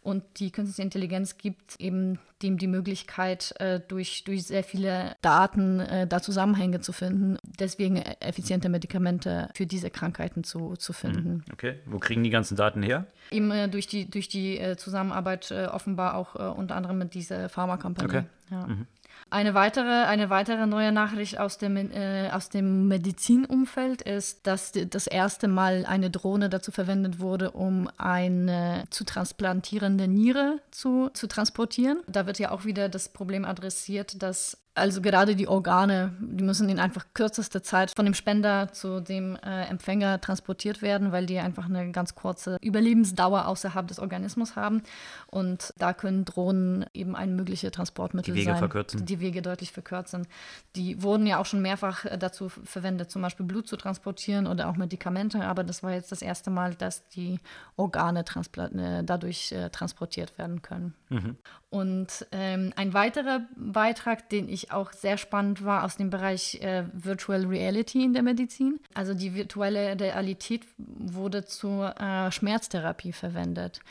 und 0.02 0.24
die 0.38 0.52
künstliche 0.52 0.82
Intelligenz 0.82 1.38
gibt 1.38 1.80
eben 1.80 2.18
dem 2.42 2.58
die 2.58 2.68
Möglichkeit, 2.68 3.54
durch, 3.88 4.24
durch 4.24 4.46
sehr 4.46 4.64
viele 4.64 5.16
Daten 5.22 5.80
äh, 5.80 6.07
da 6.08 6.22
Zusammenhänge 6.22 6.82
zu 6.82 6.92
finden, 6.92 7.38
deswegen 7.60 7.98
effiziente 7.98 8.70
Medikamente 8.70 9.50
für 9.54 9.66
diese 9.66 9.90
Krankheiten 9.90 10.44
zu, 10.44 10.76
zu 10.76 10.94
finden. 10.94 11.44
Hm, 11.46 11.54
okay, 11.54 11.76
wo 11.86 12.00
kriegen 12.00 12.24
die 12.24 12.30
ganzen 12.30 12.56
Daten 12.56 12.84
her? 12.84 13.06
Eben 13.32 13.52
äh, 13.52 13.68
durch 13.68 13.88
die, 13.88 14.10
durch 14.10 14.28
die 14.28 14.58
äh, 14.58 14.78
Zusammenarbeit 14.78 15.52
äh, 15.52 15.66
offenbar 15.66 16.16
auch 16.16 16.36
äh, 16.36 16.44
unter 16.44 16.76
anderem 16.76 16.98
mit 16.98 17.14
dieser 17.14 17.50
Pharmakompanie. 17.50 18.08
Okay. 18.08 18.24
Ja. 18.50 18.68
Mhm. 18.68 18.88
Eine 19.30 19.54
weitere, 19.54 20.06
eine 20.06 20.30
weitere 20.30 20.68
neue 20.68 20.94
Nachricht 20.94 21.38
aus 21.38 21.58
dem, 21.58 21.76
äh, 21.76 22.30
aus 22.32 22.48
dem 22.50 22.88
Medizinumfeld 22.88 24.02
ist, 24.02 24.48
dass 24.48 24.72
das 24.72 25.06
erste 25.06 25.50
Mal 25.50 25.86
eine 25.86 26.10
Drohne 26.10 26.50
dazu 26.50 26.72
verwendet 26.72 27.20
wurde, 27.20 27.52
um 27.52 27.90
eine 27.98 28.86
zu 28.90 29.04
transplantierende 29.04 30.08
Niere 30.08 30.62
zu, 30.72 31.10
zu 31.14 31.28
transportieren. 31.28 32.00
Da 32.08 32.26
wird 32.26 32.40
ja 32.40 32.52
auch 32.52 32.64
wieder 32.64 32.88
das 32.88 33.10
Problem 33.10 33.44
adressiert, 33.44 34.22
dass 34.24 34.58
also 34.78 35.02
gerade 35.02 35.36
die 35.36 35.48
Organe, 35.48 36.14
die 36.20 36.44
müssen 36.44 36.70
in 36.70 36.80
einfach 36.80 37.06
kürzester 37.14 37.64
Zeit 37.64 37.92
von 37.96 38.06
dem 38.06 38.14
Spender 38.14 38.72
zu 38.72 39.00
dem 39.00 39.36
äh, 39.38 39.66
Empfänger 39.66 40.22
transportiert 40.22 40.82
werden, 40.82 41.12
weil 41.12 41.26
die 41.26 41.40
einfach 41.40 41.66
eine 41.66 41.92
ganz 41.92 42.14
kurze 42.14 42.58
Überlebensdauer 42.62 43.48
außerhalb 43.48 43.88
des 43.88 44.00
Organismus 44.00 44.56
haben. 44.56 44.84
Und 45.28 45.74
da 45.78 45.94
können 45.94 46.26
Drohnen 46.26 46.86
eben 46.94 47.16
ein 47.16 47.36
mögliches 47.36 47.72
Transportmittel 47.72 48.34
die 48.34 48.42
Wege 48.42 48.52
sein, 48.52 48.60
verkürzen. 48.60 49.06
die 49.06 49.20
Wege 49.20 49.42
deutlich 49.42 49.72
verkürzen. 49.72 50.28
Die 50.76 51.02
wurden 51.02 51.26
ja 51.26 51.40
auch 51.40 51.46
schon 51.46 51.62
mehrfach 51.62 52.06
äh, 52.06 52.18
dazu 52.18 52.50
verwendet, 52.50 53.10
zum 53.10 53.24
Beispiel 53.24 53.46
Blut 53.46 53.68
zu 53.68 53.78
transportieren 53.78 54.46
oder 54.46 54.70
auch 54.70 54.76
Medikamente. 54.76 55.44
Aber 55.44 55.64
das 55.64 55.82
war 55.82 55.94
jetzt 55.94 56.12
das 56.12 56.22
erste 56.22 56.52
Mal, 56.52 56.76
dass 56.76 57.08
die 57.10 57.40
Organe 57.78 58.24
äh, 58.24 59.04
dadurch 59.04 59.52
äh, 59.52 59.70
transportiert 59.70 60.38
werden 60.38 60.62
können. 60.62 60.94
Mhm. 61.10 61.38
Und 61.70 62.26
ähm, 62.32 62.72
ein 62.78 62.94
weiterer 62.94 63.42
Beitrag, 63.58 64.30
den 64.30 64.48
ich 64.48 64.72
auch 64.72 64.94
sehr 64.94 65.18
spannend 65.18 65.66
war 65.66 65.84
aus 65.84 65.98
dem 65.98 66.10
Bereich 66.10 66.62
äh, 66.62 66.86
Virtual 66.94 67.46
Reality 67.46 68.06
in 68.06 68.14
der 68.14 68.24
Medizin. 68.24 68.80
Also 68.94 69.14
die 69.14 69.36
virtuelle 69.36 70.00
Realität 70.00 70.66
wurde 70.78 71.44
zur 71.44 72.00
äh, 72.00 72.32
Schmerztherapie 72.32 73.12
verwendet. 73.12 73.82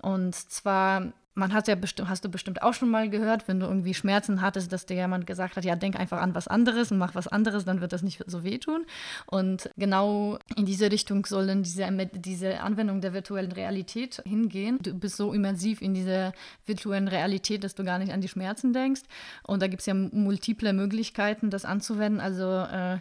Und 0.00 0.34
zwar 0.34 1.12
man 1.36 1.52
hat 1.52 1.68
ja 1.68 1.74
bestimmt, 1.74 2.08
hast 2.08 2.24
du 2.24 2.30
bestimmt 2.30 2.62
auch 2.62 2.72
schon 2.72 2.88
mal 2.88 3.10
gehört, 3.10 3.46
wenn 3.46 3.60
du 3.60 3.66
irgendwie 3.66 3.92
Schmerzen 3.92 4.40
hattest, 4.40 4.72
dass 4.72 4.86
dir 4.86 4.94
jemand 4.94 5.26
gesagt 5.26 5.56
hat, 5.56 5.64
ja, 5.64 5.76
denk 5.76 5.94
einfach 5.94 6.20
an 6.20 6.34
was 6.34 6.48
anderes 6.48 6.90
und 6.90 6.98
mach 6.98 7.14
was 7.14 7.28
anderes, 7.28 7.66
dann 7.66 7.82
wird 7.82 7.92
das 7.92 8.02
nicht 8.02 8.24
so 8.26 8.42
wehtun. 8.42 8.86
Und 9.26 9.70
genau 9.76 10.38
in 10.56 10.64
diese 10.64 10.90
Richtung 10.90 11.26
soll 11.26 11.46
dann 11.46 11.62
diese, 11.62 11.86
diese 12.14 12.60
Anwendung 12.60 13.02
der 13.02 13.12
virtuellen 13.12 13.52
Realität 13.52 14.22
hingehen. 14.24 14.78
Du 14.80 14.94
bist 14.94 15.18
so 15.18 15.34
immersiv 15.34 15.82
in 15.82 15.92
dieser 15.92 16.32
virtuellen 16.64 17.06
Realität, 17.06 17.64
dass 17.64 17.74
du 17.74 17.84
gar 17.84 17.98
nicht 17.98 18.12
an 18.12 18.22
die 18.22 18.28
Schmerzen 18.28 18.72
denkst. 18.72 19.02
Und 19.42 19.60
da 19.60 19.66
gibt 19.66 19.80
es 19.80 19.86
ja 19.86 19.94
multiple 19.94 20.72
Möglichkeiten, 20.72 21.50
das 21.50 21.66
anzuwenden. 21.66 22.18
Also 22.18 22.60
äh, 22.60 22.98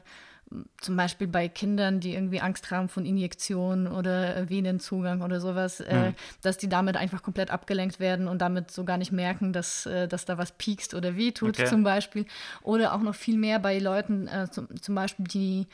zum 0.79 0.95
Beispiel 0.95 1.27
bei 1.27 1.47
Kindern, 1.47 1.99
die 1.99 2.13
irgendwie 2.13 2.39
Angst 2.39 2.69
haben 2.69 2.88
von 2.88 3.05
Injektionen 3.05 3.88
oder 3.88 4.47
Venenzugang 4.49 5.21
oder 5.21 5.39
sowas, 5.39 5.79
äh, 5.79 5.93
mhm. 5.93 6.03
äh, 6.10 6.13
dass 6.41 6.58
die 6.58 6.69
damit 6.69 6.97
einfach 6.97 7.23
komplett 7.23 7.49
abgelenkt 7.49 7.99
werden 7.99 8.27
und 8.27 8.39
damit 8.39 8.71
so 8.71 8.86
gar 8.86 8.97
nicht 8.97 9.12
merken, 9.12 9.53
dass, 9.53 9.86
äh, 9.86 10.08
dass 10.08 10.25
da 10.25 10.38
was 10.38 10.51
piekst 10.51 10.93
oder 10.93 11.15
wehtut 11.15 11.60
okay. 11.60 11.65
zum 11.67 11.84
Beispiel. 11.84 12.25
Oder 12.62 12.93
auch 12.93 13.01
noch 13.01 13.15
viel 13.15 13.38
mehr 13.38 13.60
bei 13.60 13.79
Leuten, 13.79 14.27
äh, 14.27 14.48
zum, 14.50 14.67
zum 14.81 14.96
Beispiel, 14.96 15.25
die 15.25 15.67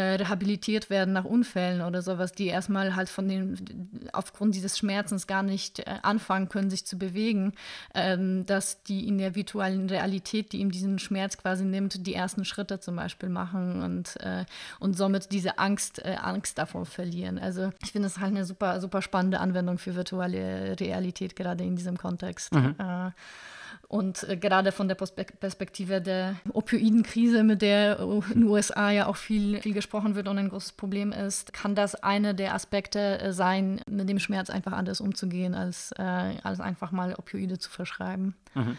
rehabilitiert 0.00 0.90
werden 0.90 1.14
nach 1.14 1.24
Unfällen 1.24 1.82
oder 1.82 2.02
sowas, 2.02 2.32
die 2.32 2.46
erstmal 2.46 2.96
halt 2.96 3.08
von 3.08 3.28
den, 3.28 4.10
aufgrund 4.12 4.54
dieses 4.54 4.78
Schmerzens 4.78 5.26
gar 5.26 5.42
nicht 5.42 5.80
äh, 5.80 5.84
anfangen 6.02 6.48
können, 6.48 6.70
sich 6.70 6.86
zu 6.86 6.98
bewegen, 6.98 7.52
ähm, 7.94 8.46
dass 8.46 8.82
die 8.82 9.06
in 9.08 9.18
der 9.18 9.34
virtuellen 9.34 9.88
Realität, 9.88 10.52
die 10.52 10.58
ihm 10.58 10.70
diesen 10.70 10.98
Schmerz 10.98 11.38
quasi 11.38 11.64
nimmt, 11.64 12.06
die 12.06 12.14
ersten 12.14 12.44
Schritte 12.44 12.80
zum 12.80 12.96
Beispiel 12.96 13.28
machen 13.28 13.82
und, 13.82 14.20
äh, 14.20 14.44
und 14.80 14.96
somit 14.96 15.32
diese 15.32 15.58
Angst, 15.58 16.04
äh, 16.04 16.16
Angst 16.20 16.58
davor 16.58 16.86
verlieren. 16.86 17.38
Also 17.38 17.72
ich 17.82 17.92
finde 17.92 18.08
es 18.08 18.18
halt 18.18 18.34
eine 18.34 18.44
super, 18.44 18.80
super 18.80 19.02
spannende 19.02 19.40
Anwendung 19.40 19.78
für 19.78 19.94
virtuelle 19.94 20.78
Realität, 20.78 21.36
gerade 21.36 21.64
in 21.64 21.76
diesem 21.76 21.96
Kontext. 21.96 22.54
Mhm. 22.54 22.74
Äh, 22.78 23.10
und 23.88 24.28
äh, 24.28 24.36
gerade 24.36 24.72
von 24.72 24.88
der 24.88 24.96
Perspektive 24.96 26.00
der 26.00 26.36
Opioidenkrise, 26.52 27.44
mit 27.44 27.62
der 27.62 28.00
in 28.00 28.40
den 28.40 28.44
USA 28.44 28.90
ja 28.90 29.06
auch 29.06 29.16
viel, 29.16 29.60
viel 29.60 29.74
gesprochen 29.74 29.85
wird 29.92 30.28
und 30.28 30.38
ein 30.38 30.48
großes 30.48 30.72
Problem 30.72 31.12
ist, 31.12 31.52
kann 31.52 31.74
das 31.74 31.94
eine 31.94 32.34
der 32.34 32.54
Aspekte 32.54 33.20
äh, 33.20 33.32
sein, 33.32 33.80
mit 33.88 34.08
dem 34.08 34.18
Schmerz 34.18 34.50
einfach 34.50 34.72
anders 34.72 35.00
umzugehen, 35.00 35.54
als, 35.54 35.92
äh, 35.98 36.02
als 36.42 36.60
einfach 36.60 36.92
mal 36.92 37.14
Opioide 37.14 37.58
zu 37.58 37.70
verschreiben. 37.70 38.34
Mhm. 38.54 38.76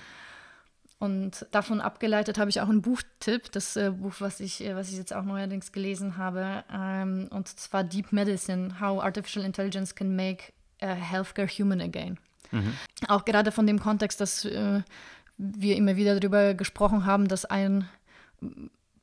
Und 0.99 1.45
davon 1.51 1.80
abgeleitet 1.80 2.39
habe 2.39 2.49
ich 2.49 2.60
auch 2.60 2.70
einen 2.70 2.82
Buchtipp, 2.82 3.51
das 3.51 3.76
äh, 3.76 3.91
Buch, 3.91 4.16
was 4.20 4.39
ich, 4.39 4.64
äh, 4.64 4.76
was 4.76 4.89
ich 4.89 4.97
jetzt 4.97 5.14
auch 5.14 5.24
neuerdings 5.24 5.72
gelesen 5.72 6.18
habe, 6.18 6.64
ähm, 6.74 7.28
und 7.30 7.47
zwar 7.47 7.84
Deep 7.84 8.12
Medicine, 8.12 8.80
How 8.80 9.03
Artificial 9.03 9.45
Intelligence 9.45 9.93
Can 9.93 10.16
Make 10.16 10.53
uh, 10.82 10.88
Healthcare 10.88 11.47
Human 11.47 11.82
Again. 11.82 12.18
Mhm. 12.51 12.74
Auch 13.08 13.26
gerade 13.26 13.51
von 13.51 13.68
dem 13.68 13.80
Kontext, 13.80 14.20
dass 14.20 14.43
äh, 14.45 14.82
wir 15.38 15.76
immer 15.76 15.97
wieder 15.97 16.20
darüber 16.20 16.55
gesprochen 16.55 17.05
haben, 17.05 17.28
dass 17.28 17.45
ein 17.45 17.88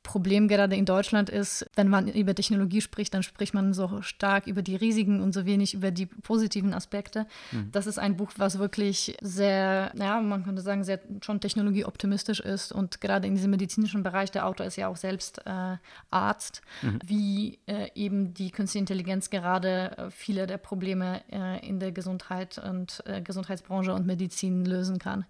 Problem 0.05 0.47
gerade 0.47 0.75
in 0.75 0.85
Deutschland 0.85 1.31
ist, 1.31 1.65
wenn 1.75 1.89
man 1.89 2.07
über 2.07 2.35
Technologie 2.35 2.79
spricht, 2.79 3.13
dann 3.15 3.23
spricht 3.23 3.55
man 3.55 3.73
so 3.73 4.03
stark 4.03 4.45
über 4.45 4.61
die 4.61 4.75
Risiken 4.75 5.19
und 5.19 5.33
so 5.33 5.45
wenig 5.47 5.73
über 5.73 5.89
die 5.89 6.05
positiven 6.05 6.75
Aspekte. 6.75 7.25
Mhm. 7.51 7.71
Das 7.71 7.87
ist 7.87 7.97
ein 7.97 8.15
Buch, 8.15 8.31
was 8.37 8.59
wirklich 8.59 9.17
sehr, 9.21 9.91
ja, 9.97 10.21
man 10.21 10.45
könnte 10.45 10.61
sagen, 10.61 10.83
sehr 10.83 10.99
schon 11.21 11.41
technologieoptimistisch 11.41 12.39
ist 12.39 12.71
und 12.71 13.01
gerade 13.01 13.27
in 13.27 13.33
diesem 13.33 13.49
medizinischen 13.49 14.03
Bereich, 14.03 14.29
der 14.29 14.45
Autor 14.45 14.67
ist 14.67 14.75
ja 14.75 14.89
auch 14.89 14.95
selbst 14.95 15.41
äh, 15.47 15.77
Arzt, 16.11 16.61
mhm. 16.83 16.99
wie 17.03 17.59
äh, 17.65 17.89
eben 17.95 18.35
die 18.35 18.51
künstliche 18.51 18.83
Intelligenz 18.83 19.31
gerade 19.31 19.97
äh, 19.97 20.11
viele 20.11 20.45
der 20.45 20.59
Probleme 20.59 21.21
äh, 21.31 21.67
in 21.67 21.79
der 21.79 21.91
Gesundheit 21.91 22.59
und 22.59 23.01
äh, 23.07 23.21
Gesundheitsbranche 23.21 23.91
und 23.91 24.05
Medizin 24.05 24.65
lösen 24.65 24.99
kann. 24.99 25.25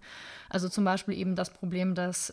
Also 0.50 0.68
zum 0.68 0.84
Beispiel 0.84 1.14
eben 1.14 1.34
das 1.34 1.48
Problem, 1.48 1.94
dass 1.94 2.32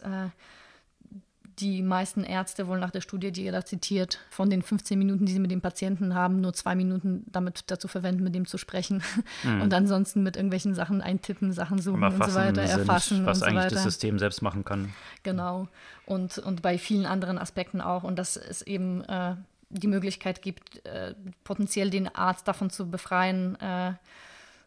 die 1.60 1.82
meisten 1.82 2.24
Ärzte 2.24 2.68
wohl 2.68 2.80
nach 2.80 2.92
der 2.92 3.02
Studie, 3.02 3.32
die 3.32 3.46
ihr 3.46 3.52
da 3.52 3.66
zitiert, 3.66 4.20
von 4.30 4.50
den 4.50 4.62
15 4.62 4.98
Minuten, 4.98 5.26
die 5.26 5.34
sie 5.34 5.40
mit 5.40 5.52
dem 5.52 5.62
Patienten 5.62 6.16
haben, 6.16 6.42
nur 6.42 6.54
zwei 6.54 6.76
Minuten 6.76 7.26
damit 7.32 7.72
dazu 7.72 7.88
verwenden, 7.88 8.24
mit 8.24 8.36
dem 8.36 8.46
zu 8.46 8.58
sprechen 8.58 9.04
mhm. 9.44 9.62
und 9.62 9.74
ansonsten 9.74 10.24
mit 10.24 10.36
irgendwelchen 10.36 10.74
Sachen 10.74 11.02
eintippen, 11.02 11.52
Sachen 11.52 11.80
suchen 11.80 12.04
und 12.04 12.24
so 12.24 12.36
weiter, 12.36 12.68
sind, 12.68 12.80
erfassen 12.80 13.26
was 13.26 13.38
und 13.38 13.40
so 13.40 13.46
eigentlich 13.46 13.66
weiter. 13.66 13.76
das 13.76 13.84
System 13.84 14.20
selbst 14.20 14.42
machen 14.42 14.64
kann. 14.64 14.94
Genau. 15.24 15.68
Und, 16.06 16.38
und 16.38 16.62
bei 16.62 16.78
vielen 16.78 17.06
anderen 17.06 17.38
Aspekten 17.38 17.82
auch. 17.82 18.04
Und 18.04 18.18
dass 18.18 18.36
es 18.36 18.62
eben 18.62 19.04
äh, 19.06 19.36
die 19.70 19.88
Möglichkeit 19.88 20.42
gibt, 20.42 20.86
äh, 20.86 21.14
potenziell 21.44 21.90
den 21.90 22.14
Arzt 22.14 22.48
davon 22.48 22.70
zu 22.70 22.90
befreien, 22.90 23.60
äh, 23.60 23.94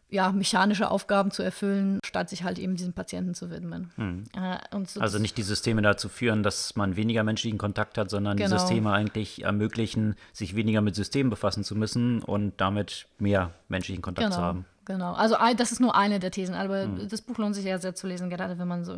ja, 0.09 0.31
mechanische 0.31 0.89
Aufgaben 0.89 1.31
zu 1.31 1.43
erfüllen, 1.43 1.99
statt 2.05 2.29
sich 2.29 2.43
halt 2.43 2.59
eben 2.59 2.75
diesen 2.75 2.93
Patienten 2.93 3.33
zu 3.33 3.49
widmen. 3.49 3.91
Hm. 3.95 4.23
Äh, 4.33 4.85
so 4.85 5.01
also 5.01 5.19
nicht 5.19 5.37
die 5.37 5.43
Systeme 5.43 5.81
dazu 5.81 6.07
führen, 6.07 6.43
dass 6.43 6.75
man 6.75 6.95
weniger 6.95 7.23
menschlichen 7.23 7.57
Kontakt 7.57 7.97
hat, 7.97 8.09
sondern 8.09 8.37
genau. 8.37 8.49
die 8.49 8.59
Systeme 8.59 8.91
eigentlich 8.91 9.43
ermöglichen, 9.43 10.15
sich 10.31 10.55
weniger 10.55 10.81
mit 10.81 10.95
Systemen 10.95 11.29
befassen 11.29 11.63
zu 11.63 11.75
müssen 11.75 12.21
und 12.21 12.53
damit 12.57 13.07
mehr 13.19 13.51
menschlichen 13.67 14.01
Kontakt 14.01 14.27
genau. 14.27 14.35
zu 14.35 14.41
haben. 14.41 14.65
Genau, 14.85 15.13
also 15.13 15.35
das 15.57 15.73
ist 15.73 15.81
nur 15.81 15.95
eine 15.95 16.19
der 16.21 16.31
Thesen, 16.31 16.55
aber 16.55 16.83
hm. 16.83 17.09
das 17.09 17.21
Buch 17.21 17.37
lohnt 17.37 17.55
sich 17.55 17.65
ja 17.65 17.77
sehr 17.77 17.93
zu 17.93 18.07
lesen, 18.07 18.29
gerade 18.29 18.57
wenn 18.57 18.67
man 18.67 18.85
so 18.85 18.95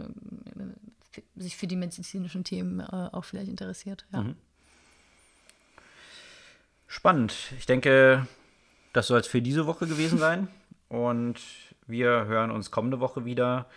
sich 1.36 1.58
für 1.58 1.68
die 1.68 1.76
medizinischen 1.76 2.44
Themen 2.44 2.80
äh, 2.80 3.10
auch 3.12 3.26
vielleicht 3.26 3.50
interessiert. 3.50 4.06
Ja. 4.14 4.22
Mhm. 4.22 4.36
Spannend. 6.88 7.34
Ich 7.58 7.66
denke, 7.66 8.28
das 8.94 9.08
soll 9.08 9.20
es 9.20 9.28
für 9.28 9.42
diese 9.42 9.66
Woche 9.66 9.88
gewesen 9.88 10.18
sein. 10.18 10.48
Und 10.90 11.40
wir 11.88 12.26
hören 12.26 12.52
uns 12.52 12.72
kommende 12.72 13.00
Woche 13.00 13.24
wieder. 13.24 13.68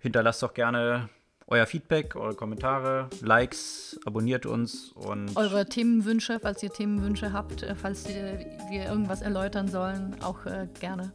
Hinterlasst 0.00 0.42
doch 0.42 0.54
gerne 0.54 1.08
euer 1.46 1.66
Feedback, 1.66 2.16
eure 2.16 2.34
Kommentare, 2.34 3.08
Likes, 3.20 4.00
abonniert 4.06 4.46
uns 4.46 4.92
und. 4.92 5.36
Eure 5.36 5.66
Themenwünsche, 5.66 6.40
falls 6.40 6.62
ihr 6.62 6.70
Themenwünsche 6.70 7.32
habt, 7.32 7.62
äh, 7.62 7.74
falls 7.74 8.08
wir 8.08 8.84
irgendwas 8.84 9.20
erläutern 9.22 9.68
sollen, 9.68 10.16
auch 10.22 10.46
äh, 10.46 10.68
gerne. 10.80 11.12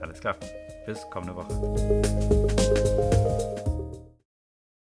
Alles 0.00 0.20
klar. 0.20 0.36
Bis 0.84 1.08
kommende 1.10 1.34
Woche. 1.34 2.95